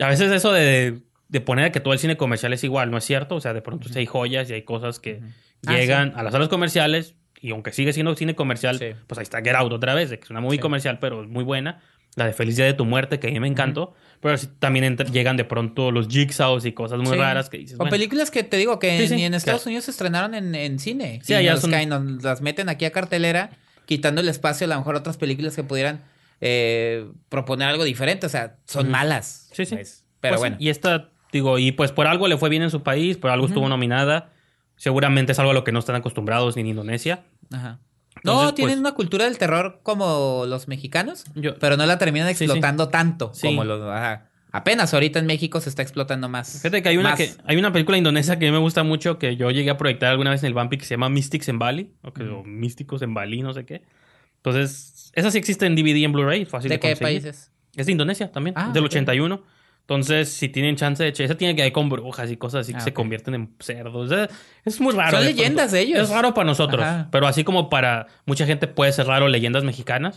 [0.00, 3.04] a veces eso de, de poner que todo el cine comercial es igual, no es
[3.04, 5.20] cierto, o sea, de pronto sí hay joyas y hay cosas que
[5.66, 8.86] Ah, llegan a las salas comerciales y aunque sigue siendo cine comercial, Sí.
[9.06, 10.60] pues ahí está Get Out otra vez, que es una muy Sí.
[10.62, 11.80] comercial, pero es muy buena.
[12.18, 13.94] La de Feliz Día de tu Muerte, que a mí me encantó.
[14.20, 17.14] Pero también entra- llegan de pronto los jigsaws y cosas muy Sí.
[17.18, 17.74] raras que dices.
[17.76, 19.68] O bueno, películas que te digo que Sí, sí, ni en Estados claro.
[19.70, 21.20] Unidos se estrenaron en, en cine.
[21.22, 23.50] Sí, y allá nos son- caen, nos las meten aquí a cartelera,
[23.86, 26.02] quitando el espacio a lo mejor a otras películas que pudieran
[26.40, 28.26] eh, proponer algo diferente.
[28.26, 29.48] O sea, son malas.
[29.52, 29.74] Sí, sí.
[29.76, 30.04] pues.
[30.20, 30.56] Pero pues, bueno.
[30.58, 33.46] Y esta, digo, y pues por algo le fue bien en su país, por algo
[33.46, 34.30] estuvo nominada.
[34.76, 37.24] Seguramente es algo a lo que no están acostumbrados ni en Indonesia.
[37.52, 37.78] Ajá.
[38.18, 41.98] Entonces, no, tienen pues- una cultura del terror como los mexicanos, Yo- pero no la
[41.98, 42.44] terminan Sí, sí.
[42.44, 43.46] explotando tanto Sí.
[43.48, 43.82] como los...
[43.82, 44.26] ajá.
[44.50, 46.52] Apenas ahorita en México se está explotando más.
[46.62, 47.18] Fíjate que hay una, más.
[47.18, 49.76] que hay una película indonesia que a mí me gusta mucho que yo llegué a
[49.76, 52.42] proyectar alguna vez en el Vampi que se llama Mystics en Bali, o, que, o
[52.44, 53.82] Místicos en Bali, no sé qué.
[54.36, 57.22] Entonces, esa sí existe en DVD y en Blu-ray, fácil de, ¿De qué conseguir.
[57.22, 57.52] países?
[57.76, 58.90] Es de Indonesia también, Ah, del ok.
[58.90, 59.42] 81.
[59.90, 62.72] Entonces, si tienen chance de echar, esa tiene que ver con brujas y cosas así
[62.72, 64.12] que Ah, se convierten en cerdos.
[64.12, 64.28] Es,
[64.66, 65.12] es muy raro.
[65.16, 65.74] Son de leyendas pronto.
[65.76, 66.00] de ellos.
[66.02, 67.08] Es raro para nosotros, Ajá.
[67.10, 70.16] pero así como para mucha gente puede ser raro leyendas mexicanas,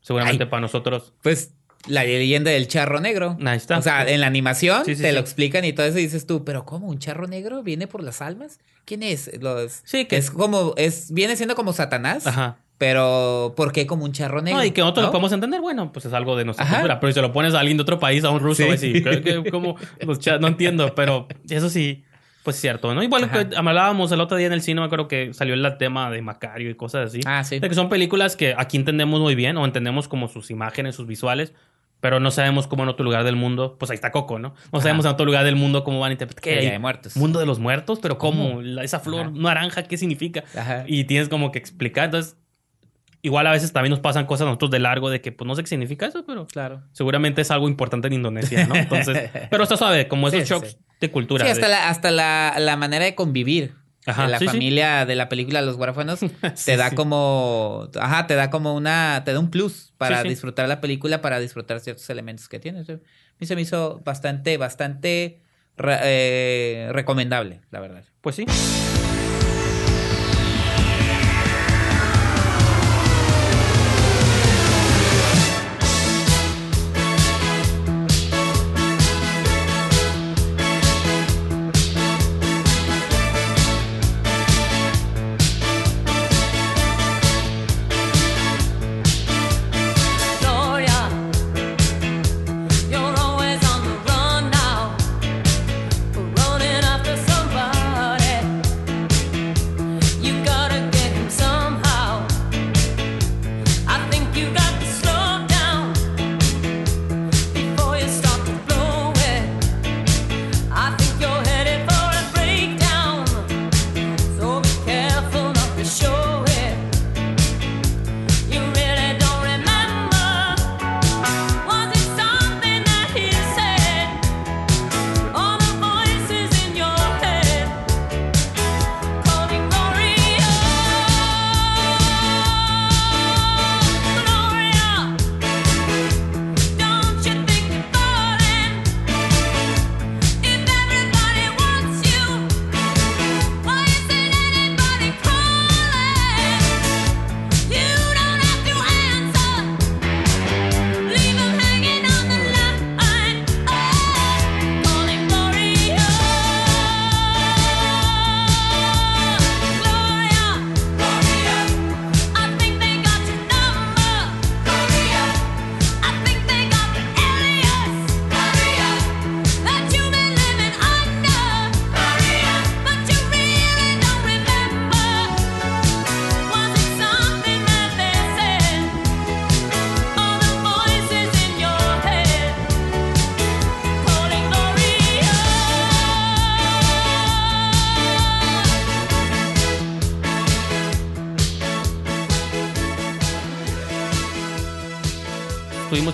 [0.00, 0.50] seguramente Ay.
[0.50, 1.14] para nosotros.
[1.22, 1.52] Pues
[1.88, 3.36] la leyenda del charro negro.
[3.44, 3.78] Ahí está.
[3.78, 5.14] O sea, en la animación Sí, sí, te sí.
[5.14, 6.86] lo explican y todo eso y dices tú, pero ¿cómo?
[6.86, 8.60] ¿Un charro negro viene por las almas?
[8.84, 9.30] ¿Quién es?
[9.42, 9.80] Los...
[9.84, 12.58] Sí, que- Es como, es, viene siendo como Satanás, Ajá.
[12.78, 14.58] Pero ¿por qué como un charro negro?
[14.60, 15.08] No, y que nosotros ¿No?
[15.08, 16.76] lo podemos entender, bueno, pues es algo de nuestra Ajá.
[16.76, 17.00] cultura.
[17.00, 18.62] Pero si se lo pones a alguien de otro país, a un ruso, Sí.
[18.62, 20.18] va a decir, ¿qué- qué- cómo los?
[20.40, 22.04] No entiendo, pero eso sí,
[22.44, 23.02] pues es cierto, ¿no?
[23.02, 23.48] Igual Ajá.
[23.48, 26.22] que hablábamos el otro día en el cine, me acuerdo que salió el tema de
[26.22, 27.20] Macario y cosas así.
[27.26, 27.58] Ah, sí.
[27.58, 31.06] De que son películas que aquí entendemos muy bien o entendemos como sus imágenes, sus
[31.06, 31.52] visuales,
[32.00, 34.54] pero no sabemos cómo en otro lugar del mundo, pues ahí está Coco, ¿no?
[34.72, 36.44] No sabemos en otro lugar del mundo cómo van a interpretar.
[36.44, 36.70] ¿Qué hay?
[36.70, 37.16] de Muertos.
[37.16, 38.54] Mundo de los muertos, pero ¿cómo?
[38.54, 38.80] ¿Cómo?
[38.82, 39.30] Esa flor Ajá.
[39.34, 40.44] naranja, ¿qué significa?
[40.56, 40.84] Ajá.
[40.86, 42.04] Y tienes como que explicar.
[42.04, 42.36] Entonces,
[43.22, 45.54] igual a veces también nos pasan cosas a nosotros de largo de que, pues no
[45.54, 46.82] sé qué significa eso, pero Claro.
[46.92, 48.74] seguramente es algo importante en Indonesia, ¿no?
[48.76, 50.76] Entonces, pero está suave, como esos Sí, shocks sí.
[51.00, 51.44] de cultura.
[51.44, 53.74] Sí, hasta, de- la, hasta la, la manera de convivir
[54.06, 56.20] Ajá, de la sí, familia de la película Los Huérfanos
[56.64, 60.80] te da como, ajá, te da como una, te da un plus para disfrutar la
[60.80, 62.80] película, para disfrutar ciertos elementos que tiene.
[62.80, 62.84] A
[63.40, 65.42] mí se me hizo bastante, bastante
[65.76, 68.04] re- eh, recomendable, la verdad.
[68.22, 68.46] Pues sí.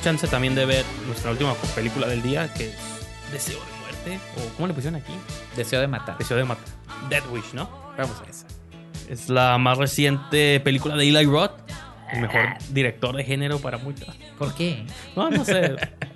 [0.05, 2.77] Chance también de ver nuestra última película del día, que es
[3.33, 5.15] Deseo de Muerte, o ¿cómo le pusieron aquí?
[5.57, 6.19] Deseo de matar.
[6.19, 6.65] Deseo de Matar.
[7.09, 7.71] Dead Wish, ¿no?
[7.97, 8.47] Vamos a esa.
[9.09, 11.53] Es la más reciente película de Eli Roth,
[12.13, 14.15] el mejor director de género para muchos.
[14.39, 14.85] ¿Por qué?
[15.17, 15.75] No, no sé.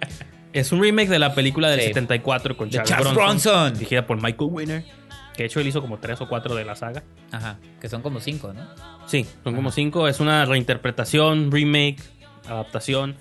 [0.53, 1.87] es un remake de la película del Sí.
[1.87, 3.73] 74 con Charles, Charles Bronson, Bronson.
[3.75, 4.85] dirigida por Michael Winner.
[5.35, 7.05] Que de hecho él hizo como tres o cuatro de la saga.
[7.33, 8.67] Ajá, que son como cinco, ¿no?
[9.07, 10.09] Sí, son como cinco.
[10.09, 12.03] Es una reinterpretación, remake,
[12.49, 13.17] adaptación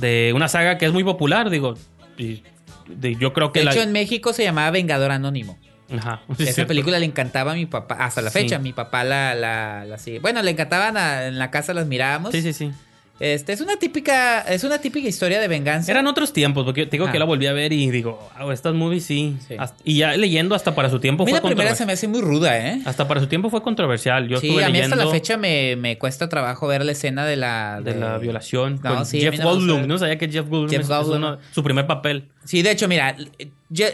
[0.00, 1.74] de una saga que es muy popular, digo.
[2.18, 2.42] y
[2.88, 3.72] de- yo creo que De la.
[3.72, 5.58] hecho, en México se llamaba Vengador Anónimo.
[5.96, 6.68] Ajá, sí, Esa cierto.
[6.68, 8.40] película le encantaba a mi papá, hasta la Sí.
[8.40, 10.18] fecha, mi papá la, la, la sigue.
[10.20, 12.32] Bueno, le encantaban a- en la casa, las mirábamos.
[12.32, 12.70] Sí, sí, sí.
[13.20, 15.92] Este, es una típica, es una típica historia de venganza.
[15.92, 18.74] Eran otros tiempos, porque te digo que la volví a ver y digo, wow, estas
[18.74, 19.36] movies sí.
[19.46, 19.54] Sí.
[19.56, 21.76] Hasta- y ya leyendo hasta para su tiempo fue la primera controversial.
[21.78, 22.80] se me hace muy ruda, ¿eh?
[22.84, 24.26] Hasta para su tiempo fue controversial.
[24.28, 26.92] Yo sí, estuve a mí leyendo hasta la fecha me, me cuesta trabajo ver la
[26.92, 27.80] escena de la...
[27.84, 29.86] de la violación No, con sí, Jeff no Goldblum.
[29.86, 31.16] No sabía que Jeff Goldblum Jeff Goldblum.
[31.18, 32.28] uno- su primer papel.
[32.44, 33.14] Sí, de hecho, mira,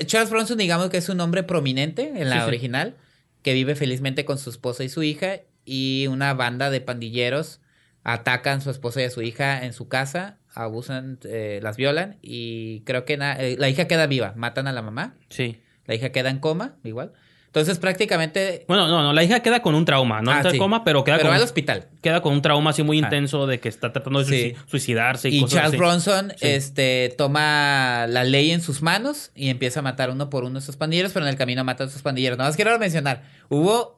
[0.06, 2.48] Charles Bronson, digamos que es un hombre prominente en la sí.
[2.48, 2.94] original,
[3.42, 7.60] que vive felizmente con su esposa y su hija, y una banda de pandilleros
[8.04, 12.16] atacan a su esposa y a su hija en su casa, abusan, eh, las violan,
[12.22, 15.60] y creo que eh, la hija queda viva, matan a la mamá, Sí.
[15.86, 17.12] la hija queda en coma, igual.
[17.46, 18.64] Entonces, prácticamente...
[18.68, 21.02] Bueno, no, no, la hija queda con un trauma, no Ah, está en coma, pero
[21.02, 21.86] queda pero con va al hospital.
[22.02, 23.04] queda con un trauma así muy Ah.
[23.04, 24.54] intenso de que está tratando de Sí.
[24.66, 25.76] suicidarse y, Y cosas Charles así.
[25.78, 26.46] Bronson Sí.
[26.46, 30.58] este, toma la ley en sus manos y empieza a matar uno por uno a
[30.60, 32.36] esos pandilleros, pero en el camino mata a esos pandilleros.
[32.36, 33.97] Nada más quiero mencionar, hubo,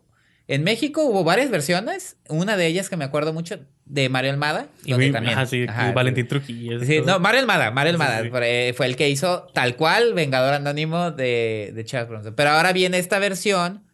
[0.55, 4.69] en México hubo varias versiones, una de ellas que me acuerdo mucho, de Mario Almada.
[4.85, 6.85] Y, donde también- ajá, sí, ajá, Valentín Trujillo.
[6.85, 8.31] Sí, no, Mario Almada, Mario Almada sí.
[8.31, 12.35] fue, fue el que hizo tal cual Vengador Anónimo de, de Charles Bronson.
[12.35, 13.85] Pero ahora viene esta versión,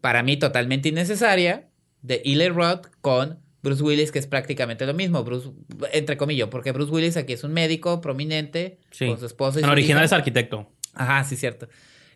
[0.00, 1.68] para mí totalmente innecesaria,
[2.02, 5.50] de Eli Roth con Bruce Willis, que es prácticamente lo mismo, Bruce,
[5.92, 9.06] entre comillas, porque Bruce Willis aquí es un médico prominente Sí.
[9.06, 10.04] con su esposa y En su original hija.
[10.04, 11.68] es arquitecto, Ajá, sí, cierto.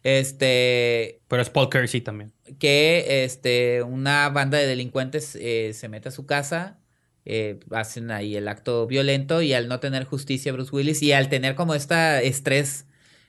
[0.05, 2.33] Este, pero es Paul Kersey también.
[2.59, 6.79] que este, una banda de delincuentes eh, se mete a su casa,
[7.25, 11.29] eh, hacen ahí el acto violento y al no tener justicia Bruce Willis y al
[11.29, 12.87] tener como esta estrés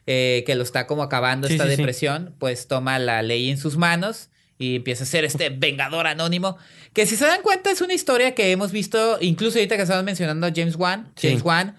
[0.08, 1.78] eh, que lo está como acabando Sí, esta sí, sí.
[1.78, 6.58] depresión, pues toma la ley en sus manos y empieza a ser este vengador anónimo.
[6.94, 10.06] Que si se dan cuenta es una historia que hemos visto, incluso ahorita que estaban
[10.06, 11.12] mencionando a James Wan.
[11.22, 11.78] James Wan,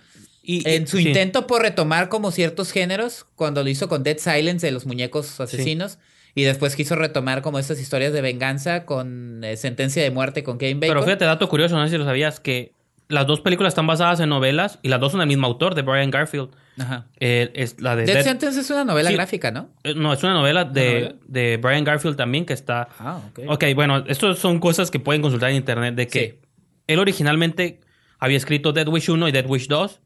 [0.58, 1.08] Y, en su sí.
[1.08, 5.38] intento por retomar como ciertos géneros, cuando lo hizo con Dead Silence de los muñecos
[5.40, 5.98] asesinos,
[6.34, 10.58] y después quiso retomar como estas historias de venganza con eh, Sentencia de Muerte con
[10.58, 10.94] Kevin Bacon.
[10.94, 12.72] Pero fíjate, dato curioso, no sé si lo sabías, que
[13.08, 15.82] las dos películas están basadas en novelas y las dos son del mismo autor, de
[15.82, 16.50] Brian Garfield.
[16.78, 17.06] Ajá.
[17.18, 19.16] Eh, es la de Dead Dead- Sentence es una novela Sí.
[19.16, 19.68] gráfica, ¿no?
[19.82, 21.14] eh, No, es una novela de, novela?
[21.26, 22.88] de Brian Garfield también que está...
[23.00, 23.40] Ah, ok.
[23.48, 26.48] Ok, bueno, estas son cosas que pueden consultar en internet de que Sí.
[26.86, 27.80] él originalmente
[28.20, 30.00] había escrito Dead Wish 1 y Dead Wish 2,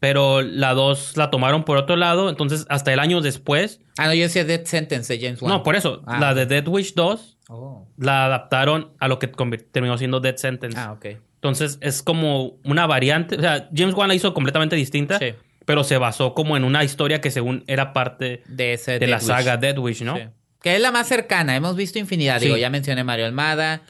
[0.00, 3.80] pero la 2 la tomaron por otro lado, entonces hasta el año después...
[3.98, 5.52] Ah, no, yo decía Dead Sentence de James Wan.
[5.52, 6.18] No, por eso, Ah.
[6.18, 7.86] la de Dead Wish 2 Oh.
[7.96, 10.78] la adaptaron a lo que terminó siendo Dead Sentence.
[10.78, 11.06] Ah, ok.
[11.34, 13.36] Entonces es como una variante.
[13.36, 15.34] O sea, James Wan la hizo completamente distinta, Sí.
[15.66, 19.16] pero se basó como en una historia que según era parte De, ese de la
[19.16, 19.26] Wish.
[19.26, 20.16] saga Dead Wish, ¿no?
[20.16, 20.22] Sí.
[20.62, 21.56] Que es la más cercana.
[21.56, 22.38] Hemos visto infinidad.
[22.38, 22.44] Sí.
[22.46, 23.82] Digo, ya mencioné Mario Almada.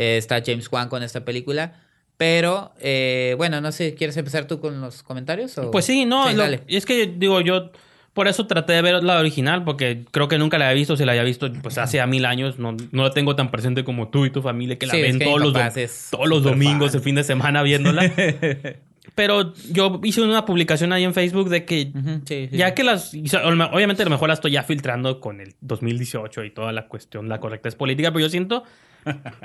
[0.00, 1.72] eh, está James Wan con esta película.
[2.18, 5.56] Pero, eh, bueno, no sé, ¿quieres empezar tú con los comentarios?
[5.56, 7.70] o- Pues sí, no, Sí, lo- es que digo yo,
[8.12, 11.04] por eso traté de ver la original, porque creo que nunca la había visto, si
[11.04, 14.26] la había visto pues hace mil años, no, no la tengo tan presente como tú
[14.26, 16.98] y tu familia, que la Sí, es ven que todos, los, todos los domingos, fan.
[16.98, 18.02] el fin de semana viéndola.
[19.14, 22.56] Pero yo hice una publicación ahí en Facebook de que Ujú, sí, sí.
[22.56, 23.12] Ya que las.
[23.14, 27.28] Obviamente, a lo mejor la estoy ya filtrando con el 2018 y toda la cuestión,
[27.28, 28.64] la correcta es política, pero yo siento.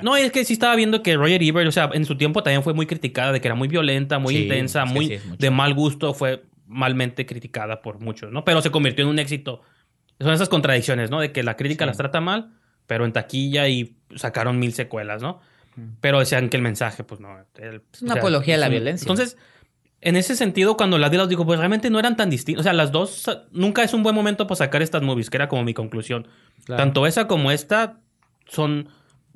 [0.02, 2.62] No, es que sí estaba viendo que Roger Ebert, o sea, en su tiempo también
[2.62, 5.74] fue muy criticada, de que era muy violenta, muy Sí, intensa, muy sí de mal
[5.74, 8.44] gusto, fue malmente criticada por muchos, ¿no?
[8.44, 9.60] Pero se convirtió en un éxito.
[10.20, 11.20] Son esas contradicciones, ¿no?
[11.20, 11.88] De que la crítica Sí.
[11.88, 12.52] las trata mal,
[12.86, 15.40] pero en taquilla y sacaron mil secuelas, ¿no?
[16.00, 17.36] Pero decían que el mensaje, pues no.
[17.58, 19.04] el- Es una apología a la violencia.
[19.04, 19.36] Entonces,
[20.00, 22.60] en ese sentido, cuando las di, las digo, pues realmente no eran tan distintas.
[22.60, 25.48] O sea, las dos, nunca es un buen momento para sacar estas movies, que era
[25.48, 26.28] como mi conclusión.
[26.64, 26.82] Claro.
[26.82, 27.98] Tanto esa como esta
[28.46, 28.88] son.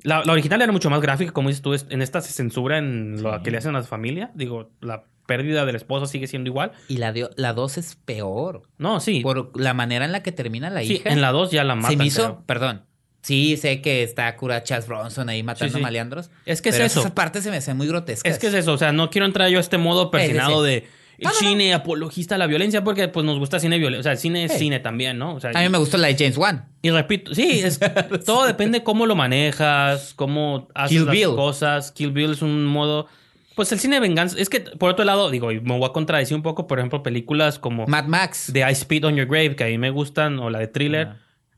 [0.03, 3.21] La, la original era mucho más gráfica, como dices tú, en esta se censura en
[3.21, 4.31] lo que le hacen a la familia.
[4.33, 6.71] Digo, la pérdida del esposo sigue siendo igual.
[6.87, 8.63] Y la, de- la 2 es peor.
[8.77, 9.19] No, sí.
[9.21, 11.09] Por la manera en la que termina la sí, hija.
[11.09, 11.91] en la 2 ya la matan.
[11.91, 12.43] Se me hizo, creo.
[12.45, 12.85] perdón.
[13.21, 15.83] Sí, sé que está cura Chas Bronson ahí matando Sí, sí.
[15.83, 16.31] maleandros.
[16.45, 17.01] Es que es pero eso.
[17.01, 18.31] Esas partes se me hacen muy grotescas.
[18.31, 20.87] Es que es eso, o sea, no quiero entrar yo a este modo persinado de
[21.23, 21.39] No, no, no.
[21.49, 23.99] cine apologista a la violencia, porque pues nos gusta cine violento.
[24.01, 25.35] O sea, el cine es cine también, ¿no?
[25.35, 26.67] O sea, A mí me gustó la de James Wan.
[26.81, 27.79] Y repito, sí, es,
[28.25, 31.35] todo depende cómo lo manejas, cómo haces Kill las Bill.
[31.35, 31.91] cosas.
[31.91, 33.07] Kill Bill es un modo.
[33.55, 34.37] Pues el cine de venganza.
[34.39, 37.03] Es que, por otro lado, digo, y me voy a contradecir un poco, por ejemplo,
[37.03, 38.49] películas como Mad Max.
[38.53, 41.07] The I Spit on Your Grave, que a mí me gustan, o la de Thriller,
[41.07, 41.17] Ah.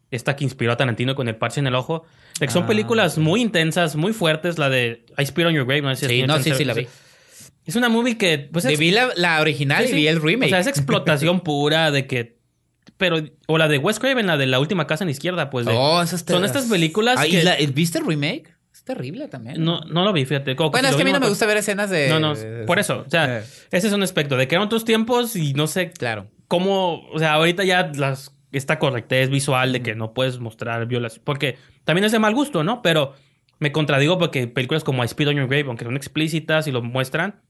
[0.10, 2.06] esta que inspiró a Tarantino con el parche en el ojo.
[2.40, 5.66] De que son Ah, películas muy intensas, muy fuertes, la de I Spit on Your
[5.68, 5.84] Grave.
[5.84, 6.88] No sé si Sí, no, sí, sí, la vi.
[7.66, 8.38] Es una movie que.
[8.40, 10.08] Pues, es- vi la, la original Sí, y vi sí.
[10.08, 10.48] el remake.
[10.48, 12.40] O sea, es explotación pura de que.
[12.98, 13.18] Pero.
[13.48, 15.66] O la de Wes Craven, la de la última casa en la izquierda, pues.
[15.66, 18.56] De, Oh, esas te- son estas películas Ah, ¿y que- la- ¿Viste el remake?
[18.74, 19.64] Es terrible también.
[19.64, 20.56] No, no lo vi, fíjate.
[20.56, 22.08] Como Bueno, es que a mí no me gusta ver escenas de...
[22.10, 22.34] No, no,
[22.66, 23.04] por eso.
[23.06, 23.44] O sea, Eh.
[23.70, 26.28] ese es un aspecto de que eran otros tiempos y no sé Claro.
[26.48, 27.06] cómo.
[27.10, 31.22] O sea, ahorita ya las, esta correctez visual de que no puedes mostrar violación.
[31.26, 32.82] Porque también es de mal gusto, ¿no?
[32.82, 33.14] Pero
[33.60, 36.82] me contradigo porque películas como I Spit on Your Grave, aunque son explícitas y lo
[36.82, 37.42] muestran,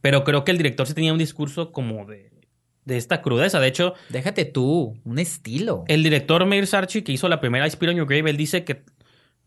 [0.00, 2.30] Pero creo que el director sí tenía un discurso como de,
[2.84, 3.60] de esta crudeza.
[3.60, 5.84] De hecho, Déjate tú, un estilo.
[5.88, 8.64] el director Meir Sarchi, que hizo la primera I Spit on Your Grave, él dice
[8.64, 8.82] que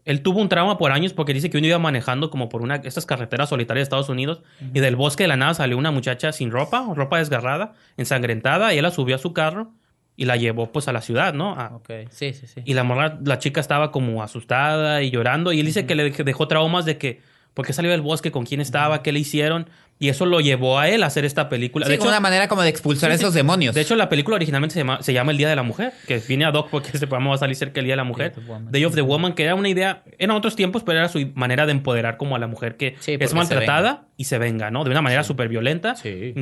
[0.06, 2.76] él tuvo un trauma por años porque dice que uno iba manejando como por una
[2.76, 4.44] estas carreteras solitarias de Estados Unidos
[4.74, 8.78] y del bosque de la nada salió una muchacha sin ropa, ropa desgarrada, ensangrentada, y
[8.78, 9.72] él la subió a su carro
[10.18, 11.54] y la llevó pues a la ciudad, ¿no?
[11.58, 12.62] A- Ok, sí, sí, sí.
[12.66, 16.12] y la morra, la chica estaba como asustada y llorando y él dice que le
[16.14, 17.22] dej- dejó traumas de que
[17.54, 19.70] por qué salió del bosque, con quién estaba, qué le hicieron
[20.00, 21.86] y eso lo llevó a él a hacer esta película.
[21.86, 23.76] Sí, de hecho, una manera como de expulsar Sí, a esos demonios.
[23.76, 26.18] de hecho, la película originalmente se llama, se llama El Día de la Mujer, que
[26.28, 28.32] viene a Doc porque este programa va a salir cerca del Día de la Mujer.
[28.34, 28.72] Day of the Woman.
[28.72, 31.66] Day of the Woman, que era una idea, eran otros tiempos, pero era su manera
[31.66, 34.84] de empoderar como a la mujer que Sí, es se maltratada y se venga, ¿no?
[34.84, 35.96] De una manera súper violenta.
[35.96, 36.34] Sí.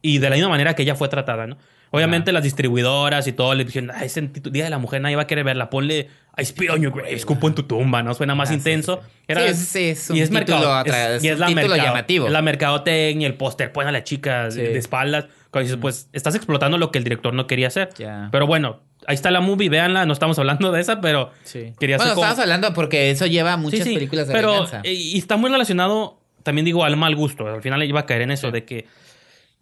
[0.00, 1.58] Y de la misma manera que ella fue tratada, ¿no?
[1.92, 5.22] Obviamente las distribuidoras y todo le dijeron, ah, ese Día de la Mujer nadie va
[5.22, 6.08] a querer verla, ponle
[6.38, 8.14] I spit on your grave, escupo en tu tumba, ¿no?
[8.14, 9.02] Suena más Ah, intenso.
[9.28, 10.84] Era- Sí, sí, es un y es título mercado-
[11.16, 12.28] es- y es la título mercado- llamativo.
[12.30, 14.58] La mercadotecnia, el póster, pone a la chica Sí.
[14.62, 15.26] de espaldas.
[15.50, 17.90] Cuando dices, pues, estás explotando lo que el director no quería hacer.
[17.98, 18.30] Ya.
[18.32, 21.74] Pero bueno, ahí está la movie, véanla, no estamos hablando de esa, pero Sí.
[21.78, 24.52] quería bueno, como- estamos hablando porque eso lleva a muchas Sí, sí, películas de pero,
[24.52, 24.80] venganza.
[24.84, 27.46] eh, Y está muy relacionado, también digo, al mal gusto.
[27.46, 28.86] Al final le iba a caer en eso, de que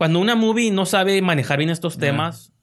[0.00, 2.54] cuando una movie no sabe manejar bien estos temas,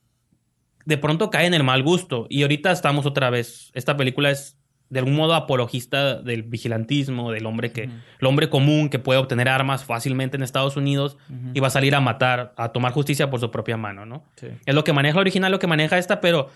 [0.84, 2.26] de pronto cae en el mal gusto.
[2.28, 3.70] Y ahorita estamos otra vez.
[3.74, 4.58] Esta película es
[4.88, 9.48] de algún modo apologista del vigilantismo, del hombre que, el hombre común que puede obtener
[9.48, 11.16] armas fácilmente en Estados Unidos
[11.54, 14.24] y va a salir a matar, a tomar justicia por su propia mano, ¿no?
[14.34, 14.48] Sí.
[14.66, 16.48] Es lo que maneja la original, lo que maneja esta, pero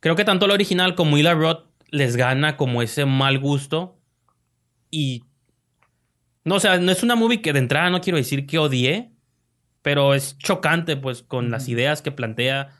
[0.00, 3.98] creo que tanto la original como Eli Roth les gana como ese mal gusto
[4.90, 5.24] y
[6.44, 9.09] no, o sea, no es una movie que de entrada no quiero decir que odié,
[9.82, 12.70] pero es chocante, pues, con las ideas que plantea.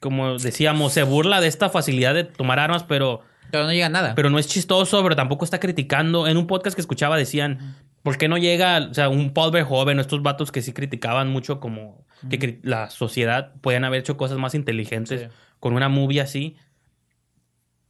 [0.00, 3.90] Como decíamos, se burla de esta facilidad de tomar armas, pero, Pero no llega a
[3.90, 4.14] nada.
[4.14, 6.26] pero no es chistoso, pero tampoco está criticando.
[6.28, 9.98] En un podcast que escuchaba decían, ¿por qué no llega, o sea, un Paul Verhoeven,
[9.98, 14.54] estos vatos que sí criticaban mucho como que la sociedad podían haber hecho cosas más
[14.54, 15.26] inteligentes Sí.
[15.60, 16.56] con una movie así?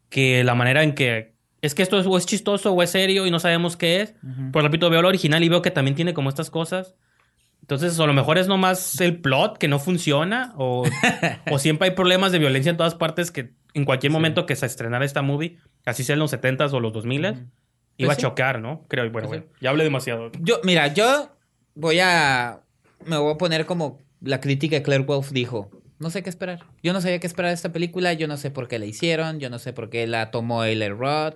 [0.08, 3.26] Que la manera en que es que esto es, o es chistoso o es serio
[3.26, 4.14] y no sabemos qué es.
[4.52, 6.94] Por repito, veo la original y veo que también tiene como estas cosas.
[7.68, 10.84] Entonces, a lo mejor es nomás el plot que no funciona o,
[11.50, 14.64] o siempre hay problemas de violencia en todas partes que en cualquier momento que se
[14.64, 17.46] estrenara esta movie, así sea en los 70s o los 2000s,
[17.98, 18.22] iba Pues a sí.
[18.22, 18.86] chocar, ¿no?
[18.88, 19.04] Creo.
[19.10, 20.30] Bueno, Pues bueno, ya hablé demasiado.
[20.40, 21.30] Yo, mira, yo
[21.74, 22.60] voy a.
[23.04, 25.70] Me voy a poner como la crítica de Claire Wolf dijo.
[25.98, 26.64] No sé qué esperar.
[26.82, 28.12] Yo no sabía qué esperar de esta película.
[28.14, 29.40] Yo no sé por qué la hicieron.
[29.40, 31.34] Yo no sé por qué la tomó Eli Roth.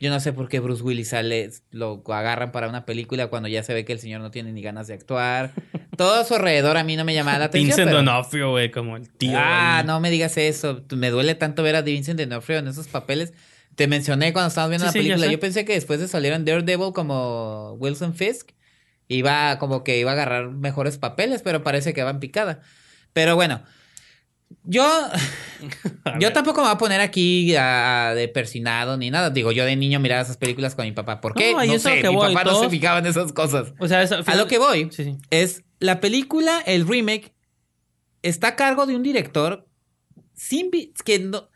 [0.00, 3.62] Yo no sé por qué Bruce Willis sale, lo agarran para una película cuando ya
[3.62, 5.52] se ve que el señor no tiene ni ganas de actuar.
[5.96, 7.68] Todo a su alrededor a mí no me llamaba la atención.
[7.70, 9.32] Vincent pero- D'Onofrio, güey, como el tío.
[9.36, 9.86] Ah, ahí.
[9.86, 10.82] no me digas eso.
[10.96, 13.32] Me duele tanto ver a Vincent D'Onofrio en esos papeles.
[13.74, 15.32] Te mencioné cuando estábamos viendo Sí, la sí, película.
[15.32, 18.50] Yo pensé que después de salir en Daredevil como Wilson Fisk,
[19.08, 22.60] iba como que iba a agarrar mejores papeles, pero parece que va en picada.
[23.12, 23.62] Pero bueno,
[24.64, 24.84] yo,
[26.20, 29.30] yo tampoco me voy a poner aquí a- a de persinado ni nada.
[29.30, 31.20] Digo, yo de niño miraba esas películas con mi papá.
[31.20, 31.52] ¿Por qué?
[31.52, 33.72] No, sé, mi voy, papá no se fijaba en esas cosas.
[33.78, 35.16] O sea, es- A lo que voy Sí, sí.
[35.30, 37.34] es la película, el remake,
[38.22, 39.66] está a cargo de un director
[40.34, 40.70] sin
[41.04, 41.50] que no,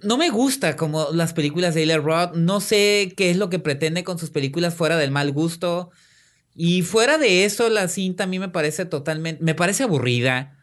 [0.00, 2.34] no me gusta como las películas de Eli Roth.
[2.34, 5.90] No sé qué es lo que pretende con sus películas fuera del mal gusto.
[6.54, 10.57] Y fuera de eso, la cinta a mí me parece totalmente, me parece aburrida.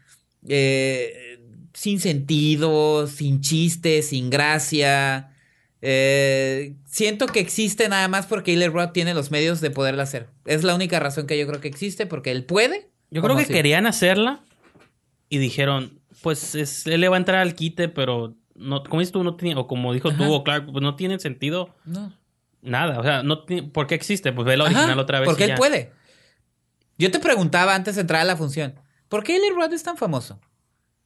[0.47, 1.39] Eh,
[1.73, 5.31] sin sentido, sin chiste, sin gracia.
[5.81, 10.27] Eh, siento que existe nada más porque Eli Roth tiene los medios de poderla hacer.
[10.45, 12.89] Es la única razón que yo creo que existe, porque él puede.
[13.11, 13.53] Yo ¿Cómo creo que así?
[13.53, 14.41] querían hacerla
[15.30, 19.11] y dijeron, pues es- él le va a entrar al quite, pero no, como dices
[19.11, 22.11] tú, no tiene, o como dijo tú o Clark, pues no tiene sentido No.
[22.61, 22.99] nada.
[22.99, 24.31] O sea, no tiene- ¿por qué existe?
[24.34, 25.27] Pues ve la Ajá, original otra vez.
[25.27, 25.55] Porque él ya.
[25.55, 25.91] puede.
[26.97, 28.73] Yo te preguntaba antes de entrar a la función,
[29.15, 30.39] ¿por qué Eli Roth es tan famoso?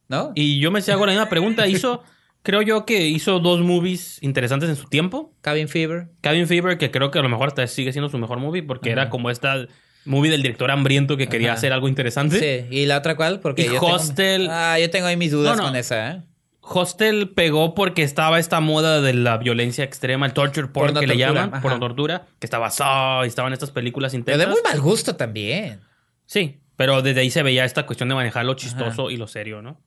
[0.08, 0.32] ¿No?
[0.34, 1.68] Y yo me hago la misma pregunta.
[1.68, 2.02] Hizo,
[2.42, 5.32] creo yo que hizo dos movies interesantes en su tiempo.
[5.40, 6.08] Cabin Fever.
[6.20, 8.90] Cabin Fever, que creo que a lo mejor hasta sigue siendo su mejor movie, porque
[8.92, 9.02] Ajá.
[9.02, 9.66] era como esta
[10.04, 11.58] movie del director hambriento que quería Ajá.
[11.58, 12.66] hacer algo interesante.
[12.68, 12.76] Sí.
[12.76, 13.38] ¿Y la otra cuál?
[13.38, 14.48] Porque Y yo tengo- Hostel.
[14.50, 15.68] Ah, yo tengo ahí mis dudas No, no.
[15.68, 16.22] con esa, ¿eh?
[16.62, 21.06] Hostel pegó porque estaba esta moda de la violencia extrema, el torture porn Porno que
[21.06, 21.62] le tortura, llaman, ajá.
[21.62, 24.46] por tortura, que estaba Saw y estaban estas películas Pero intensas.
[24.46, 25.80] de muy mal gusto también.
[26.26, 29.60] Sí, pero desde ahí se veía esta cuestión de manejar lo chistoso y lo serio,
[29.60, 29.78] ¿no?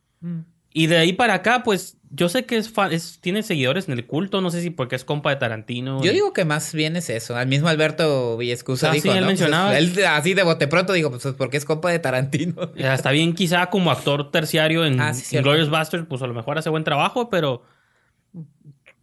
[0.71, 3.93] Y de ahí para acá, pues yo sé que es, fa- es tiene seguidores en
[3.95, 6.03] el culto, no sé si porque es compa de Tarantino.
[6.03, 7.35] Yo y- digo que más bien es eso.
[7.35, 9.21] Al mismo Alberto Villescusa Ah, dijo, sí, él ¿no?
[9.21, 9.75] Pues mencionaba.
[9.75, 12.69] es- él así de bote pronto dijo, pues porque es compa de Tarantino.
[12.75, 15.49] Está bien quizá como actor terciario en, Ah, sí, cierto.
[15.49, 17.63] Glorious Bastards, pues a lo mejor hace buen trabajo, pero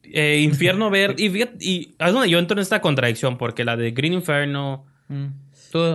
[0.04, 1.26] eh, infierno ver y,
[1.60, 5.49] y es donde yo entro en esta contradicción porque la de Green Inferno Mm.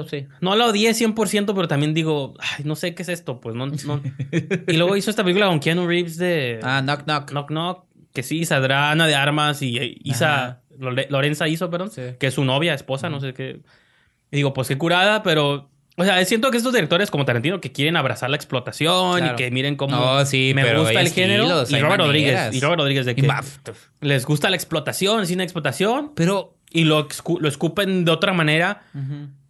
[0.09, 0.25] Sí.
[0.41, 3.67] no la odié 100%, pero también digo, ay, no sé qué es esto, pues no,
[3.67, 4.01] no.
[4.67, 7.29] Y luego hizo esta película con Keanu Reeves de Ah, knock knock.
[7.31, 10.61] Knock Knock, que sí saldrá Ana de Armas y eh, Isa.
[10.79, 12.01] Lore- Lorenza hizo, perdón, Sí.
[12.19, 13.61] que es su novia, esposa, no sé qué.
[14.31, 17.71] Y digo, pues qué curada, pero o sea, siento que estos directores como Tarantino que
[17.71, 19.33] quieren abrazar la explotación Claro.
[19.33, 22.53] y que miren cómo No, sí, me pero gusta el género estilos, y Robert Rodríguez
[22.53, 23.25] y Robert Rodríguez de que
[24.01, 27.07] les gusta la explotación, de explotación Pero y lo,
[27.39, 28.83] lo escupen de otra manera.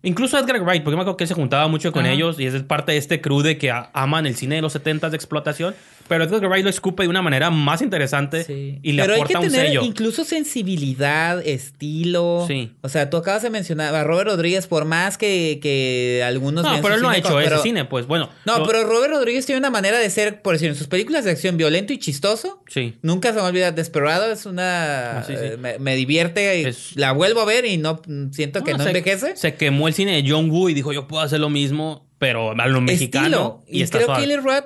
[0.06, 2.94] Incluso Edgar Wright, porque me acuerdo que se juntaba mucho con ellos y es parte
[2.94, 5.76] de este crew de que aman el cine de los 70 de explotación.
[6.08, 8.78] Pero Edgar Wright lo escupe de una manera más interesante Sí.
[8.84, 9.82] y le Pero hay aporta que un tener sello.
[9.84, 12.46] incluso sensibilidad, estilo.
[12.48, 12.72] Sí.
[12.82, 16.64] O sea, tú acabas de mencionar a Robert Rodríguez, por más que, que algunos.
[16.64, 18.30] No, pero él no ha hecho ese pero- cine, pues bueno.
[18.46, 21.26] No, lo- pero Robert Rodríguez tiene una manera de ser, por decir, en sus películas
[21.26, 22.62] de acción violento y chistoso.
[22.68, 22.94] Sí.
[23.02, 25.20] Nunca se me olvida Desperado, es una...
[25.20, 25.40] Ah, sí, sí.
[25.42, 28.00] eh, Me, me divierte, y Es- la vuelvo a ver y no
[28.32, 29.36] siento que no, se, envejece.
[29.36, 32.52] Se quemó el cine de John Woo y dijo, yo puedo hacer lo mismo, pero
[32.52, 33.26] a lo mexicano.
[33.62, 33.64] Estilo.
[33.68, 34.26] Y, Y, está creo suave.
[34.28, 34.66] que Eli Roth,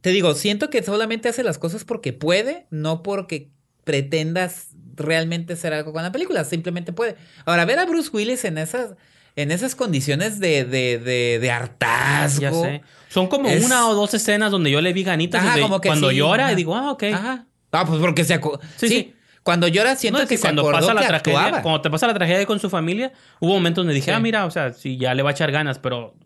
[0.00, 3.50] te digo, siento que solamente hace las cosas porque puede, no porque
[3.84, 7.16] pretendas realmente hacer algo con la película, simplemente puede.
[7.44, 8.94] Ahora, ver a Bruce Willis en esas,
[9.36, 12.40] en esas condiciones de, de, de, de hartazgo.
[12.40, 12.82] Ya sé.
[13.08, 15.88] Son como Es- una o dos escenas donde yo le vi ganitas Ajá, como que
[15.88, 16.52] cuando sí, llora ajá.
[16.52, 17.02] y digo, ah, ok.
[17.12, 17.46] Ajá.
[17.72, 18.40] Ah, pues porque se...
[18.76, 19.14] Sí, sí.
[19.44, 21.62] Cuando llora, siento No, es que, que se cuando acordó pasa la que tragedia, actuaba.
[21.62, 24.10] cuando te pasa la tragedia con su familia, hubo momentos donde dije, Sí.
[24.10, 26.16] ah, mira, o sea, sí, ya le va a echar ganas, pero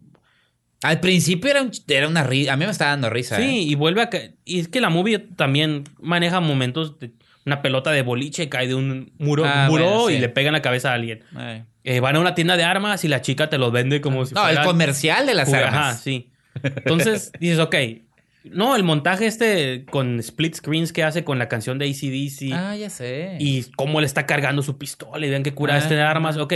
[0.83, 2.53] Al principio era, un- era una risa.
[2.53, 3.37] A mí me estaba dando risa.
[3.37, 3.61] sí, ¿eh?
[3.63, 4.11] y vuelve a
[4.45, 7.11] y es que la movie también maneja momentos de
[7.45, 10.15] una pelota de boliche cae de un muro, Ah, muro bueno, sí.
[10.15, 11.25] y le pega en la cabeza a alguien.
[11.83, 14.35] Eh, van a una tienda de armas y la chica te los vende como si
[14.35, 15.75] No, el fueran- comercial de las armas.
[15.75, 16.31] Ajá, sí.
[16.63, 17.75] Entonces dices, ok.
[18.45, 22.77] No, el montaje este con split screens que hace con la canción de ACDC Ah,
[22.77, 23.37] ya sé.
[23.41, 25.79] y cómo le está cargando su pistola y vean qué cura Ah.
[25.79, 26.37] este de armas.
[26.37, 26.55] Ok.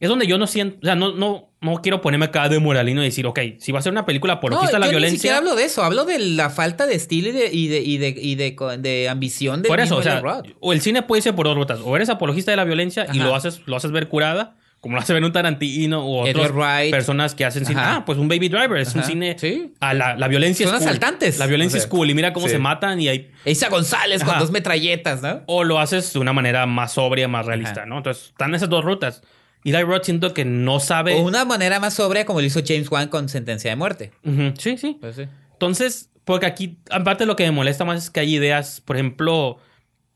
[0.00, 3.02] Es donde yo no siento, o sea, no, no, no quiero ponerme acá de moralino
[3.02, 4.96] y decir, ok, si va a ser una película no, apologista a la yo ni
[4.98, 5.18] violencia.
[5.18, 5.82] siquiera hablo de eso.
[5.82, 9.08] Hablo de la falta de estilo y de, y de, y de, y de, de
[9.08, 10.22] ambición del Por eso, o sea,
[10.60, 11.80] o el cine puede irse por dos rutas.
[11.82, 15.00] O eres apologista de la violencia y lo haces, lo haces ver curada, como lo
[15.00, 16.90] hace ver un Tarantino o otras Wright.
[16.92, 17.80] personas que hacen cine.
[17.80, 17.96] Ajá.
[17.96, 19.36] Ah, pues un Baby Driver es un cine.
[19.38, 19.74] Sí.
[19.80, 20.88] A la, la violencia Son es cool.
[20.88, 21.38] asaltantes.
[21.38, 22.52] La violencia O sea, es cool y mira cómo sí.
[22.52, 23.30] se matan y hay.
[23.44, 25.42] Isa González con dos metralletas, ¿no?
[25.46, 27.86] O lo haces de una manera más sobria, más realista, Ajá.
[27.86, 27.98] ¿no?
[27.98, 29.22] Entonces, están esas dos rutas.
[29.64, 31.16] Eli Roth siento que no sabe.
[31.16, 34.12] O una manera más sobria como lo hizo James Wan con Sentencia de Muerte.
[34.58, 34.96] Sí, sí.
[35.00, 35.24] Pues sí.
[35.52, 39.58] Entonces, porque aquí, aparte lo que me molesta más es que hay ideas, por ejemplo,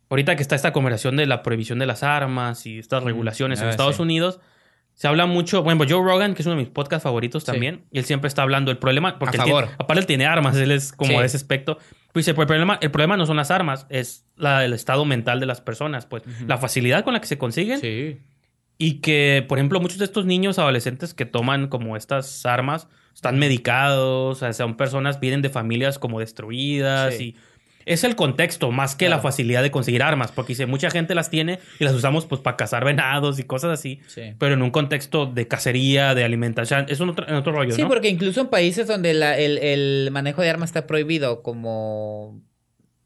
[0.08, 3.66] ahorita que está esta conversación de la prohibición de las armas y estas regulaciones en
[3.66, 4.02] ah, Estados sí.
[4.02, 4.38] Unidos,
[5.02, 7.98] se habla mucho, bueno, Joe Rogan, que es uno de mis podcasts favoritos también, y
[7.98, 10.70] él siempre está hablando del problema, porque A él tiene- aparte él tiene armas, él
[10.70, 11.18] es como Sí.
[11.18, 11.78] de ese aspecto.
[12.12, 15.04] Pues dice, pues el problema, el problema no son las armas, es la- el estado
[15.04, 18.20] mental de las personas, pues la facilidad con la que se consiguen Sí.
[18.78, 23.40] y que, por ejemplo, muchos de estos niños adolescentes que toman como estas armas están
[23.40, 27.34] medicados, o sea, son personas, vienen de familias como destruidas Sí.
[27.36, 27.36] y
[27.86, 31.30] es el contexto más que la facilidad de conseguir armas, porque dice, mucha gente las
[31.30, 34.34] tiene y las usamos pues para cazar venados y cosas así, Sí.
[34.38, 37.82] pero en un contexto de cacería, de alimentación, es un otro, en otro rollo, Sí,
[37.82, 37.88] ¿no?
[37.88, 42.40] porque incluso en países donde la- el, el manejo de armas está prohibido, como,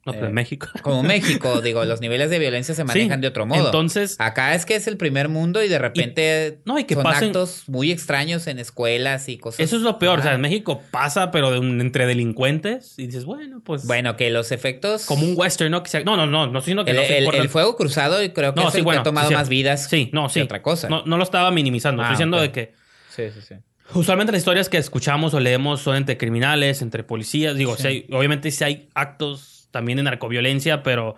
[0.07, 0.69] No, pero eh, en México.
[0.83, 3.66] como México, digo, los niveles de violencia se manejan Sí, de otro modo.
[3.66, 7.05] Entonces, Acá es que es el primer mundo y de repente no, y que son
[7.05, 9.61] pasen- actos muy extraños en escuelas y cosas.
[9.61, 13.07] eso es lo peor, o sea, en México pasa, pero de un- entre delincuentes y
[13.07, 15.05] dices, bueno, pues Bueno, que los efectos...
[15.07, 15.83] como un western, ¿no?
[15.83, 17.77] Que sea- no, no, no, no diciendo que el, no se el- importan- el fuego
[17.77, 19.89] cruzado y creo que No, es sí, el bueno, que ha tomado sí, más vidas
[19.89, 20.41] Sí, no, sí.
[20.41, 20.89] que otra cosa.
[20.89, 22.03] No, no lo estaba minimizando.
[22.03, 22.43] Ah, Estoy diciendo ok.
[22.43, 22.73] de que
[23.09, 23.55] Sí, sí, sí.
[23.95, 27.57] usualmente las historias que escuchamos o leemos son entre criminales, entre policías.
[27.57, 31.15] Digo, sí hay- obviamente sí hay actos también de narcoviolencia, pero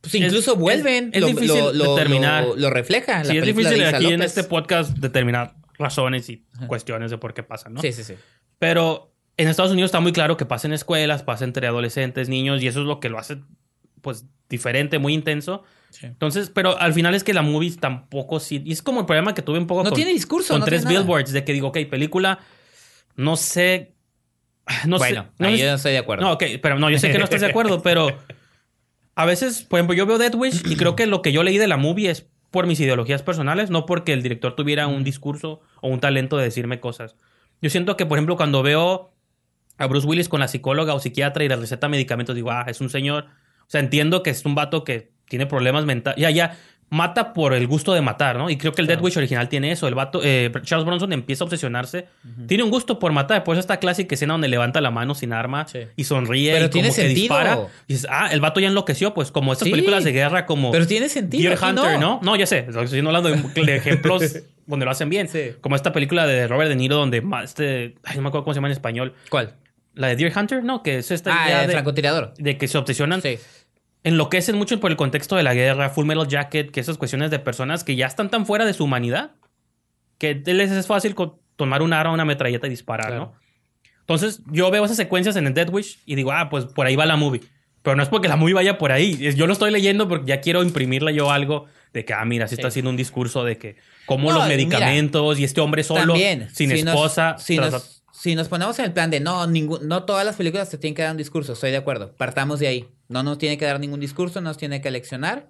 [0.00, 2.44] Pues Es- incluso es- vuelven, es lo, difícil lo- lo- determinar.
[2.56, 3.18] Lo, refleja.
[3.18, 4.26] la sí es película difícil de aquí en López.
[4.36, 7.80] este podcast determinar razones y cuestiones de por qué pasa, ¿no?
[7.80, 8.14] Sí, sí, sí.
[8.58, 12.60] Pero en Estados Unidos está muy claro que pasa en escuelas, pasa entre adolescentes, niños,
[12.62, 13.38] y eso es lo que lo hace,
[14.00, 15.62] pues, diferente, muy intenso.
[15.90, 16.06] Sí.
[16.06, 18.60] Entonces, pero al final es que la movie tampoco sí.
[18.64, 20.66] Y es como el problema que tuve un poco No con, tiene discurso, con no
[20.66, 22.40] tres tiene billboards de que digo, ok, película,
[23.14, 23.94] no sé.
[24.86, 25.28] No bueno, sé.
[25.38, 26.24] No, ahí sé- yo no estoy de acuerdo.
[26.24, 28.08] no, ok, pero no, yo sé que no estás de acuerdo, pero
[29.14, 31.58] a veces, por ejemplo, yo veo Dead Wish y creo que lo que yo leí
[31.58, 35.60] de la movie es por mis ideologías personales, no porque el director tuviera un discurso
[35.80, 37.16] o un talento de decirme cosas.
[37.60, 39.14] Yo siento que, por ejemplo, cuando veo
[39.78, 42.80] a Bruce Willis con la psicóloga o psiquiatra y le receta medicamentos, digo, ah, es
[42.80, 43.24] un señor.
[43.60, 46.20] O sea, entiendo que es un vato que tiene problemas mentales.
[46.20, 46.58] Ya, ya,
[46.92, 48.50] mata por el gusto de matar, ¿no?
[48.50, 49.88] Y creo que el Dead Wish original tiene eso.
[49.88, 52.06] El vato, eh, Charles Bronson empieza a obsesionarse.
[52.46, 53.44] Tiene un gusto por matar.
[53.44, 55.78] Por eso esta clásica escena donde levanta la mano sin arma Sí.
[55.96, 57.20] y sonríe Pero y tiene como que sentido.
[57.22, 57.58] dispara.
[57.88, 59.70] Y dices, ah, el vato ya enloqueció, pues como estas Sí.
[59.72, 61.48] películas de guerra como Pero tiene sentido.
[61.50, 62.20] Deer Hunter, ¿no?
[62.22, 62.36] ¿no?
[62.36, 62.66] ya sé.
[62.68, 64.22] Estoy hablando de, de ejemplos
[64.66, 65.28] donde lo hacen bien.
[65.28, 65.52] Sí.
[65.62, 67.94] Como esta película de Robert De Niro donde este...
[68.04, 69.14] Ay, no me acuerdo cómo se llama en español.
[69.30, 69.54] ¿Cuál?
[69.94, 70.82] La de Deer Hunter, ¿no?
[70.82, 72.34] Que es esta Ah, idea el de, francotirador.
[72.36, 73.38] de que se obsesionan Sí.
[74.04, 77.38] Enloquecen mucho por el contexto de la guerra, Full Metal Jacket, que esas cuestiones de
[77.38, 79.32] personas que ya están tan fuera de su humanidad
[80.18, 81.14] que les es fácil
[81.56, 83.20] tomar un arma, una metralleta y disparar, Claro.
[83.20, 83.42] ¿no?
[84.00, 86.96] Entonces yo veo esas secuencias en el Dead Wish y digo, ah, pues por ahí
[86.96, 87.40] va la movie.
[87.82, 89.16] Pero no es porque la movie vaya por ahí.
[89.34, 92.54] Yo lo estoy leyendo porque ya quiero imprimirle yo algo de que, ah, mira, sí
[92.54, 92.74] está Sí.
[92.74, 93.76] haciendo un discurso de que
[94.06, 96.48] como No, los mira, medicamentos y este hombre solo, También.
[96.52, 97.36] sin si nos- esposa.
[97.38, 100.36] si, tras- nos, si nos ponemos en el plan de no, ningún, no todas las
[100.36, 102.12] películas te tienen que dar un discurso, estoy de acuerdo.
[102.16, 102.88] Partamos de ahí.
[103.12, 105.48] No nos tiene que dar ningún discurso, no nos tiene que leccionar.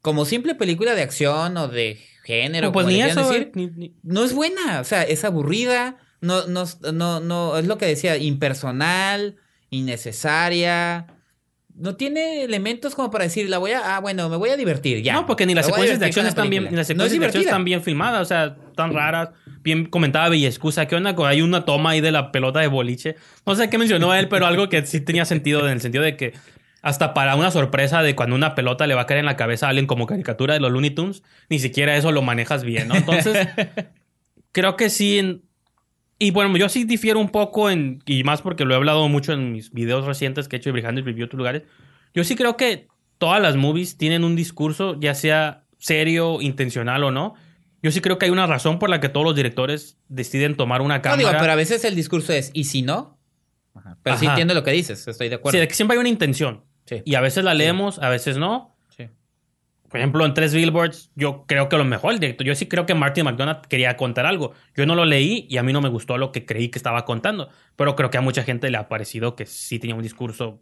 [0.00, 3.66] Como simple película de acción o de género, No, pues como ni eso, decir, ni-
[3.68, 4.80] ni- no es buena.
[4.80, 5.96] O sea, es aburrida.
[6.20, 9.36] No, no, no, no, es lo que decía, impersonal,
[9.70, 11.06] innecesaria.
[11.74, 15.00] No tiene elementos como para decir, la voy a, ah, bueno, me voy a divertir,
[15.02, 15.12] ya.
[15.12, 17.10] No, porque ni las Me secuencias de acción están bien, ni las No es secuencias
[17.10, 17.50] de acción divertida.
[17.50, 19.30] están bien filmadas, o sea, tan raras.
[19.62, 21.14] Bien comentaba Villescusa, ¿qué onda?
[21.26, 23.14] Hay una toma ahí de la pelota de boliche.
[23.46, 26.16] No sé qué mencionó él, pero algo que sí tenía sentido en el sentido de
[26.16, 26.32] que
[26.82, 29.66] hasta para una sorpresa de cuando una pelota le va a caer en la cabeza
[29.66, 32.94] a alguien como caricatura de los Looney Tunes, ni siquiera eso lo manejas bien, ¿no?
[32.96, 33.48] Entonces,
[34.52, 35.42] creo que sí.
[36.18, 39.32] y bueno, yo sí difiero un poco en, y más porque lo he hablado mucho
[39.32, 41.62] en mis videos recientes que he hecho de the Review otros lugares.
[42.14, 42.88] Yo sí creo que
[43.18, 47.34] todas las movies tienen un discurso, ya sea serio, intencional o no.
[47.82, 50.80] Yo sí creo que hay una razón por la que todos los directores deciden tomar
[50.80, 51.18] una No cámara.
[51.18, 53.18] digo, pero a veces el discurso es, ¿y si no?
[53.74, 53.96] Ajá.
[54.02, 55.56] Pero sí entiendo lo que dices, estoy de acuerdo.
[55.56, 56.64] Sí, de que siempre hay una intención.
[56.88, 57.02] Sí.
[57.04, 58.74] Y a veces la leemos, a veces no.
[58.88, 59.08] Sí.
[59.88, 62.86] Por ejemplo, en Tres Billboards, yo creo que lo mejor, el director, yo sí creo
[62.86, 64.52] que Martin McDonagh quería contar algo.
[64.74, 67.04] Yo no lo leí y a mí no me gustó lo que creí que estaba
[67.04, 67.50] contando.
[67.76, 70.60] Pero creo que a mucha gente le ha parecido que sí tenía un discurso.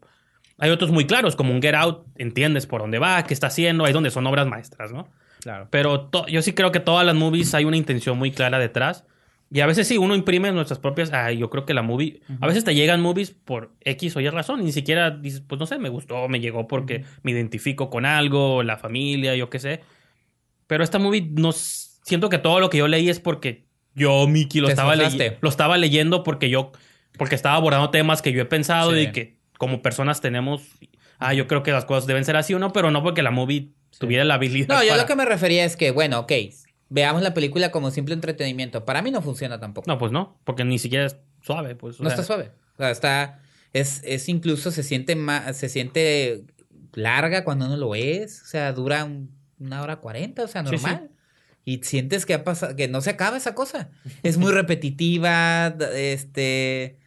[0.58, 3.84] Hay otros muy claros, como un Get Out, entiendes por dónde va, qué está haciendo,
[3.84, 5.08] ahí donde son obras maestras, ¿no?
[5.40, 5.68] Claro.
[5.70, 9.04] Pero yo sí creo que todas las movies hay una intención muy clara detrás.
[9.50, 11.12] Y a veces sí, uno imprime nuestras propias.
[11.12, 12.20] Ah, yo creo que la movie.
[12.40, 14.64] A veces te llegan movies por X o Y razón.
[14.64, 18.62] Ni siquiera dices, pues no sé, me gustó, me llegó porque me identifico con algo,
[18.64, 19.80] la familia, yo qué sé.
[20.66, 21.52] Pero esta movie no.
[21.52, 25.38] Siento que todo lo que yo leí es porque yo, Mickey, lo estaba, esforzaste.
[25.40, 26.72] lo estaba leyendo porque yo.
[27.16, 28.98] Porque estaba abordando temas que yo he pensado Sí.
[29.00, 30.62] y que como personas tenemos.
[31.18, 33.30] Ah, yo creo que las cosas deben ser así o no, pero no porque la
[33.30, 34.74] movie tuviera la habilidad.
[34.74, 36.32] No, yo para- lo que me refería es que, bueno, ok,
[36.88, 38.84] veamos la película como simple entretenimiento.
[38.84, 39.90] Para mí no funciona tampoco.
[39.90, 42.00] No, pues no, porque ni siquiera es suave, pues.
[42.00, 42.52] No sea, está suave.
[42.74, 43.40] O sea, está.
[43.72, 45.56] Es, es incluso se siente más.
[45.56, 46.44] Se siente
[46.94, 48.42] larga cuando no lo es.
[48.42, 50.84] O sea, dura un- una hora cuarenta, o sea, Sí, sí.
[50.84, 51.10] normal.
[51.64, 53.90] Y sientes que ha pasado, que no se acaba esa cosa.
[54.22, 55.74] Es muy repetitiva.
[55.94, 56.98] Este.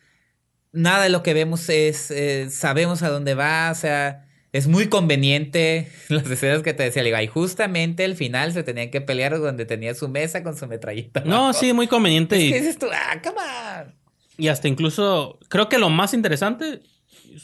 [0.72, 2.12] Nada de lo que vemos es.
[2.12, 3.70] eh, sabemos a dónde va.
[3.72, 4.26] O sea.
[4.52, 8.64] Es muy conveniente las escenas que te decía, le digo, y justamente al final se
[8.64, 11.22] tenían que pelear donde tenía su mesa con su metralleta.
[11.26, 11.60] No, abajo.
[11.60, 12.38] sí, muy conveniente.
[12.38, 13.94] Es y, que dices tú, ah, come on.
[14.38, 16.82] y hasta incluso, creo que lo más interesante,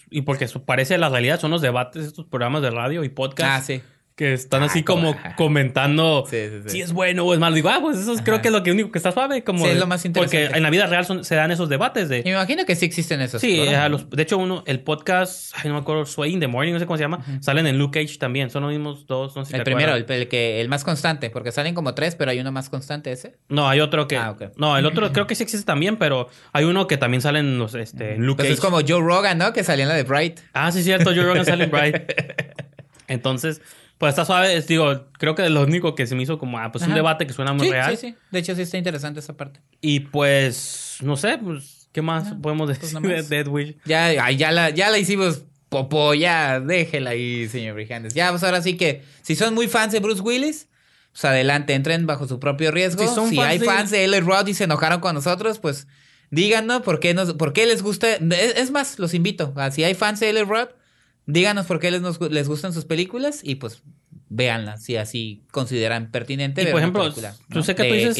[0.09, 3.61] y porque parece la realidad, son los debates de estos programas de radio y podcast.
[3.61, 3.81] Ah, sí.
[4.15, 6.69] Que están Ah, así como- como comentando Sí, sí, sí.
[6.69, 7.53] si es bueno o es malo.
[7.53, 9.43] Digo, ah, pues eso es- creo que es lo que único que está suave.
[9.43, 10.45] Como es lo más interesante.
[10.45, 12.19] Porque en la vida real son- se dan esos debates de.
[12.19, 13.41] Y me imagino que sí existen esos.
[13.41, 13.81] Sí, programas.
[13.85, 16.71] a los- de hecho, uno, el podcast, ay, no me acuerdo, Sway in the Morning,
[16.71, 18.49] no sé cómo se llama, salen en Luke Cage también.
[18.49, 20.85] Son los mismos dos, no sé si El te primero, el, el que, el más
[20.85, 23.35] constante, porque salen como tres, pero hay uno más constante ese.
[23.49, 24.15] No, hay otro que.
[24.15, 24.43] Ah, ok.
[24.55, 27.57] No, el otro creo que sí existe también, pero hay uno que también sale en
[27.59, 28.53] los, este, en Luke Pues Cage.
[28.53, 29.51] es como Joe Rogan, ¿no?
[29.51, 30.39] Que salía en la de Bright.
[30.53, 31.95] Ah, sí, cierto, Joe Rogan sale en Bright.
[33.07, 33.61] Entonces,
[33.97, 34.55] pues está suave.
[34.55, 36.95] es- digo, creo que lo único que se me hizo como, ah, pues un Ajá.
[36.95, 37.97] debate que suena muy Sí, real.
[37.97, 38.15] sí, sí.
[38.31, 39.61] De hecho, sí está interesante esa parte.
[39.81, 43.23] Y pues, no sé, pues, ¿qué más No, podemos pues decir nada de.
[43.23, 43.75] Dead Wish?
[43.85, 48.13] Ya, ya, la, ya la hicimos popó, ya déjela ahí, señor Brijandes.
[48.13, 50.67] Ya, pues ahora sí que, si son muy fans de Bruce Willis,
[51.11, 53.01] pues adelante, entren bajo su propio riesgo.
[53.03, 54.19] Si Si, son fans hay de- fans de L.
[54.21, 55.87] Rod y se enojaron con nosotros, pues
[56.29, 58.13] díganos por qué, nos, por qué les gusta.
[58.15, 59.53] Es, es más, los invito.
[59.71, 60.43] si hay fans de L.
[60.43, 60.69] Rod,
[61.25, 63.81] díganos por qué les, nos- les gustan sus películas y pues
[64.29, 66.61] véanlas, si así consideran pertinente.
[66.61, 68.17] Y ver por ejemplo, sé que tú dices-.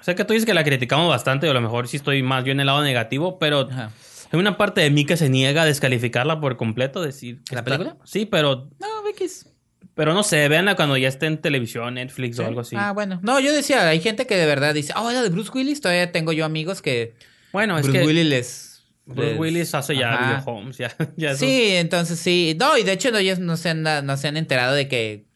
[0.00, 2.44] Sé que tú dices que la criticamos bastante, o a lo mejor sí estoy más
[2.44, 3.90] yo en el lado negativo, pero Ajá.
[4.32, 7.40] hay una parte de mí que se niega a descalificarla por completo, decir...
[7.48, 7.96] que ¿La está- película?
[8.04, 9.46] Sí, pero, No, Vicky's.
[9.94, 12.74] pero no sé, véanla cuando ya esté en televisión, Netflix o algo así.
[12.78, 13.20] Ah, bueno.
[13.22, 15.80] No, yo decía, hay gente que de verdad dice, oh, la de Bruce Willis.
[15.80, 17.14] Todavía tengo yo amigos que
[17.52, 18.73] bueno, es Bruce que Willis les.
[19.06, 20.26] Bruce les- Willis hace ya Ajá.
[20.40, 22.56] video homes, ya, ya Sí, entonces sí.
[22.58, 25.26] No, y de hecho no, ellos no se, han, no se han enterado de que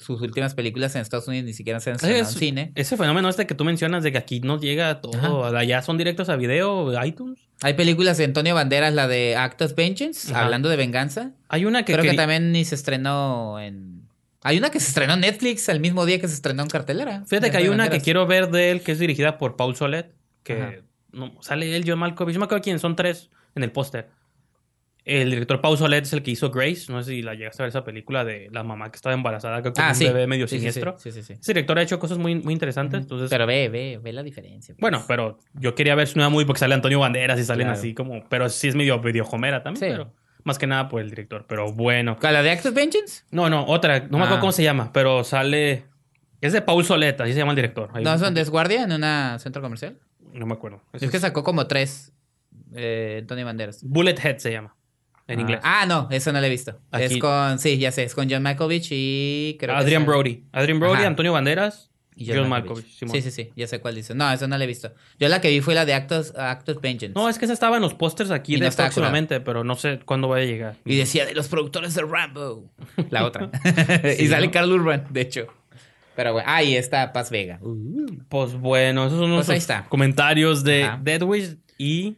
[0.00, 2.72] sus últimas películas en Estados Unidos ni siquiera se han estrenado en cine.
[2.74, 6.28] Ese fenómeno este que tú mencionas de que aquí nos llega todo, allá son directos
[6.28, 7.38] a video, iTunes.
[7.62, 10.44] Hay películas de Antonio Banderas, la de Act of Vengeance, Ajá.
[10.44, 11.30] hablando de venganza.
[11.48, 14.08] Hay una que, Creo que también ni se estrenó en...
[14.42, 17.22] Hay una que se estrenó en Netflix el mismo día que se estrenó en cartelera.
[17.26, 20.12] Fíjate que hay una que quiero ver de él que es dirigida por Paul Solet,
[20.42, 20.72] que Ajá.
[21.14, 24.08] No, sale él, John Malkovich, no me acuerdo quién, son tres en el póster.
[25.04, 27.64] El director Paul Solet es el que hizo Grace, no sé si la llegaste a
[27.64, 30.06] ver esa película de la mamá que estaba embarazada con Ah, un sí.
[30.06, 30.96] bebé medio Sí, siniestro.
[30.98, 31.10] Sí.
[31.10, 33.28] Ese director ha hecho cosas muy, muy interesantes, entonces...
[33.28, 34.74] Pero ve, ve, ve la diferencia.
[34.74, 34.80] pues.
[34.80, 37.78] bueno, pero yo quería ver su nueva movie porque sale Antonio Banderas y salen Claro.
[37.78, 38.26] así como...
[38.30, 38.98] Pero sí es medio,
[39.30, 39.90] Homera también, Sí.
[39.92, 41.44] pero más que nada por el director.
[41.46, 42.16] Pero bueno.
[42.22, 43.24] ¿La de Act of Vengeance?
[43.30, 44.00] No, no, otra.
[44.08, 44.40] No me acuerdo Ah.
[44.40, 45.84] cómo se llama, pero sale...
[46.40, 47.90] Es de Paul Solet, así se llama el director.
[47.92, 49.98] Ahí- ¿No son Desguardia en un centro comercial?
[50.34, 50.82] No me acuerdo.
[50.92, 52.12] Es que sacó como tres
[52.74, 53.82] eh, Antonio Banderas.
[53.84, 54.74] Bullet Head se llama.
[55.26, 55.42] En Ah.
[55.42, 55.60] inglés.
[55.62, 56.78] Ah, no, eso no lo he visto.
[56.90, 60.44] Aquí- Es con, sí, ya sé, es con John Malkovich y creo Adrian Brody.
[60.52, 61.06] Adrian Brody, Ajá.
[61.06, 62.86] Antonio Banderas y y John, Malkovich.
[62.98, 63.14] Simón.
[63.16, 64.14] Sí, sí, sí, ya sé cuál dice.
[64.14, 64.92] No, eso no lo he visto.
[65.18, 67.14] Yo la que vi fue la de Actos, Actos Vengeance.
[67.18, 70.00] No, es que esa estaba en los pósters aquí Y de no pero no sé
[70.04, 70.76] cuándo vaya a llegar.
[70.84, 72.70] Y decía de los productores de Rambo.
[73.10, 73.50] La otra.
[74.16, 74.52] Sí, y sale ¿no?
[74.52, 75.46] Carl Urban, de hecho.
[76.16, 77.60] Pero bueno, ahí está Paz Vega.
[78.28, 79.86] Pues bueno, esos son Pues ahí nuestros está.
[79.88, 81.00] comentarios de Ajá.
[81.02, 82.16] Dead Wish y...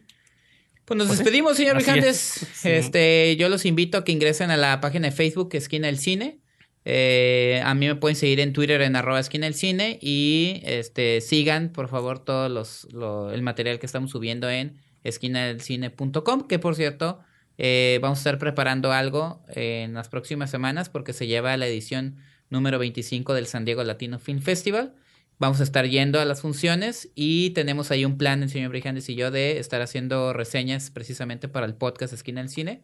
[0.85, 2.41] Pues nos Pues despedimos, señor Vijantes.
[2.43, 2.47] es.
[2.53, 2.69] Sí.
[2.69, 6.39] Este, yo los invito a que ingresen a la página de Facebook Esquina del Cine.
[6.85, 11.19] Eh, a mí me pueden seguir en Twitter en arroba esquina del cine y este
[11.19, 16.75] sigan por favor todo los, lo- el material que estamos subiendo en esquinadelcine.com que por
[16.75, 17.19] cierto
[17.59, 22.17] Eh, vamos a estar preparando algo en las próximas semanas porque se lleva la edición
[22.49, 24.93] número 25 del San Diego Latino Film Festival.
[25.39, 29.07] Vamos a estar yendo a las funciones y tenemos ahí un plan, el señor Brijandes
[29.09, 32.81] y yo, de estar haciendo reseñas precisamente para el podcast Esquina del Cine.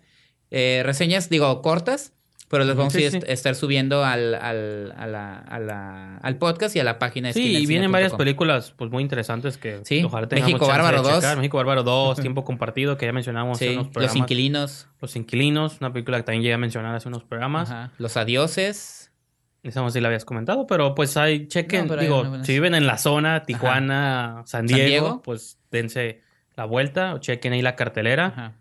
[0.51, 2.13] Eh, reseñas, digo, cortas,
[2.49, 3.17] pero las vamos Sí, a sí.
[3.17, 7.29] est- estar subiendo al, al, a la- a la- al podcast y a la página
[7.29, 11.01] de Sí, y vienen varias películas pues muy interesantes que Sí, ojalá tengamos México Bárbaro
[11.01, 11.15] 2.
[11.15, 11.37] checar.
[11.37, 14.15] México Bárbaro 2, Tiempo Compartido, que ya mencionamos Sí, en unos Los programas.
[14.17, 17.71] Inquilinos, Los Inquilinos, una película que también llegué a mencionar hace unos programas.
[17.71, 19.02] ajá, Los Adioses.
[19.63, 22.43] Esa no sé si la habías comentado, pero pues hay, chequen, No, pero hay digo,
[22.43, 25.21] si viven en la zona, Tijuana, San Diego, Diego.
[25.23, 26.21] pues dense
[26.55, 28.25] la vuelta o chequen ahí la cartelera.
[28.27, 28.53] Ajá.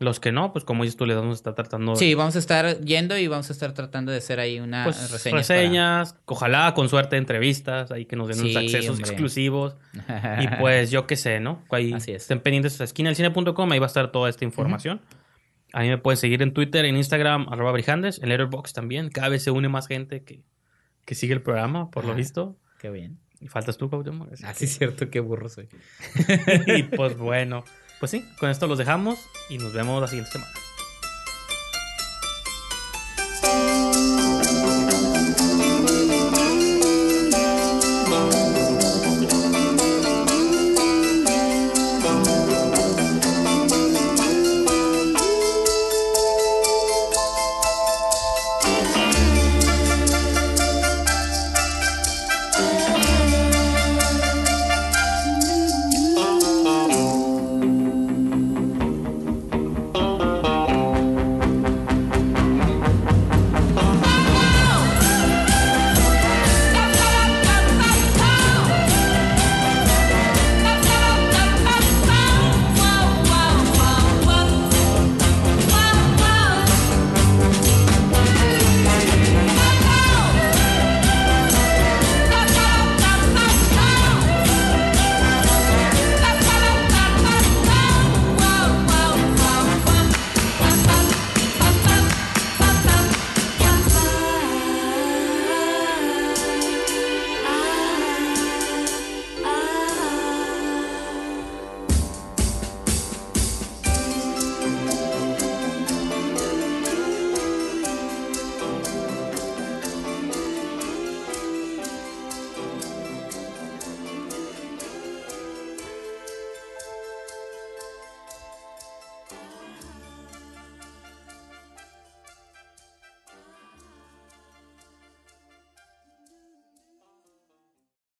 [0.00, 2.38] Los que no, pues como dices tú, les vamos a estar tratando Sí, vamos a
[2.38, 5.36] estar yendo y vamos a estar tratando de hacer ahí una pues, reseña.
[5.38, 9.10] reseñas, ojalá con suerte entrevistas, ahí que nos den unos Sí, accesos hombre.
[9.10, 9.76] exclusivos.
[10.40, 11.64] Y pues yo qué sé, ¿no?
[11.72, 12.22] Ahí Así es.
[12.22, 15.00] estén pendientes a esquinaelcine.com, ahí va a estar toda esta información.
[15.72, 19.10] A mí me pueden seguir en Twitter, en Instagram, arroba brijandes, en Letterboxd también.
[19.10, 20.42] Cada vez se une más gente que,
[21.04, 22.56] que sigue el programa, por lo visto.
[22.78, 23.18] Qué bien.
[23.40, 24.32] Y faltas tú, Cuauhtémoc.
[24.32, 25.68] así Ah, sí, es cierto, qué burro soy.
[26.66, 27.64] y pues bueno,
[28.00, 29.18] pues sí, con esto los dejamos
[29.48, 30.52] y nos vemos la siguiente semana.